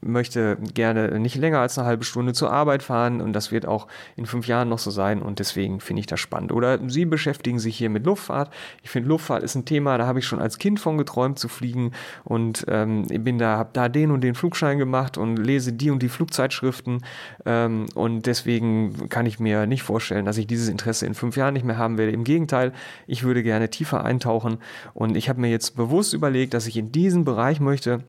möchte 0.00 0.58
gerne 0.74 1.18
nicht 1.18 1.36
länger 1.36 1.60
als 1.60 1.78
eine 1.78 1.86
halbe 1.86 2.04
Stunde 2.04 2.32
zur 2.32 2.52
Arbeit 2.52 2.82
fahren 2.82 3.20
und 3.20 3.32
das 3.32 3.50
wird 3.50 3.66
auch 3.66 3.88
in 4.16 4.26
fünf 4.26 4.46
Jahren 4.46 4.68
noch 4.68 4.78
so 4.78 4.90
sein 4.90 5.22
und 5.22 5.38
deswegen 5.38 5.80
finde 5.80 6.00
ich 6.00 6.06
das 6.06 6.20
spannend. 6.20 6.52
Oder 6.52 6.78
Sie 6.88 7.04
beschäftigen 7.04 7.58
sich 7.58 7.76
hier 7.76 7.90
mit 7.90 8.04
Luftfahrt. 8.04 8.52
Ich 8.82 8.90
finde 8.90 9.08
Luftfahrt 9.08 9.42
ist 9.42 9.54
ein 9.54 9.64
Thema, 9.64 9.98
da 9.98 10.06
habe 10.06 10.18
ich 10.18 10.26
schon 10.26 10.40
als 10.40 10.58
Kind 10.58 10.80
von 10.80 10.98
geträumt 10.98 11.38
zu 11.38 11.48
fliegen 11.48 11.92
und 12.24 12.64
ähm, 12.68 13.06
bin 13.06 13.37
da, 13.38 13.56
habe 13.56 13.70
da 13.72 13.88
den 13.88 14.10
und 14.10 14.22
den 14.22 14.34
Flugschein 14.34 14.78
gemacht 14.78 15.16
und 15.16 15.36
lese 15.36 15.72
die 15.72 15.90
und 15.90 16.02
die 16.02 16.08
Flugzeitschriften 16.08 17.04
ähm, 17.46 17.86
und 17.94 18.26
deswegen 18.26 19.08
kann 19.08 19.26
ich 19.26 19.40
mir 19.40 19.66
nicht 19.66 19.82
vorstellen, 19.82 20.24
dass 20.24 20.38
ich 20.38 20.46
dieses 20.46 20.68
Interesse 20.68 21.06
in 21.06 21.14
fünf 21.14 21.36
Jahren 21.36 21.54
nicht 21.54 21.64
mehr 21.64 21.78
haben 21.78 21.98
werde. 21.98 22.12
Im 22.12 22.24
Gegenteil, 22.24 22.72
ich 23.06 23.22
würde 23.22 23.42
gerne 23.42 23.70
tiefer 23.70 24.04
eintauchen 24.04 24.58
und 24.94 25.16
ich 25.16 25.28
habe 25.28 25.40
mir 25.40 25.50
jetzt 25.50 25.76
bewusst 25.76 26.14
überlegt, 26.14 26.54
dass 26.54 26.66
ich 26.66 26.76
in 26.76 26.92
diesen 26.92 27.24
Bereich 27.24 27.60
möchte, 27.60 28.04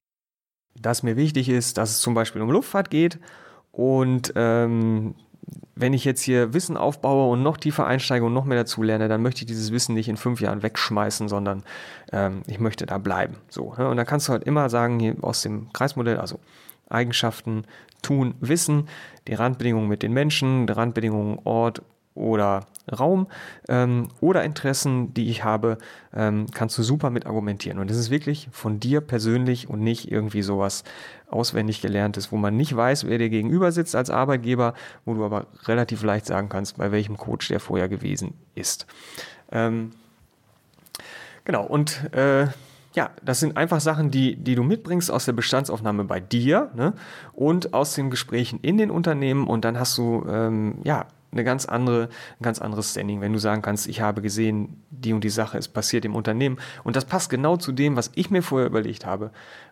dass 0.80 1.04
mir 1.04 1.18
wichtig 1.18 1.50
ist, 1.50 1.78
dass 1.78 1.92
es 1.92 2.00
zum 2.02 2.14
Beispiel 2.14 2.42
um 2.42 2.52
Luftfahrt 2.52 2.90
geht 2.90 3.20
und 3.72 4.34
ähm, 4.36 5.16
wenn 5.76 5.94
ich 5.94 6.04
jetzt 6.06 6.22
hier 6.22 6.54
Wissen 6.54 6.78
aufbaue 6.78 7.32
und 7.32 7.42
noch 7.42 7.58
tiefer 7.58 7.88
einsteige 7.88 8.26
und 8.26 8.34
noch 8.34 8.46
mehr 8.46 8.58
dazu 8.58 8.84
lerne, 8.84 9.08
dann 9.08 9.22
möchte 9.22 9.42
ich 9.42 9.46
dieses 9.48 9.72
Wissen 9.72 9.96
nicht 9.96 10.10
in 10.10 10.18
fünf 10.18 10.42
Jahren 10.42 10.62
wegschmeißen, 10.62 11.30
sondern 11.30 11.64
ähm, 12.12 12.42
ich 12.48 12.60
möchte 12.60 12.86
da 12.86 12.98
bleiben. 12.98 13.36
So, 13.50 13.74
ne? 13.78 13.88
Und 13.88 13.98
dann 13.98 14.06
kannst 14.06 14.28
du 14.28 14.34
halt 14.34 14.44
immer 14.44 14.70
sagen, 14.70 15.00
hier 15.00 15.16
aus 15.22 15.42
dem 15.42 15.72
Kreismodell, 15.72 16.18
also 16.18 16.40
Eigenschaften, 16.90 17.64
Tun, 18.02 18.36
Wissen, 18.40 18.88
die 19.28 19.34
Randbedingungen 19.34 19.88
mit 19.88 20.04
den 20.04 20.14
Menschen, 20.14 20.68
die 20.68 20.74
Randbedingungen 20.74 21.40
Ort 21.44 21.82
oder 22.16 22.66
Raum 22.90 23.28
ähm, 23.68 24.10
oder 24.22 24.44
Interessen, 24.44 25.14
die 25.14 25.30
ich 25.30 25.44
habe, 25.44 25.78
ähm, 26.14 26.48
kannst 26.54 26.78
du 26.78 26.84
super 26.84 27.10
mit 27.10 27.26
argumentieren. 27.26 27.80
Und 27.80 27.90
das 27.90 27.98
ist 27.98 28.10
wirklich 28.10 28.50
von 28.52 28.80
dir 28.80 29.02
persönlich 29.02 29.70
und 29.70 29.82
nicht 29.82 30.12
irgendwie 30.12 30.42
sowas 30.42 30.84
auswendig 31.30 31.82
gelerntes, 31.82 32.32
wo 32.32 32.38
man 32.38 32.58
nicht 32.58 32.76
weiß, 32.76 33.08
wer 33.08 33.18
dir 33.18 33.30
gegenüber 33.30 33.72
sitzt 33.72 33.96
als 33.96 34.10
Arbeitgeber, 34.10 34.74
wo 35.06 35.14
du 35.14 35.26
aber 35.26 35.48
relativ 35.66 36.04
leicht 36.04 36.26
sagen 36.26 36.50
kannst, 36.50 36.78
bei 36.78 36.92
welchem 36.92 37.18
Coach 37.18 37.48
der 37.48 37.60
vorher 37.60 37.88
gewesen 37.88 38.34
ist. 38.56 38.88
Ähm, 39.52 39.92
genau, 41.46 41.66
und 41.66 42.14
äh, 42.14 42.48
ja, 42.94 43.12
das 43.24 43.40
sind 43.40 43.56
einfach 43.56 43.80
Sachen, 43.80 44.12
die, 44.12 44.36
die 44.36 44.56
du 44.56 44.64
mitbringst 44.64 45.12
aus 45.12 45.26
der 45.26 45.34
Bestandsaufnahme 45.34 46.06
bei 46.06 46.20
dir 46.20 46.72
ne? 46.76 46.94
und 47.34 47.74
aus 47.74 47.94
den 47.94 48.10
Gesprächen 48.10 48.60
in 48.62 48.78
den 48.78 48.90
Unternehmen 48.90 49.48
und 49.48 49.64
dann 49.64 49.80
hast 49.80 49.98
du 49.98 50.26
ähm, 50.28 50.80
ja 50.84 51.06
eine 51.32 51.44
ganz 51.44 51.66
andere, 51.66 52.10
ein 52.40 52.44
ganz 52.44 52.60
anderes 52.60 52.92
Standing, 52.92 53.22
wenn 53.22 53.34
du 53.34 53.40
sagen 53.40 53.62
kannst, 53.62 53.88
ich 53.88 54.02
habe 54.02 54.22
gesehen, 54.22 54.84
die 54.90 55.14
und 55.14 55.24
die 55.24 55.30
Sache 55.30 55.58
ist 55.58 55.70
passiert 55.70 56.06
im 56.06 56.16
Unternehmen. 56.16 56.58
Und 56.84 56.96
das 56.96 57.06
passt 57.06 57.30
genau 57.30 57.58
zu 57.58 57.72
dem, 57.72 57.96
was 57.96 58.12
ich 58.16 58.32
mir 58.32 58.42
vorher 58.42 58.68
überlegt 58.68 59.06
habe, 59.06 59.32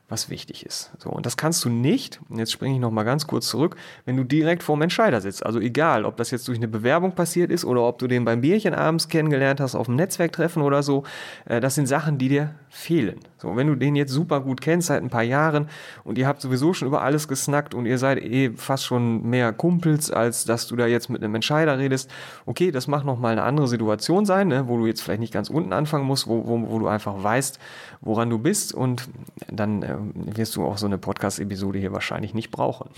was 0.09 0.29
wichtig 0.29 0.65
ist. 0.65 0.91
So, 0.99 1.09
und 1.09 1.25
das 1.25 1.35
kannst 1.35 1.65
du 1.65 1.69
nicht, 1.69 2.21
und 2.29 2.39
jetzt 2.39 2.53
springe 2.53 2.75
ich 2.75 2.79
nochmal 2.79 3.03
ganz 3.03 3.27
kurz 3.27 3.47
zurück, 3.49 3.75
wenn 4.05 4.15
du 4.15 4.23
direkt 4.23 4.63
vorm 4.63 4.81
Entscheider 4.81 5.19
sitzt. 5.19 5.45
Also 5.45 5.59
egal, 5.59 6.05
ob 6.05 6.15
das 6.15 6.31
jetzt 6.31 6.47
durch 6.47 6.57
eine 6.57 6.69
Bewerbung 6.69 7.11
passiert 7.13 7.51
ist 7.51 7.65
oder 7.65 7.83
ob 7.83 7.99
du 7.99 8.07
den 8.07 8.23
beim 8.23 8.39
Bierchen 8.39 8.73
abends 8.73 9.09
kennengelernt 9.09 9.59
hast, 9.59 9.75
auf 9.75 9.87
dem 9.87 9.95
Netzwerktreffen 9.95 10.61
oder 10.61 10.81
so, 10.81 11.03
äh, 11.45 11.59
das 11.59 11.75
sind 11.75 11.87
Sachen, 11.87 12.17
die 12.17 12.29
dir 12.29 12.55
fehlen. 12.69 13.19
So, 13.37 13.55
wenn 13.57 13.67
du 13.67 13.75
den 13.75 13.95
jetzt 13.95 14.11
super 14.11 14.39
gut 14.39 14.61
kennst 14.61 14.87
seit 14.87 15.03
ein 15.03 15.09
paar 15.09 15.23
Jahren 15.23 15.67
und 16.05 16.17
ihr 16.17 16.25
habt 16.25 16.41
sowieso 16.41 16.73
schon 16.73 16.87
über 16.87 17.01
alles 17.01 17.27
gesnackt 17.27 17.73
und 17.73 17.85
ihr 17.85 17.97
seid 17.97 18.19
eh 18.19 18.51
fast 18.55 18.85
schon 18.85 19.29
mehr 19.29 19.51
Kumpels, 19.51 20.09
als 20.09 20.45
dass 20.45 20.67
du 20.67 20.77
da 20.77 20.87
jetzt 20.87 21.09
mit 21.09 21.21
einem 21.21 21.35
Entscheider 21.35 21.77
redest, 21.77 22.09
okay, 22.45 22.71
das 22.71 22.87
mag 22.87 23.03
nochmal 23.03 23.33
eine 23.33 23.43
andere 23.43 23.67
Situation 23.67 24.25
sein, 24.25 24.47
ne, 24.47 24.67
wo 24.67 24.77
du 24.77 24.87
jetzt 24.87 25.01
vielleicht 25.01 25.19
nicht 25.19 25.33
ganz 25.33 25.49
unten 25.49 25.73
anfangen 25.73 26.05
musst, 26.05 26.27
wo, 26.27 26.47
wo, 26.47 26.69
wo 26.69 26.79
du 26.79 26.87
einfach 26.87 27.21
weißt, 27.21 27.59
woran 28.01 28.29
du 28.29 28.39
bist 28.39 28.73
und 28.73 29.09
dann 29.51 29.83
äh, 29.83 29.96
wirst 30.13 30.55
du 30.55 30.65
auch 30.65 30.77
so 30.77 30.85
eine 30.85 30.97
Podcast-Episode 30.97 31.79
hier 31.79 31.93
wahrscheinlich 31.93 32.33
nicht 32.33 32.51
brauchen. 32.51 32.89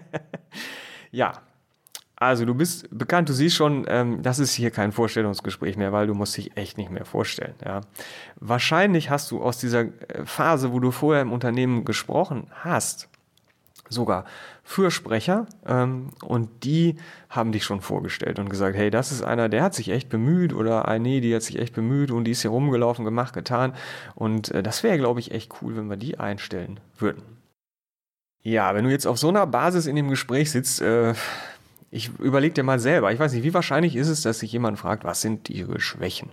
ja, 1.10 1.32
also 2.16 2.46
du 2.46 2.54
bist 2.54 2.88
bekannt, 2.90 3.28
du 3.28 3.34
siehst 3.34 3.56
schon, 3.56 3.84
ähm, 3.88 4.22
das 4.22 4.38
ist 4.38 4.54
hier 4.54 4.70
kein 4.70 4.90
Vorstellungsgespräch 4.90 5.76
mehr, 5.76 5.92
weil 5.92 6.06
du 6.06 6.14
musst 6.14 6.36
dich 6.36 6.56
echt 6.56 6.78
nicht 6.78 6.90
mehr 6.90 7.04
vorstellen. 7.04 7.54
Ja. 7.64 7.82
Wahrscheinlich 8.36 9.10
hast 9.10 9.30
du 9.30 9.42
aus 9.42 9.58
dieser 9.58 9.80
äh, 9.82 10.24
Phase, 10.24 10.72
wo 10.72 10.80
du 10.80 10.90
vorher 10.90 11.22
im 11.22 11.32
Unternehmen 11.32 11.84
gesprochen 11.84 12.46
hast, 12.52 13.10
sogar 13.88 14.24
Fürsprecher 14.64 15.46
ähm, 15.66 16.10
und 16.22 16.64
die 16.64 16.96
haben 17.30 17.52
dich 17.52 17.64
schon 17.64 17.80
vorgestellt 17.80 18.38
und 18.38 18.50
gesagt, 18.50 18.76
hey, 18.76 18.90
das 18.90 19.12
ist 19.12 19.22
einer, 19.22 19.48
der 19.48 19.62
hat 19.62 19.74
sich 19.74 19.90
echt 19.90 20.08
bemüht 20.08 20.52
oder 20.52 20.88
ah, 20.88 20.98
nee, 20.98 21.20
die 21.20 21.34
hat 21.34 21.42
sich 21.42 21.58
echt 21.58 21.74
bemüht 21.74 22.10
und 22.10 22.24
die 22.24 22.32
ist 22.32 22.42
hier 22.42 22.50
rumgelaufen, 22.50 23.04
gemacht, 23.04 23.32
getan 23.32 23.74
und 24.14 24.50
äh, 24.50 24.62
das 24.62 24.82
wäre, 24.82 24.98
glaube 24.98 25.20
ich, 25.20 25.30
echt 25.30 25.52
cool, 25.60 25.76
wenn 25.76 25.88
wir 25.88 25.96
die 25.96 26.18
einstellen 26.18 26.80
würden. 26.98 27.22
Ja, 28.42 28.74
wenn 28.74 28.84
du 28.84 28.90
jetzt 28.90 29.06
auf 29.06 29.18
so 29.18 29.28
einer 29.28 29.46
Basis 29.46 29.86
in 29.86 29.96
dem 29.96 30.08
Gespräch 30.08 30.50
sitzt, 30.50 30.80
äh, 30.80 31.14
ich 31.90 32.10
überlege 32.18 32.54
dir 32.54 32.62
mal 32.62 32.78
selber, 32.78 33.12
ich 33.12 33.18
weiß 33.18 33.32
nicht, 33.32 33.44
wie 33.44 33.54
wahrscheinlich 33.54 33.96
ist 33.96 34.08
es, 34.08 34.22
dass 34.22 34.40
sich 34.40 34.52
jemand 34.52 34.78
fragt, 34.78 35.04
was 35.04 35.20
sind 35.20 35.50
ihre 35.50 35.80
Schwächen? 35.80 36.30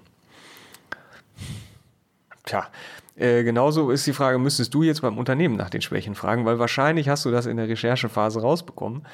Tja, 2.46 2.68
äh, 3.16 3.44
genauso 3.44 3.92
ist 3.92 4.08
die 4.08 4.14
Frage, 4.14 4.40
müsstest 4.40 4.74
du 4.74 4.84
jetzt 4.84 5.02
beim 5.02 5.18
Unternehmen 5.18 5.56
nach 5.56 5.70
den 5.70 5.82
Schwächen 5.82 6.16
fragen, 6.16 6.46
weil 6.46 6.60
wahrscheinlich 6.60 7.10
hast 7.10 7.26
du 7.26 7.32
das 7.32 7.46
in 7.46 7.58
der 7.58 7.68
Recherchephase 7.68 8.42
rausbekommen. 8.42 9.06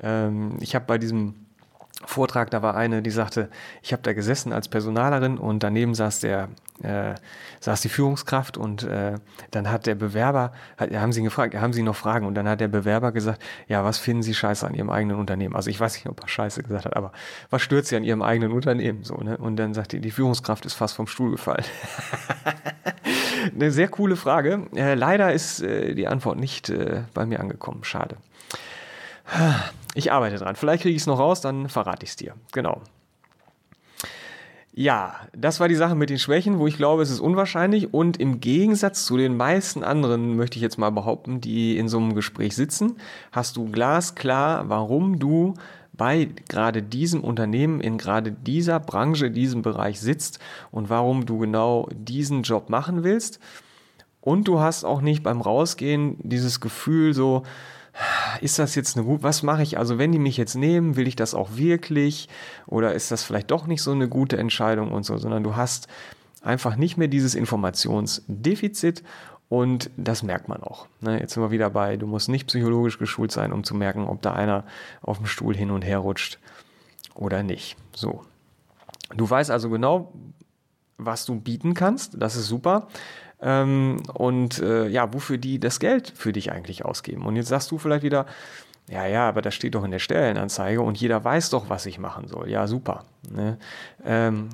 Ähm, 0.00 0.56
ich 0.60 0.74
habe 0.74 0.86
bei 0.86 0.98
diesem 0.98 1.43
Vortrag, 2.06 2.50
da 2.50 2.62
war 2.62 2.74
eine, 2.76 3.02
die 3.02 3.10
sagte, 3.10 3.48
ich 3.82 3.92
habe 3.92 4.02
da 4.02 4.12
gesessen 4.12 4.52
als 4.52 4.68
Personalerin 4.68 5.38
und 5.38 5.62
daneben 5.62 5.94
saß 5.94 6.20
der 6.20 6.48
äh, 6.82 7.14
saß 7.60 7.80
die 7.80 7.88
Führungskraft 7.88 8.56
und 8.56 8.82
äh, 8.82 9.14
dann 9.52 9.70
hat 9.70 9.86
der 9.86 9.94
Bewerber, 9.94 10.52
hat, 10.76 10.92
haben 10.92 11.12
sie 11.12 11.20
ihn 11.20 11.24
gefragt, 11.24 11.54
haben 11.54 11.72
Sie 11.72 11.82
noch 11.82 11.96
Fragen? 11.96 12.26
Und 12.26 12.34
dann 12.34 12.48
hat 12.48 12.60
der 12.60 12.68
Bewerber 12.68 13.12
gesagt, 13.12 13.42
ja, 13.68 13.84
was 13.84 13.98
finden 13.98 14.22
Sie 14.22 14.34
scheiße 14.34 14.66
an 14.66 14.74
Ihrem 14.74 14.90
eigenen 14.90 15.18
Unternehmen? 15.18 15.54
Also 15.54 15.70
ich 15.70 15.78
weiß 15.78 15.94
nicht, 15.94 16.08
ob 16.08 16.20
er 16.20 16.28
scheiße 16.28 16.62
gesagt 16.62 16.84
hat, 16.86 16.96
aber 16.96 17.12
was 17.50 17.62
stört 17.62 17.86
Sie 17.86 17.96
an 17.96 18.04
Ihrem 18.04 18.22
eigenen 18.22 18.52
Unternehmen? 18.52 19.04
So, 19.04 19.16
ne? 19.16 19.36
Und 19.36 19.56
dann 19.56 19.72
sagt 19.72 19.92
die, 19.92 20.00
die 20.00 20.10
Führungskraft 20.10 20.66
ist 20.66 20.74
fast 20.74 20.96
vom 20.96 21.06
Stuhl 21.06 21.30
gefallen. 21.30 21.64
Eine 23.54 23.70
sehr 23.70 23.88
coole 23.88 24.16
Frage. 24.16 24.66
Äh, 24.74 24.94
leider 24.94 25.32
ist 25.32 25.62
äh, 25.62 25.94
die 25.94 26.08
Antwort 26.08 26.38
nicht 26.38 26.70
äh, 26.70 27.02
bei 27.14 27.24
mir 27.24 27.40
angekommen. 27.40 27.84
Schade. 27.84 28.16
Ich 29.94 30.12
arbeite 30.12 30.36
dran. 30.36 30.56
Vielleicht 30.56 30.82
kriege 30.82 30.96
ich 30.96 31.02
es 31.02 31.06
noch 31.06 31.18
raus, 31.18 31.40
dann 31.40 31.68
verrate 31.68 32.04
ich 32.04 32.10
es 32.10 32.16
dir. 32.16 32.34
Genau. 32.52 32.82
Ja, 34.76 35.14
das 35.32 35.60
war 35.60 35.68
die 35.68 35.76
Sache 35.76 35.94
mit 35.94 36.10
den 36.10 36.18
Schwächen, 36.18 36.58
wo 36.58 36.66
ich 36.66 36.76
glaube, 36.76 37.02
es 37.02 37.10
ist 37.10 37.20
unwahrscheinlich. 37.20 37.94
Und 37.94 38.18
im 38.18 38.40
Gegensatz 38.40 39.04
zu 39.04 39.16
den 39.16 39.36
meisten 39.36 39.84
anderen, 39.84 40.34
möchte 40.34 40.56
ich 40.56 40.62
jetzt 40.62 40.78
mal 40.78 40.90
behaupten, 40.90 41.40
die 41.40 41.78
in 41.78 41.88
so 41.88 41.98
einem 41.98 42.16
Gespräch 42.16 42.56
sitzen, 42.56 42.96
hast 43.30 43.56
du 43.56 43.70
glasklar, 43.70 44.68
warum 44.68 45.20
du 45.20 45.54
bei 45.92 46.28
gerade 46.48 46.82
diesem 46.82 47.22
Unternehmen, 47.22 47.80
in 47.80 47.98
gerade 47.98 48.32
dieser 48.32 48.80
Branche, 48.80 49.30
diesem 49.30 49.62
Bereich 49.62 50.00
sitzt 50.00 50.40
und 50.72 50.90
warum 50.90 51.24
du 51.24 51.38
genau 51.38 51.88
diesen 51.92 52.42
Job 52.42 52.68
machen 52.68 53.04
willst. 53.04 53.38
Und 54.20 54.48
du 54.48 54.58
hast 54.58 54.82
auch 54.82 55.02
nicht 55.02 55.22
beim 55.22 55.40
Rausgehen 55.40 56.16
dieses 56.20 56.60
Gefühl 56.60 57.14
so, 57.14 57.44
ist 58.40 58.58
das 58.58 58.74
jetzt 58.74 58.96
eine 58.96 59.06
gut, 59.06 59.22
was 59.22 59.42
mache 59.42 59.62
ich? 59.62 59.78
Also 59.78 59.98
wenn 59.98 60.12
die 60.12 60.18
mich 60.18 60.36
jetzt 60.36 60.54
nehmen, 60.54 60.96
will 60.96 61.06
ich 61.06 61.16
das 61.16 61.34
auch 61.34 61.56
wirklich 61.56 62.28
oder 62.66 62.94
ist 62.94 63.10
das 63.10 63.22
vielleicht 63.22 63.50
doch 63.50 63.66
nicht 63.66 63.82
so 63.82 63.92
eine 63.92 64.08
gute 64.08 64.36
Entscheidung 64.36 64.92
und 64.92 65.04
so, 65.04 65.16
sondern 65.18 65.42
du 65.44 65.56
hast 65.56 65.88
einfach 66.42 66.76
nicht 66.76 66.96
mehr 66.96 67.08
dieses 67.08 67.34
Informationsdefizit 67.34 69.02
und 69.48 69.90
das 69.96 70.22
merkt 70.22 70.48
man 70.48 70.62
auch. 70.62 70.86
Ne? 71.00 71.20
Jetzt 71.20 71.34
sind 71.34 71.42
wir 71.42 71.50
wieder 71.50 71.70
bei, 71.70 71.96
du 71.96 72.06
musst 72.06 72.28
nicht 72.28 72.46
psychologisch 72.46 72.98
geschult 72.98 73.32
sein, 73.32 73.52
um 73.52 73.64
zu 73.64 73.74
merken, 73.74 74.06
ob 74.06 74.22
da 74.22 74.32
einer 74.32 74.64
auf 75.02 75.18
dem 75.18 75.26
Stuhl 75.26 75.56
hin 75.56 75.70
und 75.70 75.82
her 75.82 75.98
rutscht 75.98 76.38
oder 77.14 77.42
nicht. 77.42 77.76
So. 77.94 78.22
Du 79.14 79.28
weißt 79.28 79.50
also 79.50 79.70
genau, 79.70 80.12
was 80.96 81.24
du 81.24 81.38
bieten 81.38 81.74
kannst. 81.74 82.20
Das 82.20 82.36
ist 82.36 82.46
super 82.46 82.88
ähm, 83.44 84.02
und 84.14 84.58
äh, 84.60 84.88
ja, 84.88 85.12
wofür 85.12 85.36
die 85.38 85.60
das 85.60 85.78
Geld 85.78 86.12
für 86.16 86.32
dich 86.32 86.50
eigentlich 86.50 86.84
ausgeben. 86.84 87.26
Und 87.26 87.36
jetzt 87.36 87.48
sagst 87.48 87.70
du 87.70 87.78
vielleicht 87.78 88.02
wieder, 88.02 88.26
ja, 88.88 89.06
ja, 89.06 89.28
aber 89.28 89.42
das 89.42 89.54
steht 89.54 89.74
doch 89.74 89.84
in 89.84 89.90
der 89.90 89.98
Stellenanzeige 89.98 90.80
und 90.80 90.98
jeder 90.98 91.22
weiß 91.22 91.50
doch, 91.50 91.68
was 91.68 91.86
ich 91.86 91.98
machen 91.98 92.26
soll. 92.26 92.50
Ja, 92.50 92.66
super. 92.66 93.04
Ne? 93.30 93.58
Ähm, 94.04 94.48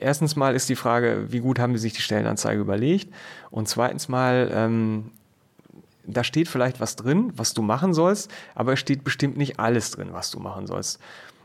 erstens 0.00 0.36
mal 0.36 0.54
ist 0.54 0.68
die 0.68 0.76
Frage, 0.76 1.26
wie 1.28 1.40
gut 1.40 1.58
haben 1.58 1.72
die 1.72 1.78
sich 1.78 1.92
die 1.92 2.02
Stellenanzeige 2.02 2.60
überlegt? 2.60 3.12
Und 3.50 3.68
zweitens 3.68 4.08
mal, 4.08 4.50
ähm, 4.52 5.10
da 6.06 6.22
steht 6.22 6.48
vielleicht 6.48 6.80
was 6.80 6.96
drin, 6.96 7.32
was 7.36 7.54
du 7.54 7.62
machen 7.62 7.94
sollst, 7.94 8.30
aber 8.54 8.74
es 8.74 8.80
steht 8.80 9.04
bestimmt 9.04 9.36
nicht 9.36 9.58
alles 9.58 9.92
drin, 9.92 10.08
was 10.12 10.30
du 10.30 10.38
machen 10.38 10.66
sollst. 10.66 11.00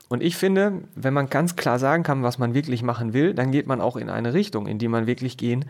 Und 0.10 0.24
ich 0.24 0.36
finde, 0.38 0.82
wenn 0.96 1.14
man 1.14 1.30
ganz 1.30 1.56
klar 1.56 1.78
sagen 1.78 2.02
kann, 2.02 2.24
was 2.24 2.40
man 2.40 2.56
wirklich 2.56 2.82
machen 2.82 3.14
will, 3.14 3.36
dann 3.36 3.52
geht 3.52 3.68
man 3.68 3.80
auch 3.80 3.96
in 3.96 4.10
eine 4.10 4.34
Richtung, 4.34 4.66
in 4.66 4.80
die 4.80 4.88
man 4.88 5.06
wirklich 5.06 5.38
gehen 5.38 5.66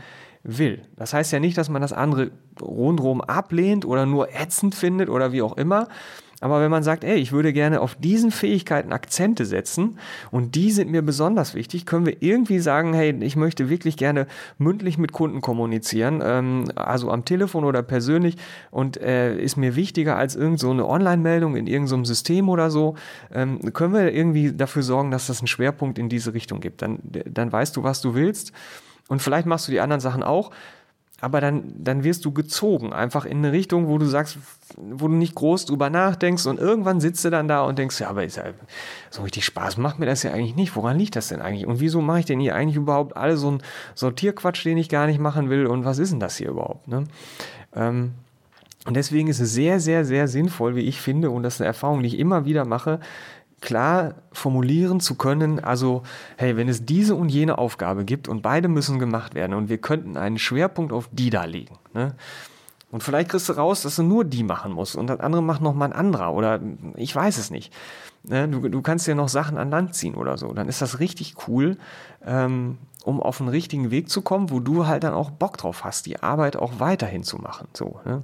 will. 0.57 0.81
Das 0.95 1.13
heißt 1.13 1.31
ja 1.31 1.39
nicht, 1.39 1.57
dass 1.57 1.69
man 1.69 1.81
das 1.81 1.93
andere 1.93 2.31
rundherum 2.61 3.21
ablehnt 3.21 3.85
oder 3.85 4.05
nur 4.05 4.33
ätzend 4.33 4.75
findet 4.75 5.09
oder 5.09 5.31
wie 5.31 5.41
auch 5.41 5.57
immer. 5.57 5.87
Aber 6.41 6.61
wenn 6.61 6.71
man 6.71 6.83
sagt, 6.83 7.03
ey, 7.03 7.17
ich 7.17 7.31
würde 7.31 7.51
gerne 7.51 7.81
auf 7.81 7.95
diesen 7.95 8.31
Fähigkeiten 8.31 8.93
Akzente 8.93 9.45
setzen 9.45 9.97
und 10.31 10.55
die 10.55 10.71
sind 10.71 10.89
mir 10.89 11.01
besonders 11.01 11.53
wichtig, 11.53 11.85
können 11.85 12.05
wir 12.05 12.21
irgendwie 12.21 12.59
sagen, 12.59 12.93
hey, 12.93 13.13
ich 13.21 13.35
möchte 13.35 13.69
wirklich 13.69 13.97
gerne 13.97 14.25
mündlich 14.57 14.97
mit 14.97 15.11
Kunden 15.11 15.41
kommunizieren, 15.41 16.21
ähm, 16.23 16.65
also 16.75 17.11
am 17.11 17.25
Telefon 17.25 17.65
oder 17.65 17.83
persönlich 17.83 18.37
und 18.71 18.97
äh, 18.97 19.37
ist 19.37 19.57
mir 19.57 19.75
wichtiger 19.75 20.15
als 20.15 20.35
irgend 20.35 20.59
so 20.59 20.71
eine 20.71 20.87
Online-Meldung 20.87 21.55
in 21.55 21.67
irgendeinem 21.67 22.05
so 22.05 22.13
System 22.13 22.47
oder 22.47 22.71
so, 22.71 22.95
ähm, 23.33 23.59
können 23.73 23.93
wir 23.93 24.13
irgendwie 24.13 24.53
dafür 24.53 24.83
sorgen, 24.83 25.11
dass 25.11 25.27
das 25.27 25.41
einen 25.41 25.47
Schwerpunkt 25.47 25.99
in 25.99 26.07
diese 26.07 26.33
Richtung 26.33 26.61
gibt. 26.61 26.81
Dann, 26.81 26.99
dann 27.03 27.51
weißt 27.51 27.75
du, 27.75 27.83
was 27.83 28.01
du 28.01 28.15
willst 28.15 28.53
und 29.09 29.21
vielleicht 29.21 29.45
machst 29.45 29.67
du 29.67 29.71
die 29.71 29.81
anderen 29.81 29.99
Sachen 29.99 30.23
auch, 30.23 30.51
aber 31.21 31.41
dann, 31.41 31.73
dann 31.77 32.03
wirst 32.03 32.23
du 32.23 32.31
gezogen, 32.31 32.93
einfach 32.93 33.25
in 33.25 33.39
eine 33.39 33.51
Richtung, 33.51 33.87
wo 33.87 33.97
du 33.97 34.05
sagst, 34.05 34.37
wo 34.77 35.07
du 35.07 35.15
nicht 35.15 35.35
groß 35.35 35.65
drüber 35.65 35.89
nachdenkst 35.89 36.45
und 36.45 36.59
irgendwann 36.59 37.01
sitzt 37.01 37.25
du 37.25 37.29
dann 37.29 37.47
da 37.47 37.63
und 37.63 37.77
denkst, 37.77 37.99
ja, 37.99 38.09
aber 38.09 38.23
ist 38.23 38.37
ja, 38.37 38.45
so 39.09 39.23
richtig 39.23 39.43
Spaß 39.43 39.77
macht 39.77 39.99
mir 39.99 40.05
das 40.05 40.23
ja 40.23 40.31
eigentlich 40.31 40.55
nicht. 40.55 40.75
Woran 40.75 40.97
liegt 40.97 41.15
das 41.17 41.27
denn 41.27 41.41
eigentlich? 41.41 41.67
Und 41.67 41.81
wieso 41.81 42.01
mache 42.01 42.19
ich 42.19 42.25
denn 42.25 42.39
hier 42.39 42.55
eigentlich 42.55 42.77
überhaupt 42.77 43.17
alle 43.17 43.35
so 43.35 43.49
einen 43.49 43.61
Sortierquatsch, 43.95 44.63
den 44.65 44.77
ich 44.77 44.87
gar 44.87 45.07
nicht 45.07 45.19
machen 45.19 45.49
will? 45.49 45.65
Und 45.65 45.83
was 45.83 45.99
ist 45.99 46.13
denn 46.13 46.21
das 46.21 46.37
hier 46.37 46.49
überhaupt? 46.49 46.87
Ne? 46.87 47.03
Ähm, 47.75 48.13
und 48.85 48.95
deswegen 48.95 49.27
ist 49.27 49.41
es 49.41 49.53
sehr, 49.53 49.81
sehr, 49.81 50.05
sehr 50.05 50.27
sinnvoll, 50.29 50.75
wie 50.75 50.81
ich 50.81 51.01
finde, 51.01 51.31
und 51.31 51.43
das 51.43 51.55
ist 51.55 51.61
eine 51.61 51.67
Erfahrung, 51.67 52.01
die 52.01 52.07
ich 52.07 52.17
immer 52.17 52.45
wieder 52.45 52.63
mache, 52.63 53.01
klar 53.61 54.15
formulieren 54.31 54.99
zu 54.99 55.15
können, 55.15 55.59
also 55.59 56.03
hey, 56.37 56.57
wenn 56.57 56.69
es 56.69 56.85
diese 56.85 57.15
und 57.15 57.29
jene 57.29 57.57
Aufgabe 57.57 58.05
gibt 58.05 58.27
und 58.27 58.41
beide 58.41 58.67
müssen 58.67 58.99
gemacht 58.99 59.35
werden 59.35 59.53
und 59.53 59.69
wir 59.69 59.77
könnten 59.77 60.17
einen 60.17 60.37
Schwerpunkt 60.37 60.93
auf 60.93 61.09
die 61.11 61.29
da 61.29 61.45
legen. 61.45 61.77
Ne? 61.93 62.15
Und 62.91 63.03
vielleicht 63.03 63.29
kriegst 63.29 63.49
du 63.49 63.53
raus, 63.53 63.83
dass 63.83 63.97
du 63.97 64.03
nur 64.03 64.25
die 64.25 64.43
machen 64.43 64.71
musst 64.71 64.95
und 64.95 65.07
das 65.07 65.19
andere 65.19 65.43
macht 65.43 65.61
noch 65.61 65.73
mal 65.73 65.85
ein 65.85 65.93
anderer 65.93 66.33
oder 66.33 66.59
ich 66.95 67.15
weiß 67.15 67.37
es 67.37 67.51
nicht. 67.51 67.73
Ne? 68.23 68.47
Du, 68.47 68.67
du 68.67 68.81
kannst 68.81 69.07
ja 69.07 69.15
noch 69.15 69.29
Sachen 69.29 69.57
an 69.57 69.69
Land 69.69 69.95
ziehen 69.95 70.15
oder 70.15 70.37
so. 70.37 70.53
Dann 70.53 70.67
ist 70.67 70.81
das 70.81 70.99
richtig 70.99 71.35
cool, 71.47 71.77
ähm, 72.25 72.77
um 73.03 73.21
auf 73.21 73.37
den 73.37 73.47
richtigen 73.47 73.91
Weg 73.91 74.09
zu 74.09 74.21
kommen, 74.21 74.49
wo 74.49 74.59
du 74.59 74.87
halt 74.87 75.03
dann 75.03 75.13
auch 75.13 75.29
Bock 75.29 75.57
drauf 75.57 75.83
hast, 75.83 76.05
die 76.05 76.21
Arbeit 76.21 76.57
auch 76.57 76.79
weiterhin 76.79 77.23
zu 77.23 77.37
machen. 77.37 77.67
So, 77.73 77.99
ne? 78.05 78.23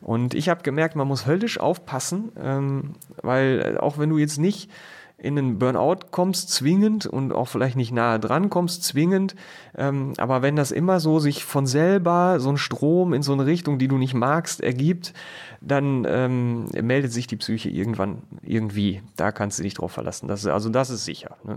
Und 0.00 0.34
ich 0.34 0.48
habe 0.48 0.62
gemerkt, 0.62 0.96
man 0.96 1.08
muss 1.08 1.26
höllisch 1.26 1.58
aufpassen, 1.58 2.32
ähm, 2.40 2.94
weil 3.22 3.76
äh, 3.76 3.78
auch 3.78 3.98
wenn 3.98 4.10
du 4.10 4.18
jetzt 4.18 4.38
nicht 4.38 4.70
in 5.18 5.38
einen 5.38 5.58
Burnout 5.58 6.10
kommst, 6.10 6.50
zwingend 6.50 7.06
und 7.06 7.32
auch 7.32 7.48
vielleicht 7.48 7.76
nicht 7.76 7.90
nahe 7.90 8.20
dran 8.20 8.50
kommst, 8.50 8.84
zwingend. 8.84 9.34
Ähm, 9.74 10.12
aber 10.18 10.42
wenn 10.42 10.56
das 10.56 10.70
immer 10.72 11.00
so 11.00 11.18
sich 11.18 11.44
von 11.44 11.66
selber 11.66 12.38
so 12.38 12.50
ein 12.50 12.58
Strom 12.58 13.14
in 13.14 13.22
so 13.22 13.32
eine 13.32 13.46
Richtung, 13.46 13.78
die 13.78 13.88
du 13.88 13.96
nicht 13.96 14.12
magst, 14.12 14.60
ergibt, 14.60 15.14
dann 15.62 16.06
ähm, 16.06 16.66
meldet 16.82 17.12
sich 17.12 17.26
die 17.26 17.36
Psyche 17.36 17.70
irgendwann 17.70 18.22
irgendwie. 18.42 19.02
Da 19.16 19.32
kannst 19.32 19.58
du 19.58 19.62
dich 19.62 19.74
drauf 19.74 19.92
verlassen. 19.92 20.28
Das, 20.28 20.46
also 20.46 20.68
das 20.68 20.90
ist 20.90 21.06
sicher. 21.06 21.36
Ne? 21.44 21.56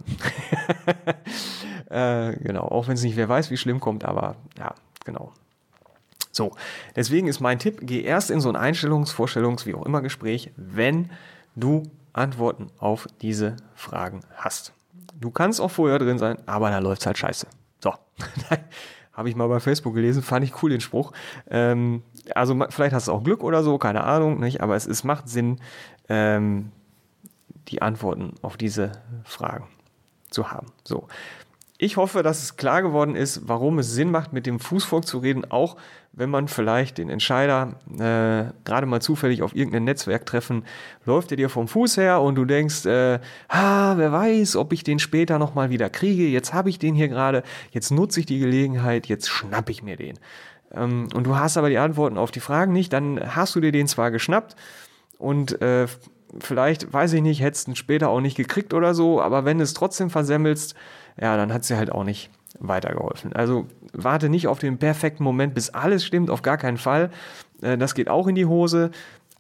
äh, 1.90 2.38
genau, 2.42 2.62
auch 2.62 2.88
wenn 2.88 2.94
es 2.94 3.04
nicht 3.04 3.18
wer 3.18 3.28
weiß, 3.28 3.52
wie 3.52 3.58
schlimm 3.58 3.82
kommt, 3.82 4.06
aber 4.06 4.38
ja, 4.58 4.74
genau. 5.04 5.34
So, 6.40 6.54
deswegen 6.96 7.28
ist 7.28 7.42
mein 7.42 7.60
Tipp, 7.60 7.80
geh 7.82 8.02
erst 8.02 8.32
in 8.32 8.40
so 8.40 8.48
ein 8.48 8.56
Einstellungs-, 8.56 9.12
Vorstellungs-, 9.12 9.66
wie 9.66 9.76
auch 9.76 9.86
immer 9.86 10.02
Gespräch, 10.02 10.54
wenn 10.56 11.10
du 11.58 11.84
Antworten 12.14 12.68
auf 12.78 13.08
diese 13.20 13.58
Fragen 13.76 14.22
hast. 14.38 14.72
Du 15.20 15.32
kannst 15.32 15.60
auch 15.60 15.70
vorher 15.70 16.00
drin 16.00 16.18
sein, 16.18 16.38
aber 16.46 16.70
da 16.70 16.80
läuft 16.80 17.02
es 17.02 17.08
halt 17.08 17.18
scheiße. 17.18 17.46
So, 17.84 17.94
habe 19.14 19.28
ich 19.28 19.36
mal 19.36 19.50
bei 19.50 19.60
Facebook 19.60 19.94
gelesen, 19.94 20.24
fand 20.24 20.46
ich 20.46 20.64
cool 20.64 20.70
den 20.70 20.80
Spruch. 20.80 21.12
Ähm, 21.50 22.04
also 22.34 22.58
vielleicht 22.70 22.94
hast 22.94 23.10
du 23.10 23.12
auch 23.12 23.24
Glück 23.26 23.44
oder 23.44 23.62
so, 23.62 23.78
keine 23.78 24.06
Ahnung, 24.06 24.40
nicht? 24.40 24.62
aber 24.62 24.78
es, 24.78 24.88
es 24.88 25.04
macht 25.04 25.28
Sinn, 25.28 25.60
ähm, 26.08 26.72
die 27.68 27.82
Antworten 27.82 28.36
auf 28.44 28.56
diese 28.56 28.94
Fragen 29.26 29.68
zu 30.30 30.54
haben. 30.54 30.68
So, 30.86 31.10
ich 31.82 31.96
hoffe, 31.96 32.24
dass 32.24 32.44
es 32.44 32.58
klar 32.58 32.82
geworden 32.82 33.16
ist, 33.16 33.48
warum 33.48 33.80
es 33.80 33.94
Sinn 33.94 34.12
macht, 34.12 34.34
mit 34.34 34.46
dem 34.46 34.60
Fußvolk 34.60 35.08
zu 35.08 35.20
reden, 35.20 35.50
auch 35.50 35.78
wenn 36.12 36.30
man 36.30 36.48
vielleicht 36.48 36.98
den 36.98 37.10
Entscheider 37.10 37.76
äh, 37.94 38.52
gerade 38.66 38.86
mal 38.86 39.02
zufällig 39.02 39.42
auf 39.42 39.56
irgendein 39.56 39.84
Netzwerk 39.84 40.26
treffen, 40.26 40.66
läuft 41.06 41.32
er 41.32 41.38
dir 41.38 41.50
vom 41.50 41.68
Fuß 41.68 41.98
her 41.98 42.22
und 42.22 42.36
du 42.36 42.46
denkst, 42.46 42.86
äh, 42.86 43.20
ah, 43.48 43.94
wer 43.98 44.12
weiß, 44.12 44.56
ob 44.56 44.74
ich 44.74 44.84
den 44.84 45.00
später 45.00 45.40
nochmal 45.40 45.70
wieder 45.70 45.90
kriege, 45.90 46.28
jetzt 46.28 46.54
habe 46.54 46.70
ich 46.70 46.80
den 46.80 46.96
hier 46.96 47.08
gerade, 47.08 47.44
jetzt 47.72 47.92
nutze 47.92 48.20
ich 48.20 48.26
die 48.26 48.40
Gelegenheit, 48.40 49.08
jetzt 49.08 49.30
schnapp 49.30 49.70
ich 49.70 49.84
mir 49.84 49.98
den. 49.98 50.20
Ähm, 50.74 51.10
und 51.14 51.26
du 51.26 51.38
hast 51.38 51.58
aber 51.58 51.70
die 51.70 51.78
Antworten 51.78 52.18
auf 52.18 52.32
die 52.32 52.40
Fragen 52.40 52.74
nicht, 52.74 52.92
dann 52.92 53.36
hast 53.36 53.56
du 53.56 53.62
dir 53.62 53.72
den 53.72 53.88
zwar 53.88 54.12
geschnappt 54.12 54.56
und 55.18 55.62
äh, 55.62 55.88
vielleicht, 56.40 56.92
weiß 56.92 57.14
ich 57.14 57.22
nicht, 57.22 57.42
hättest 57.42 57.68
du 57.68 57.72
ihn 57.72 57.76
später 57.76 58.10
auch 58.10 58.22
nicht 58.22 58.36
gekriegt 58.36 58.74
oder 58.74 58.94
so, 58.94 59.22
aber 59.22 59.46
wenn 59.46 59.60
du 59.60 59.64
es 59.64 59.74
trotzdem 59.74 60.10
versemmelst, 60.10 60.76
ja, 61.20 61.38
dann 61.38 61.54
hat 61.54 61.68
dir 61.70 61.78
halt 61.78 61.92
auch 61.92 62.04
nicht 62.04 62.30
weitergeholfen. 62.60 63.34
Also 63.34 63.68
warte 63.94 64.30
nicht 64.30 64.48
auf 64.48 64.60
den 64.60 64.78
perfekten 64.78 65.24
Moment, 65.24 65.54
bis 65.54 65.70
alles 65.70 66.06
stimmt, 66.06 66.30
auf 66.30 66.42
gar 66.42 66.58
keinen 66.58 66.78
Fall. 66.78 67.12
Äh, 67.62 67.78
das 67.78 67.94
geht 67.94 68.10
auch 68.10 68.28
in 68.28 68.36
die 68.36 68.46
Hose 68.46 68.92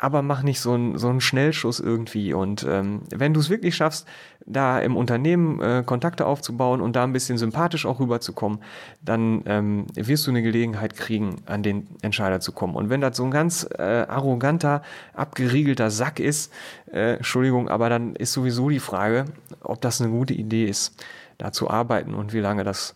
aber 0.02 0.22
mach 0.22 0.44
nicht 0.44 0.62
so 0.62 0.74
einen, 0.74 0.98
so 0.98 1.10
einen 1.10 1.20
Schnellschuss 1.20 1.82
irgendwie. 1.82 2.34
Und 2.34 2.66
ähm, 2.68 3.02
wenn 3.14 3.34
du 3.34 3.42
es 3.42 3.50
wirklich 3.50 3.76
schaffst, 3.76 4.08
da 4.46 4.80
im 4.80 4.96
Unternehmen 4.96 5.60
äh, 5.60 5.84
Kontakte 5.86 6.26
aufzubauen 6.26 6.80
und 6.80 6.96
da 6.96 7.04
ein 7.04 7.12
bisschen 7.12 7.38
sympathisch 7.38 7.86
auch 7.86 8.00
rüberzukommen, 8.00 8.60
dann 9.04 9.44
ähm, 9.46 9.88
wirst 9.94 10.26
du 10.26 10.32
eine 10.32 10.42
Gelegenheit 10.42 10.96
kriegen, 10.96 11.36
an 11.46 11.64
den 11.64 11.88
Entscheider 12.02 12.40
zu 12.40 12.54
kommen. 12.54 12.76
Und 12.76 12.90
wenn 12.90 13.02
das 13.02 13.18
so 13.18 13.26
ein 13.26 13.32
ganz 13.32 13.68
äh, 13.78 14.06
arroganter, 14.08 14.84
abgeriegelter 15.14 15.92
Sack 15.92 16.22
ist, 16.22 16.54
äh, 16.92 17.16
Entschuldigung, 17.18 17.68
aber 17.68 17.90
dann 17.90 18.16
ist 18.16 18.32
sowieso 18.32 18.70
die 18.70 18.80
Frage, 18.80 19.26
ob 19.60 19.82
das 19.82 20.00
eine 20.00 20.10
gute 20.10 20.34
Idee 20.34 20.66
ist, 20.66 20.96
da 21.40 21.52
zu 21.52 21.70
arbeiten 21.72 22.14
und 22.14 22.34
wie 22.34 22.40
lange 22.40 22.64
das 22.64 22.96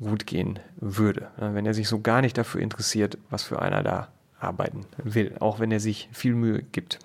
gut 0.00 0.26
gehen 0.26 0.58
würde. 0.76 1.30
Wenn 1.36 1.64
er 1.64 1.74
sich 1.74 1.86
so 1.86 2.00
gar 2.00 2.22
nicht 2.22 2.36
dafür 2.36 2.60
interessiert, 2.60 3.18
was 3.30 3.44
für 3.44 3.62
einer 3.62 3.84
da 3.84 4.08
arbeiten 4.40 4.86
will, 4.96 5.36
auch 5.38 5.60
wenn 5.60 5.70
er 5.70 5.78
sich 5.78 6.08
viel 6.12 6.34
Mühe 6.34 6.62
gibt. 6.62 6.98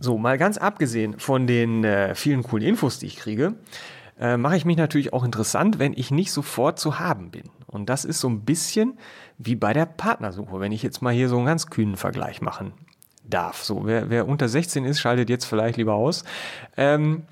So, 0.00 0.16
mal 0.16 0.38
ganz 0.38 0.56
abgesehen 0.56 1.18
von 1.18 1.46
den 1.46 1.84
äh, 1.84 2.14
vielen 2.14 2.42
coolen 2.42 2.66
Infos, 2.66 2.98
die 2.98 3.06
ich 3.06 3.16
kriege, 3.16 3.54
äh, 4.18 4.36
mache 4.36 4.56
ich 4.56 4.64
mich 4.64 4.76
natürlich 4.76 5.12
auch 5.12 5.24
interessant, 5.24 5.78
wenn 5.78 5.92
ich 5.92 6.10
nicht 6.10 6.32
sofort 6.32 6.78
zu 6.78 6.98
haben 6.98 7.30
bin. 7.30 7.50
Und 7.66 7.88
das 7.88 8.04
ist 8.04 8.20
so 8.20 8.28
ein 8.28 8.42
bisschen 8.42 8.98
wie 9.38 9.56
bei 9.56 9.72
der 9.72 9.86
Partnersuche, 9.86 10.60
wenn 10.60 10.72
ich 10.72 10.82
jetzt 10.82 11.02
mal 11.02 11.12
hier 11.12 11.28
so 11.28 11.36
einen 11.36 11.46
ganz 11.46 11.68
kühnen 11.68 11.96
Vergleich 11.96 12.40
machen 12.40 12.72
darf. 13.24 13.62
So, 13.62 13.86
wer, 13.86 14.10
wer 14.10 14.28
unter 14.28 14.48
16 14.48 14.84
ist, 14.84 15.00
schaltet 15.00 15.30
jetzt 15.30 15.44
vielleicht 15.44 15.76
lieber 15.76 15.94
aus. 15.94 16.24
Ähm, 16.76 17.24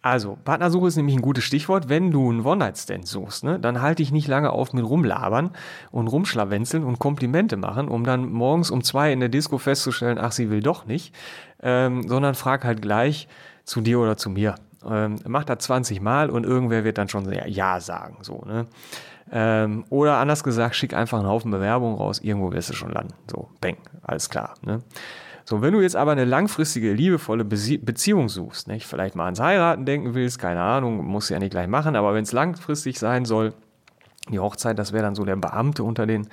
also, 0.00 0.38
Partnersuche 0.44 0.86
ist 0.86 0.96
nämlich 0.96 1.16
ein 1.16 1.22
gutes 1.22 1.44
Stichwort. 1.44 1.88
Wenn 1.88 2.12
du 2.12 2.30
einen 2.30 2.44
One-Night-Stand 2.44 3.06
suchst, 3.06 3.42
ne, 3.42 3.58
dann 3.58 3.82
halte 3.82 4.02
ich 4.02 4.12
nicht 4.12 4.28
lange 4.28 4.50
auf 4.50 4.72
mit 4.72 4.84
rumlabern 4.84 5.50
und 5.90 6.06
rumschlawenzeln 6.06 6.84
und 6.84 7.00
Komplimente 7.00 7.56
machen, 7.56 7.88
um 7.88 8.04
dann 8.04 8.30
morgens 8.30 8.70
um 8.70 8.84
zwei 8.84 9.12
in 9.12 9.18
der 9.18 9.28
Disco 9.28 9.58
festzustellen, 9.58 10.18
ach, 10.18 10.30
sie 10.32 10.50
will 10.50 10.60
doch 10.60 10.86
nicht, 10.86 11.14
ähm, 11.62 12.06
sondern 12.08 12.34
frag 12.34 12.64
halt 12.64 12.80
gleich 12.80 13.26
zu 13.64 13.80
dir 13.80 13.98
oder 13.98 14.16
zu 14.16 14.30
mir. 14.30 14.54
Ähm, 14.88 15.16
mach 15.26 15.44
das 15.44 15.58
20 15.64 16.00
Mal 16.00 16.30
und 16.30 16.44
irgendwer 16.44 16.84
wird 16.84 16.98
dann 16.98 17.08
schon 17.08 17.30
Ja 17.46 17.80
sagen. 17.80 18.18
So, 18.22 18.44
ne? 18.46 18.66
Ähm, 19.30 19.84
oder 19.90 20.18
anders 20.18 20.44
gesagt, 20.44 20.76
schick 20.76 20.94
einfach 20.94 21.18
einen 21.18 21.28
Haufen 21.28 21.50
Bewerbungen 21.50 21.96
raus, 21.96 22.20
irgendwo 22.20 22.52
wirst 22.52 22.70
du 22.70 22.74
schon 22.74 22.92
landen. 22.92 23.14
So, 23.30 23.50
bang, 23.60 23.76
alles 24.02 24.30
klar. 24.30 24.54
Ne? 24.62 24.82
So, 25.48 25.62
wenn 25.62 25.72
du 25.72 25.80
jetzt 25.80 25.96
aber 25.96 26.12
eine 26.12 26.26
langfristige, 26.26 26.92
liebevolle 26.92 27.42
Beziehung 27.42 28.28
suchst, 28.28 28.68
nicht? 28.68 28.86
vielleicht 28.86 29.14
mal 29.14 29.24
ans 29.24 29.40
Heiraten 29.40 29.86
denken 29.86 30.12
willst, 30.12 30.38
keine 30.38 30.60
Ahnung, 30.60 31.02
musst 31.06 31.30
du 31.30 31.32
ja 31.32 31.40
nicht 31.40 31.52
gleich 31.52 31.68
machen, 31.68 31.96
aber 31.96 32.12
wenn 32.12 32.24
es 32.24 32.32
langfristig 32.32 32.98
sein 32.98 33.24
soll, 33.24 33.54
die 34.28 34.40
Hochzeit, 34.40 34.78
das 34.78 34.92
wäre 34.92 35.04
dann 35.04 35.14
so 35.14 35.24
der 35.24 35.36
Beamte 35.36 35.84
unter 35.84 36.06
den 36.06 36.28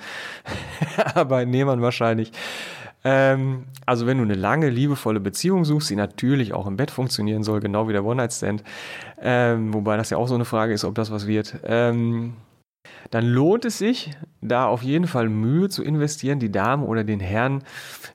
Arbeitnehmern 1.14 1.80
wahrscheinlich. 1.80 2.30
Ähm, 3.04 3.64
also 3.86 4.06
wenn 4.06 4.18
du 4.18 4.24
eine 4.24 4.34
lange, 4.34 4.68
liebevolle 4.68 5.20
Beziehung 5.20 5.64
suchst, 5.64 5.88
die 5.88 5.96
natürlich 5.96 6.52
auch 6.52 6.66
im 6.66 6.76
Bett 6.76 6.90
funktionieren 6.90 7.42
soll, 7.42 7.60
genau 7.60 7.88
wie 7.88 7.94
der 7.94 8.04
One-Night-Stand, 8.04 8.64
ähm, 9.22 9.72
wobei 9.72 9.96
das 9.96 10.10
ja 10.10 10.18
auch 10.18 10.28
so 10.28 10.34
eine 10.34 10.44
Frage 10.44 10.74
ist, 10.74 10.84
ob 10.84 10.94
das 10.94 11.10
was 11.10 11.26
wird, 11.26 11.56
ähm, 11.64 12.34
dann 13.10 13.24
lohnt 13.24 13.64
es 13.64 13.78
sich, 13.78 14.10
da 14.40 14.66
auf 14.66 14.82
jeden 14.82 15.06
Fall 15.06 15.28
Mühe 15.28 15.68
zu 15.68 15.82
investieren, 15.82 16.38
die 16.38 16.52
Dame 16.52 16.84
oder 16.84 17.04
den 17.04 17.20
Herrn, 17.20 17.62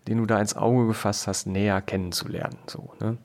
den 0.07 0.17
du 0.17 0.25
da 0.25 0.39
ins 0.39 0.55
Auge 0.55 0.87
gefasst 0.87 1.27
hast, 1.27 1.47
näher 1.47 1.81
kennenzulernen. 1.81 2.57
So, 2.67 2.93
ne? 2.99 3.17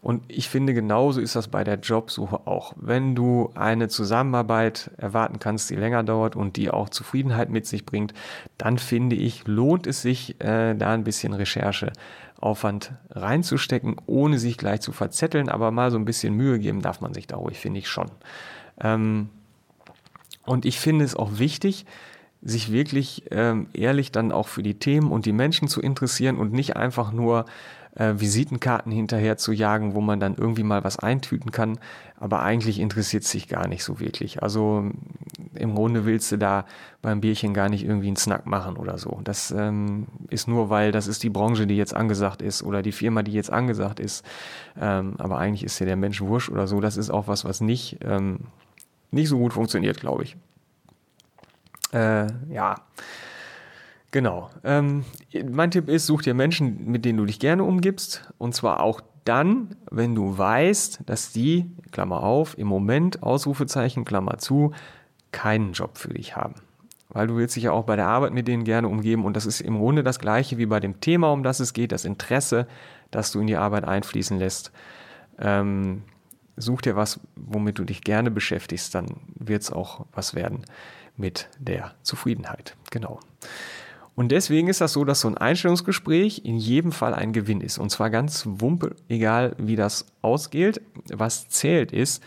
Und 0.00 0.22
ich 0.28 0.48
finde, 0.48 0.74
genauso 0.74 1.20
ist 1.20 1.36
das 1.36 1.48
bei 1.48 1.64
der 1.64 1.78
Jobsuche 1.78 2.46
auch. 2.46 2.74
Wenn 2.76 3.14
du 3.14 3.50
eine 3.54 3.88
Zusammenarbeit 3.88 4.90
erwarten 4.96 5.38
kannst, 5.38 5.70
die 5.70 5.76
länger 5.76 6.02
dauert 6.02 6.36
und 6.36 6.56
die 6.56 6.70
auch 6.70 6.88
Zufriedenheit 6.88 7.50
mit 7.50 7.66
sich 7.66 7.86
bringt, 7.86 8.14
dann 8.58 8.78
finde 8.78 9.16
ich, 9.16 9.46
lohnt 9.46 9.86
es 9.86 10.02
sich, 10.02 10.40
äh, 10.40 10.74
da 10.74 10.92
ein 10.92 11.04
bisschen 11.04 11.32
Rechercheaufwand 11.32 12.92
reinzustecken, 13.10 13.96
ohne 14.06 14.38
sich 14.38 14.58
gleich 14.58 14.80
zu 14.80 14.92
verzetteln, 14.92 15.48
aber 15.48 15.70
mal 15.70 15.90
so 15.90 15.98
ein 15.98 16.04
bisschen 16.04 16.34
Mühe 16.34 16.58
geben 16.58 16.82
darf 16.82 17.00
man 17.00 17.14
sich 17.14 17.26
da 17.26 17.36
ruhig, 17.36 17.58
finde 17.58 17.80
ich 17.80 17.88
schon. 17.88 18.10
Ähm, 18.80 19.28
und 20.44 20.64
ich 20.64 20.78
finde 20.78 21.04
es 21.04 21.14
auch 21.14 21.38
wichtig, 21.38 21.86
sich 22.42 22.72
wirklich 22.72 23.24
ähm, 23.30 23.68
ehrlich 23.72 24.10
dann 24.10 24.32
auch 24.32 24.48
für 24.48 24.62
die 24.62 24.74
Themen 24.74 25.12
und 25.12 25.26
die 25.26 25.32
Menschen 25.32 25.68
zu 25.68 25.80
interessieren 25.80 26.36
und 26.36 26.52
nicht 26.52 26.76
einfach 26.76 27.12
nur 27.12 27.44
äh, 27.94 28.14
Visitenkarten 28.16 28.90
hinterher 28.90 29.36
zu 29.36 29.52
jagen, 29.52 29.94
wo 29.94 30.00
man 30.00 30.18
dann 30.18 30.34
irgendwie 30.34 30.62
mal 30.62 30.82
was 30.82 30.98
eintüten 30.98 31.52
kann, 31.52 31.78
aber 32.18 32.42
eigentlich 32.42 32.80
interessiert 32.80 33.24
sich 33.24 33.48
gar 33.48 33.68
nicht 33.68 33.84
so 33.84 34.00
wirklich. 34.00 34.42
Also 34.42 34.90
im 35.54 35.74
Grunde 35.74 36.04
willst 36.04 36.32
du 36.32 36.38
da 36.38 36.64
beim 37.02 37.20
Bierchen 37.20 37.54
gar 37.54 37.68
nicht 37.68 37.84
irgendwie 37.84 38.06
einen 38.08 38.16
Snack 38.16 38.46
machen 38.46 38.76
oder 38.76 38.98
so. 38.98 39.20
Das 39.22 39.50
ähm, 39.50 40.06
ist 40.30 40.48
nur, 40.48 40.70
weil 40.70 40.90
das 40.90 41.06
ist 41.06 41.22
die 41.22 41.30
Branche, 41.30 41.66
die 41.66 41.76
jetzt 41.76 41.94
angesagt 41.94 42.42
ist 42.42 42.62
oder 42.62 42.82
die 42.82 42.92
Firma, 42.92 43.22
die 43.22 43.32
jetzt 43.32 43.52
angesagt 43.52 44.00
ist. 44.00 44.24
Ähm, 44.80 45.14
aber 45.18 45.38
eigentlich 45.38 45.64
ist 45.64 45.78
ja 45.78 45.86
der 45.86 45.96
Mensch 45.96 46.20
wurscht 46.20 46.50
oder 46.50 46.66
so. 46.66 46.80
Das 46.80 46.96
ist 46.96 47.10
auch 47.10 47.28
was, 47.28 47.44
was 47.44 47.60
nicht 47.60 47.98
ähm, 48.02 48.40
nicht 49.12 49.28
so 49.28 49.38
gut 49.38 49.52
funktioniert, 49.52 50.00
glaube 50.00 50.24
ich. 50.24 50.36
Äh, 51.92 52.26
ja, 52.50 52.76
genau. 54.10 54.50
Ähm, 54.64 55.04
mein 55.50 55.70
Tipp 55.70 55.88
ist, 55.88 56.06
such 56.06 56.22
dir 56.22 56.34
Menschen, 56.34 56.90
mit 56.90 57.04
denen 57.04 57.18
du 57.18 57.26
dich 57.26 57.38
gerne 57.38 57.64
umgibst. 57.64 58.32
Und 58.38 58.54
zwar 58.54 58.80
auch 58.80 59.00
dann, 59.24 59.76
wenn 59.90 60.14
du 60.14 60.36
weißt, 60.36 61.00
dass 61.06 61.32
die, 61.32 61.70
Klammer 61.92 62.22
auf, 62.22 62.58
im 62.58 62.66
Moment, 62.66 63.22
Ausrufezeichen, 63.22 64.04
Klammer 64.04 64.38
zu, 64.38 64.72
keinen 65.30 65.72
Job 65.72 65.98
für 65.98 66.14
dich 66.14 66.34
haben. 66.34 66.54
Weil 67.08 67.26
du 67.26 67.36
willst 67.36 67.56
dich 67.56 67.64
ja 67.64 67.72
auch 67.72 67.84
bei 67.84 67.96
der 67.96 68.08
Arbeit 68.08 68.32
mit 68.32 68.48
denen 68.48 68.64
gerne 68.64 68.88
umgeben 68.88 69.24
und 69.24 69.36
das 69.36 69.44
ist 69.44 69.60
im 69.60 69.78
Grunde 69.78 70.02
das 70.02 70.18
gleiche 70.18 70.56
wie 70.56 70.66
bei 70.66 70.80
dem 70.80 71.00
Thema, 71.00 71.30
um 71.30 71.42
das 71.42 71.60
es 71.60 71.74
geht, 71.74 71.92
das 71.92 72.06
Interesse, 72.06 72.66
das 73.10 73.32
du 73.32 73.40
in 73.40 73.46
die 73.46 73.56
Arbeit 73.56 73.84
einfließen 73.84 74.38
lässt. 74.38 74.72
Ähm, 75.38 76.02
such 76.56 76.82
dir 76.82 76.96
was, 76.96 77.20
womit 77.36 77.78
du 77.78 77.84
dich 77.84 78.02
gerne 78.02 78.30
beschäftigst, 78.30 78.94
dann 78.94 79.06
wird 79.34 79.62
es 79.62 79.72
auch 79.72 80.06
was 80.12 80.34
werden 80.34 80.64
mit 81.16 81.48
der 81.58 81.94
Zufriedenheit. 82.02 82.76
Genau. 82.90 83.20
Und 84.14 84.30
deswegen 84.30 84.68
ist 84.68 84.80
das 84.80 84.92
so, 84.92 85.04
dass 85.04 85.20
so 85.20 85.28
ein 85.28 85.38
Einstellungsgespräch 85.38 86.42
in 86.44 86.58
jedem 86.58 86.92
Fall 86.92 87.14
ein 87.14 87.32
Gewinn 87.32 87.62
ist. 87.62 87.78
Und 87.78 87.90
zwar 87.90 88.10
ganz 88.10 88.44
wumpe, 88.46 88.94
egal 89.08 89.56
wie 89.58 89.76
das 89.76 90.06
ausgeht. 90.20 90.82
Was 91.08 91.48
zählt 91.48 91.92
ist, 91.92 92.22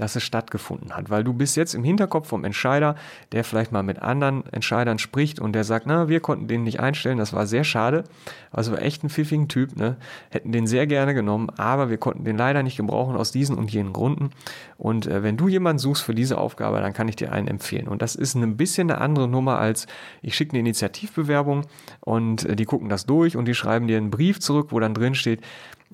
dass 0.00 0.16
es 0.16 0.22
stattgefunden 0.22 0.96
hat. 0.96 1.10
Weil 1.10 1.24
du 1.24 1.32
bist 1.32 1.56
jetzt 1.56 1.74
im 1.74 1.84
Hinterkopf 1.84 2.28
vom 2.28 2.44
Entscheider, 2.44 2.96
der 3.32 3.44
vielleicht 3.44 3.70
mal 3.70 3.82
mit 3.82 4.00
anderen 4.00 4.44
Entscheidern 4.52 4.98
spricht 4.98 5.38
und 5.38 5.52
der 5.52 5.64
sagt, 5.64 5.86
na, 5.86 6.08
wir 6.08 6.20
konnten 6.20 6.48
den 6.48 6.64
nicht 6.64 6.80
einstellen, 6.80 7.18
das 7.18 7.32
war 7.32 7.46
sehr 7.46 7.64
schade. 7.64 8.04
Also 8.50 8.74
echt 8.74 9.04
ein 9.04 9.10
pfiffigen 9.10 9.48
Typ, 9.48 9.76
ne? 9.76 9.96
Hätten 10.30 10.52
den 10.52 10.66
sehr 10.66 10.86
gerne 10.86 11.14
genommen, 11.14 11.50
aber 11.56 11.90
wir 11.90 11.98
konnten 11.98 12.24
den 12.24 12.36
leider 12.36 12.62
nicht 12.62 12.76
gebrauchen 12.76 13.16
aus 13.16 13.30
diesen 13.30 13.56
und 13.56 13.70
jenen 13.70 13.92
Gründen. 13.92 14.30
Und 14.78 15.06
äh, 15.06 15.22
wenn 15.22 15.36
du 15.36 15.48
jemanden 15.48 15.78
suchst 15.78 16.02
für 16.02 16.14
diese 16.14 16.38
Aufgabe, 16.38 16.80
dann 16.80 16.92
kann 16.92 17.08
ich 17.08 17.16
dir 17.16 17.32
einen 17.32 17.48
empfehlen. 17.48 17.86
Und 17.86 18.02
das 18.02 18.14
ist 18.14 18.34
ein 18.34 18.56
bisschen 18.56 18.90
eine 18.90 19.00
andere 19.00 19.28
Nummer 19.28 19.58
als 19.58 19.86
ich 20.22 20.34
schicke 20.34 20.52
eine 20.52 20.60
Initiativbewerbung 20.60 21.66
und 22.00 22.44
äh, 22.44 22.56
die 22.56 22.64
gucken 22.64 22.88
das 22.88 23.06
durch 23.06 23.36
und 23.36 23.46
die 23.46 23.54
schreiben 23.54 23.86
dir 23.86 23.98
einen 23.98 24.10
Brief 24.10 24.40
zurück, 24.40 24.68
wo 24.70 24.80
dann 24.80 24.94
drin 24.94 25.14
steht, 25.14 25.40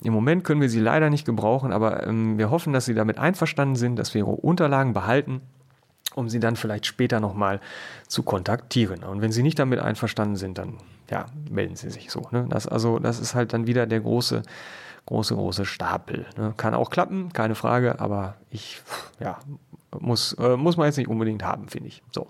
im 0.03 0.13
Moment 0.13 0.43
können 0.43 0.61
wir 0.61 0.69
sie 0.69 0.79
leider 0.79 1.09
nicht 1.09 1.25
gebrauchen, 1.25 1.71
aber 1.71 2.05
ähm, 2.05 2.37
wir 2.37 2.51
hoffen, 2.51 2.73
dass 2.73 2.85
Sie 2.85 2.93
damit 2.93 3.17
einverstanden 3.17 3.75
sind, 3.75 3.97
dass 3.97 4.13
wir 4.13 4.19
Ihre 4.21 4.31
Unterlagen 4.31 4.93
behalten, 4.93 5.41
um 6.13 6.29
Sie 6.29 6.39
dann 6.39 6.55
vielleicht 6.55 6.85
später 6.85 7.19
nochmal 7.19 7.59
zu 8.07 8.23
kontaktieren. 8.23 9.03
Und 9.03 9.21
wenn 9.21 9.31
Sie 9.31 9.43
nicht 9.43 9.57
damit 9.57 9.79
einverstanden 9.79 10.35
sind, 10.35 10.57
dann 10.57 10.75
ja, 11.09 11.25
melden 11.49 11.75
Sie 11.75 11.89
sich 11.89 12.11
so. 12.11 12.27
Ne? 12.31 12.45
Das, 12.49 12.67
also, 12.67 12.99
das 12.99 13.19
ist 13.19 13.33
halt 13.33 13.53
dann 13.53 13.65
wieder 13.65 13.87
der 13.87 14.01
große, 14.01 14.43
große, 15.07 15.35
große 15.35 15.65
Stapel. 15.65 16.25
Ne? 16.37 16.53
Kann 16.57 16.75
auch 16.75 16.91
klappen, 16.91 17.33
keine 17.33 17.55
Frage, 17.55 17.99
aber 17.99 18.35
ich, 18.51 18.81
ja, 19.19 19.39
muss, 19.99 20.33
äh, 20.33 20.57
muss 20.57 20.77
man 20.77 20.85
jetzt 20.85 20.97
nicht 20.97 21.07
unbedingt 21.07 21.43
haben, 21.43 21.69
finde 21.69 21.87
ich. 21.87 22.03
So. 22.11 22.27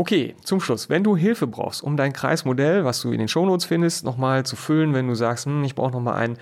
Okay, 0.00 0.36
zum 0.44 0.60
Schluss, 0.60 0.88
wenn 0.88 1.02
du 1.02 1.16
Hilfe 1.16 1.48
brauchst, 1.48 1.82
um 1.82 1.96
dein 1.96 2.12
Kreismodell, 2.12 2.84
was 2.84 3.02
du 3.02 3.10
in 3.10 3.18
den 3.18 3.26
Shownotes 3.26 3.64
findest, 3.64 4.04
nochmal 4.04 4.46
zu 4.46 4.54
füllen, 4.54 4.94
wenn 4.94 5.08
du 5.08 5.16
sagst, 5.16 5.46
hm, 5.46 5.64
ich 5.64 5.74
brauche 5.74 5.90
nochmal 5.90 6.14
einen, 6.14 6.38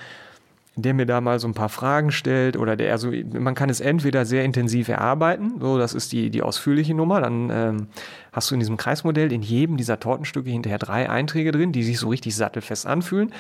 der 0.75 0.93
mir 0.93 1.07
da 1.07 1.23
mal 1.23 1.39
so 1.39 1.49
ein 1.49 1.55
paar 1.55 1.71
Fragen 1.71 2.13
stellt 2.13 2.59
oder 2.59 2.77
der, 2.77 2.93
also 2.93 3.11
man 3.33 3.55
kann 3.55 3.71
es 3.71 3.81
entweder 3.81 4.27
sehr 4.27 4.45
intensiv 4.45 4.89
erarbeiten, 4.89 5.55
so 5.59 5.79
das 5.79 5.95
ist 5.95 6.13
die, 6.13 6.29
die 6.29 6.43
ausführliche 6.43 6.93
Nummer, 6.93 7.23
dann 7.23 7.49
ähm, 7.51 7.87
hast 8.31 8.51
du 8.51 8.57
in 8.57 8.61
diesem 8.61 8.77
Kreismodell 8.77 9.33
in 9.33 9.41
jedem 9.41 9.79
dieser 9.79 9.99
Tortenstücke 9.99 10.51
hinterher 10.51 10.79
drei 10.79 11.09
Einträge 11.09 11.51
drin, 11.51 11.73
die 11.73 11.83
sich 11.83 11.99
so 11.99 12.11
richtig 12.11 12.37
sattelfest 12.37 12.87
anfühlen. 12.87 13.33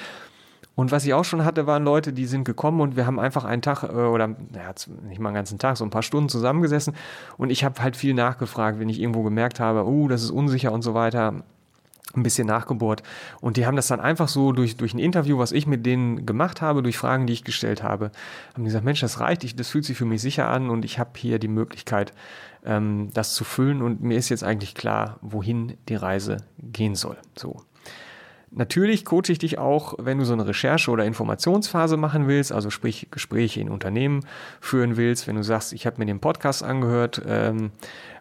Und 0.76 0.92
was 0.92 1.04
ich 1.04 1.14
auch 1.14 1.24
schon 1.24 1.44
hatte, 1.44 1.66
waren 1.66 1.82
Leute, 1.82 2.12
die 2.12 2.26
sind 2.26 2.44
gekommen 2.44 2.80
und 2.80 2.96
wir 2.96 3.06
haben 3.06 3.18
einfach 3.18 3.44
einen 3.44 3.62
Tag 3.62 3.82
äh, 3.82 3.86
oder 3.86 4.28
naja, 4.28 4.72
nicht 5.08 5.18
mal 5.18 5.30
einen 5.30 5.34
ganzen 5.34 5.58
Tag, 5.58 5.76
so 5.76 5.84
ein 5.84 5.90
paar 5.90 6.02
Stunden 6.02 6.28
zusammengesessen 6.28 6.94
und 7.38 7.50
ich 7.50 7.64
habe 7.64 7.82
halt 7.82 7.96
viel 7.96 8.14
nachgefragt, 8.14 8.78
wenn 8.78 8.88
ich 8.88 9.00
irgendwo 9.00 9.22
gemerkt 9.22 9.58
habe, 9.58 9.84
oh, 9.86 10.06
das 10.06 10.22
ist 10.22 10.30
unsicher 10.30 10.70
und 10.70 10.82
so 10.82 10.94
weiter 10.94 11.42
ein 12.14 12.22
bisschen 12.22 12.46
nachgebohrt. 12.46 13.02
Und 13.40 13.56
die 13.56 13.66
haben 13.66 13.76
das 13.76 13.88
dann 13.88 14.00
einfach 14.00 14.28
so 14.28 14.52
durch, 14.52 14.76
durch 14.76 14.94
ein 14.94 14.98
Interview, 14.98 15.38
was 15.38 15.52
ich 15.52 15.66
mit 15.66 15.84
denen 15.84 16.24
gemacht 16.24 16.62
habe, 16.62 16.82
durch 16.82 16.96
Fragen, 16.96 17.26
die 17.26 17.32
ich 17.32 17.44
gestellt 17.44 17.82
habe, 17.82 18.10
haben 18.54 18.62
die 18.62 18.68
gesagt, 18.68 18.84
Mensch, 18.84 19.00
das 19.00 19.20
reicht, 19.20 19.44
ich, 19.44 19.56
das 19.56 19.68
fühlt 19.68 19.84
sich 19.84 19.96
für 19.96 20.04
mich 20.04 20.22
sicher 20.22 20.48
an 20.48 20.70
und 20.70 20.84
ich 20.84 20.98
habe 20.98 21.10
hier 21.16 21.38
die 21.38 21.48
Möglichkeit, 21.48 22.12
ähm, 22.64 23.10
das 23.12 23.34
zu 23.34 23.44
füllen 23.44 23.82
und 23.82 24.02
mir 24.02 24.16
ist 24.16 24.28
jetzt 24.28 24.44
eigentlich 24.44 24.74
klar, 24.74 25.18
wohin 25.20 25.76
die 25.88 25.96
Reise 25.96 26.38
gehen 26.58 26.94
soll. 26.94 27.16
So. 27.36 27.62
Natürlich 28.52 29.04
coache 29.04 29.30
ich 29.30 29.38
dich 29.38 29.58
auch, 29.58 29.94
wenn 29.98 30.18
du 30.18 30.24
so 30.24 30.32
eine 30.32 30.46
Recherche- 30.46 30.90
oder 30.90 31.04
Informationsphase 31.04 31.96
machen 31.96 32.28
willst, 32.28 32.52
also 32.52 32.70
sprich 32.70 33.08
Gespräche 33.10 33.60
in 33.60 33.68
Unternehmen 33.68 34.24
führen 34.60 34.96
willst, 34.96 35.26
wenn 35.26 35.34
du 35.34 35.42
sagst, 35.42 35.72
ich 35.72 35.84
habe 35.84 35.98
mir 35.98 36.06
den 36.06 36.20
Podcast 36.20 36.62
angehört 36.62 37.20
ähm, 37.26 37.72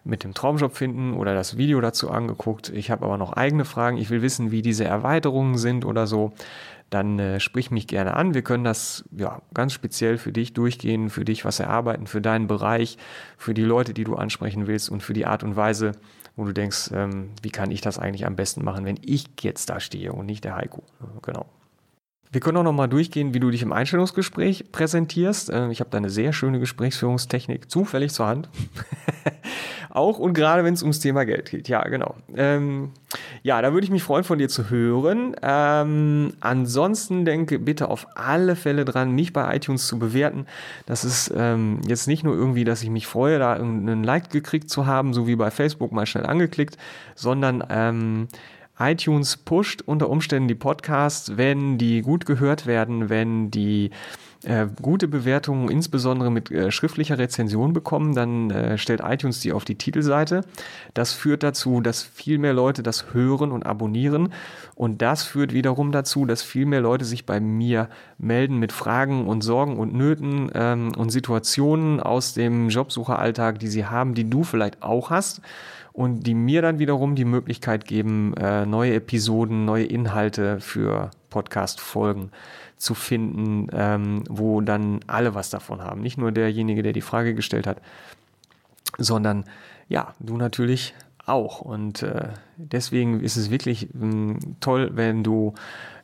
mit 0.04 0.24
dem 0.24 0.34
Traumjob 0.34 0.76
finden 0.76 1.14
oder 1.14 1.34
das 1.34 1.56
Video 1.56 1.80
dazu 1.80 2.10
angeguckt, 2.10 2.70
ich 2.70 2.90
habe 2.90 3.04
aber 3.04 3.18
noch 3.18 3.34
eigene 3.34 3.64
Fragen, 3.64 3.98
ich 3.98 4.10
will 4.10 4.20
wissen, 4.20 4.50
wie 4.50 4.62
diese 4.62 4.84
Erweiterungen 4.84 5.58
sind 5.58 5.84
oder 5.84 6.08
so, 6.08 6.32
dann 6.90 7.18
äh, 7.18 7.40
sprich 7.40 7.70
mich 7.70 7.86
gerne 7.86 8.14
an. 8.14 8.34
Wir 8.34 8.42
können 8.42 8.64
das 8.64 9.04
ja 9.16 9.42
ganz 9.54 9.72
speziell 9.72 10.18
für 10.18 10.32
dich 10.32 10.52
durchgehen, 10.52 11.08
für 11.08 11.24
dich 11.24 11.44
was 11.44 11.60
erarbeiten, 11.60 12.06
für 12.06 12.20
deinen 12.20 12.46
Bereich, 12.48 12.98
für 13.38 13.54
die 13.54 13.62
Leute, 13.62 13.94
die 13.94 14.04
du 14.04 14.16
ansprechen 14.16 14.66
willst 14.66 14.90
und 14.90 15.02
für 15.02 15.12
die 15.12 15.26
Art 15.26 15.42
und 15.42 15.56
Weise, 15.56 15.92
wo 16.36 16.44
du 16.44 16.52
denkst, 16.52 16.90
ähm, 16.92 17.30
wie 17.42 17.50
kann 17.50 17.70
ich 17.70 17.80
das 17.80 17.98
eigentlich 17.98 18.26
am 18.26 18.36
besten 18.36 18.62
machen, 18.62 18.84
wenn 18.84 19.00
ich 19.02 19.26
jetzt 19.40 19.70
da 19.70 19.80
stehe 19.80 20.12
und 20.12 20.26
nicht 20.26 20.44
der 20.44 20.56
Heiko. 20.56 20.82
Genau. 21.22 21.46
Wir 22.32 22.40
können 22.40 22.56
auch 22.58 22.62
noch 22.62 22.72
mal 22.72 22.86
durchgehen, 22.86 23.34
wie 23.34 23.40
du 23.40 23.50
dich 23.50 23.62
im 23.62 23.72
Einstellungsgespräch 23.72 24.72
präsentierst. 24.72 25.50
Äh, 25.50 25.70
ich 25.70 25.80
habe 25.80 25.90
da 25.90 25.98
eine 25.98 26.10
sehr 26.10 26.32
schöne 26.32 26.58
Gesprächsführungstechnik 26.58 27.70
zufällig 27.70 28.12
zur 28.12 28.26
Hand. 28.26 28.48
auch 29.96 30.18
und 30.18 30.34
gerade 30.34 30.62
wenn 30.62 30.74
es 30.74 30.82
ums 30.82 31.00
Thema 31.00 31.24
Geld 31.24 31.50
geht. 31.50 31.68
Ja, 31.68 31.82
genau. 31.82 32.14
Ähm, 32.34 32.90
ja, 33.42 33.62
da 33.62 33.72
würde 33.72 33.84
ich 33.84 33.90
mich 33.90 34.02
freuen, 34.02 34.24
von 34.24 34.38
dir 34.38 34.48
zu 34.48 34.68
hören. 34.68 35.34
Ähm, 35.42 36.34
ansonsten 36.40 37.24
denke 37.24 37.58
bitte 37.58 37.88
auf 37.88 38.06
alle 38.14 38.56
Fälle 38.56 38.84
dran, 38.84 39.12
mich 39.12 39.32
bei 39.32 39.56
iTunes 39.56 39.86
zu 39.86 39.98
bewerten. 39.98 40.46
Das 40.84 41.04
ist 41.04 41.32
ähm, 41.34 41.80
jetzt 41.86 42.06
nicht 42.06 42.24
nur 42.24 42.34
irgendwie, 42.34 42.64
dass 42.64 42.82
ich 42.82 42.90
mich 42.90 43.06
freue, 43.06 43.38
da 43.38 43.54
einen 43.54 44.04
Like 44.04 44.30
gekriegt 44.30 44.68
zu 44.68 44.86
haben, 44.86 45.14
so 45.14 45.26
wie 45.26 45.36
bei 45.36 45.50
Facebook 45.50 45.92
mal 45.92 46.06
schnell 46.06 46.26
angeklickt, 46.26 46.76
sondern 47.14 47.64
ähm, 47.70 48.28
iTunes 48.78 49.36
pusht 49.36 49.82
unter 49.82 50.10
Umständen 50.10 50.48
die 50.48 50.54
Podcasts, 50.54 51.36
wenn 51.36 51.78
die 51.78 52.02
gut 52.02 52.26
gehört 52.26 52.66
werden, 52.66 53.08
wenn 53.08 53.50
die 53.50 53.90
äh, 54.46 54.66
gute 54.80 55.08
Bewertungen, 55.08 55.70
insbesondere 55.70 56.30
mit 56.30 56.50
äh, 56.50 56.70
schriftlicher 56.70 57.18
Rezension 57.18 57.72
bekommen, 57.72 58.14
dann 58.14 58.50
äh, 58.50 58.78
stellt 58.78 59.00
iTunes 59.02 59.40
die 59.40 59.52
auf 59.52 59.64
die 59.64 59.76
Titelseite. 59.76 60.42
Das 60.94 61.12
führt 61.12 61.42
dazu, 61.42 61.80
dass 61.80 62.02
viel 62.02 62.38
mehr 62.38 62.52
Leute 62.52 62.82
das 62.82 63.12
hören 63.12 63.50
und 63.50 63.64
abonnieren. 63.64 64.32
Und 64.74 65.02
das 65.02 65.24
führt 65.24 65.52
wiederum 65.52 65.90
dazu, 65.90 66.26
dass 66.26 66.42
viel 66.42 66.66
mehr 66.66 66.80
Leute 66.80 67.04
sich 67.04 67.26
bei 67.26 67.40
mir 67.40 67.88
melden 68.18 68.58
mit 68.58 68.72
Fragen 68.72 69.26
und 69.26 69.40
Sorgen 69.40 69.78
und 69.78 69.94
Nöten 69.94 70.50
ähm, 70.54 70.92
und 70.96 71.10
Situationen 71.10 71.98
aus 72.00 72.34
dem 72.34 72.68
Jobsucheralltag, 72.68 73.58
die 73.58 73.68
sie 73.68 73.86
haben, 73.86 74.14
die 74.14 74.28
du 74.28 74.44
vielleicht 74.44 74.82
auch 74.82 75.10
hast 75.10 75.40
und 75.96 76.26
die 76.26 76.34
mir 76.34 76.60
dann 76.60 76.78
wiederum 76.78 77.14
die 77.14 77.24
Möglichkeit 77.24 77.86
geben, 77.86 78.34
äh, 78.34 78.66
neue 78.66 78.92
Episoden, 78.92 79.64
neue 79.64 79.86
Inhalte 79.86 80.60
für 80.60 81.10
Podcast-Folgen 81.30 82.32
zu 82.76 82.92
finden, 82.92 83.68
ähm, 83.72 84.22
wo 84.28 84.60
dann 84.60 85.00
alle 85.06 85.34
was 85.34 85.48
davon 85.48 85.80
haben. 85.80 86.02
Nicht 86.02 86.18
nur 86.18 86.32
derjenige, 86.32 86.82
der 86.82 86.92
die 86.92 87.00
Frage 87.00 87.34
gestellt 87.34 87.66
hat, 87.66 87.80
sondern 88.98 89.44
ja, 89.88 90.12
du 90.20 90.36
natürlich 90.36 90.94
auch. 91.26 91.60
Und 91.60 92.02
äh, 92.02 92.28
deswegen 92.56 93.20
ist 93.20 93.36
es 93.36 93.50
wirklich 93.50 93.88
mh, 93.92 94.38
toll, 94.60 94.90
wenn 94.94 95.22
du 95.22 95.54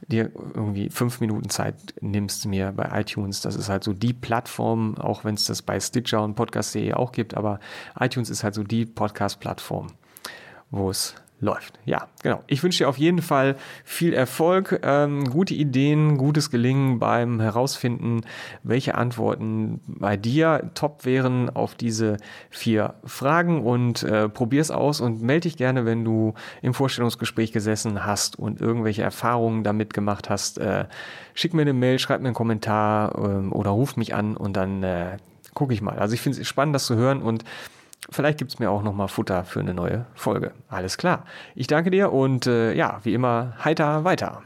dir 0.09 0.31
irgendwie 0.35 0.91
fünf 0.91 1.21
Minuten 1.21 1.49
Zeit 1.49 1.77
nimmst 2.01 2.47
mir 2.47 2.73
bei 2.73 3.01
iTunes. 3.01 3.41
Das 3.41 3.57
ist 3.57 3.69
halt 3.69 3.85
so 3.85 3.93
die 3.93 4.13
Plattform, 4.13 4.97
auch 4.99 5.25
wenn 5.25 5.35
es 5.35 5.45
das 5.45 5.63
bei 5.63 5.79
Stitcher 5.79 6.23
und 6.23 6.35
Podcast.de 6.35 6.93
auch 6.95 7.13
gibt, 7.13 7.35
aber 7.35 7.61
iTunes 7.99 8.31
ist 8.31 8.43
halt 8.43 8.55
so 8.55 8.65
die 8.65 8.85
Podcast-Plattform, 8.85 9.89
wo 10.71 10.91
es 10.91 11.15
läuft. 11.43 11.79
Ja, 11.85 12.07
genau. 12.23 12.43
Ich 12.47 12.63
wünsche 12.63 12.85
dir 12.85 12.89
auf 12.89 12.99
jeden 12.99 13.21
Fall 13.21 13.57
viel 13.85 14.15
Erfolg, 14.15 14.81
ähm, 14.85 15.29
gute 15.29 15.55
Ideen, 15.55 16.17
gutes 16.17 16.51
Gelingen 16.51 17.01
beim 17.01 17.41
Herausfinden, 17.41 18.21
welche 18.63 18.95
Antworten 18.95 19.81
bei 19.87 20.17
dir 20.17 20.71
top 20.75 21.05
wären 21.05 21.51
auf 21.51 21.75
diese 21.75 22.17
vier 22.49 22.95
Fragen 23.05 23.65
und 23.65 24.05
äh, 24.05 24.29
probier 24.29 24.61
es 24.61 24.71
aus 24.71 25.01
und 25.01 25.21
melde 25.21 25.43
dich 25.43 25.57
gerne, 25.57 25.85
wenn 25.85 26.05
du 26.05 26.35
im 26.63 26.75
Vorstellungsgespräch 26.75 27.51
gesessen 27.53 28.07
hast 28.07 28.39
und 28.39 28.61
irgendwelche 28.61 29.03
Erfahrungen 29.03 29.65
damit 29.65 29.93
gemacht 29.95 30.31
hast. 30.31 30.59
Äh, 30.59 30.85
schick 31.35 31.55
mir 31.55 31.63
eine 31.63 31.73
Mail, 31.73 31.99
schreib 31.99 32.21
mir 32.21 32.29
einen 32.29 32.37
Kommentar 32.37 33.17
äh, 33.17 33.49
oder 33.49 33.71
ruf 33.71 33.97
mich 33.97 34.15
an 34.15 34.37
und 34.37 34.57
dann 34.57 34.85
äh, 34.85 35.17
gucke 35.55 35.75
ich 35.75 35.83
mal. 35.83 35.99
Also 35.99 36.15
ich 36.15 36.21
finde 36.21 36.41
es 36.41 36.47
spannend, 36.47 36.77
das 36.77 36.87
zu 36.87 36.95
hören 36.95 37.21
und 37.21 37.45
Vielleicht 38.11 38.39
gibt 38.39 38.53
es 38.53 38.59
mir 38.59 38.71
auch 38.71 38.83
nochmal 38.83 39.09
Futter 39.09 39.45
für 39.45 39.61
eine 39.61 39.75
neue 39.75 40.07
Folge. 40.15 40.53
Alles 40.69 40.97
klar. 40.99 41.25
Ich 41.55 41.67
danke 41.67 41.91
dir 41.91 42.13
und 42.13 42.47
äh, 42.47 42.75
ja, 42.75 43.01
wie 43.05 43.15
immer, 43.15 43.55
heiter 43.65 44.05
weiter. 44.05 44.43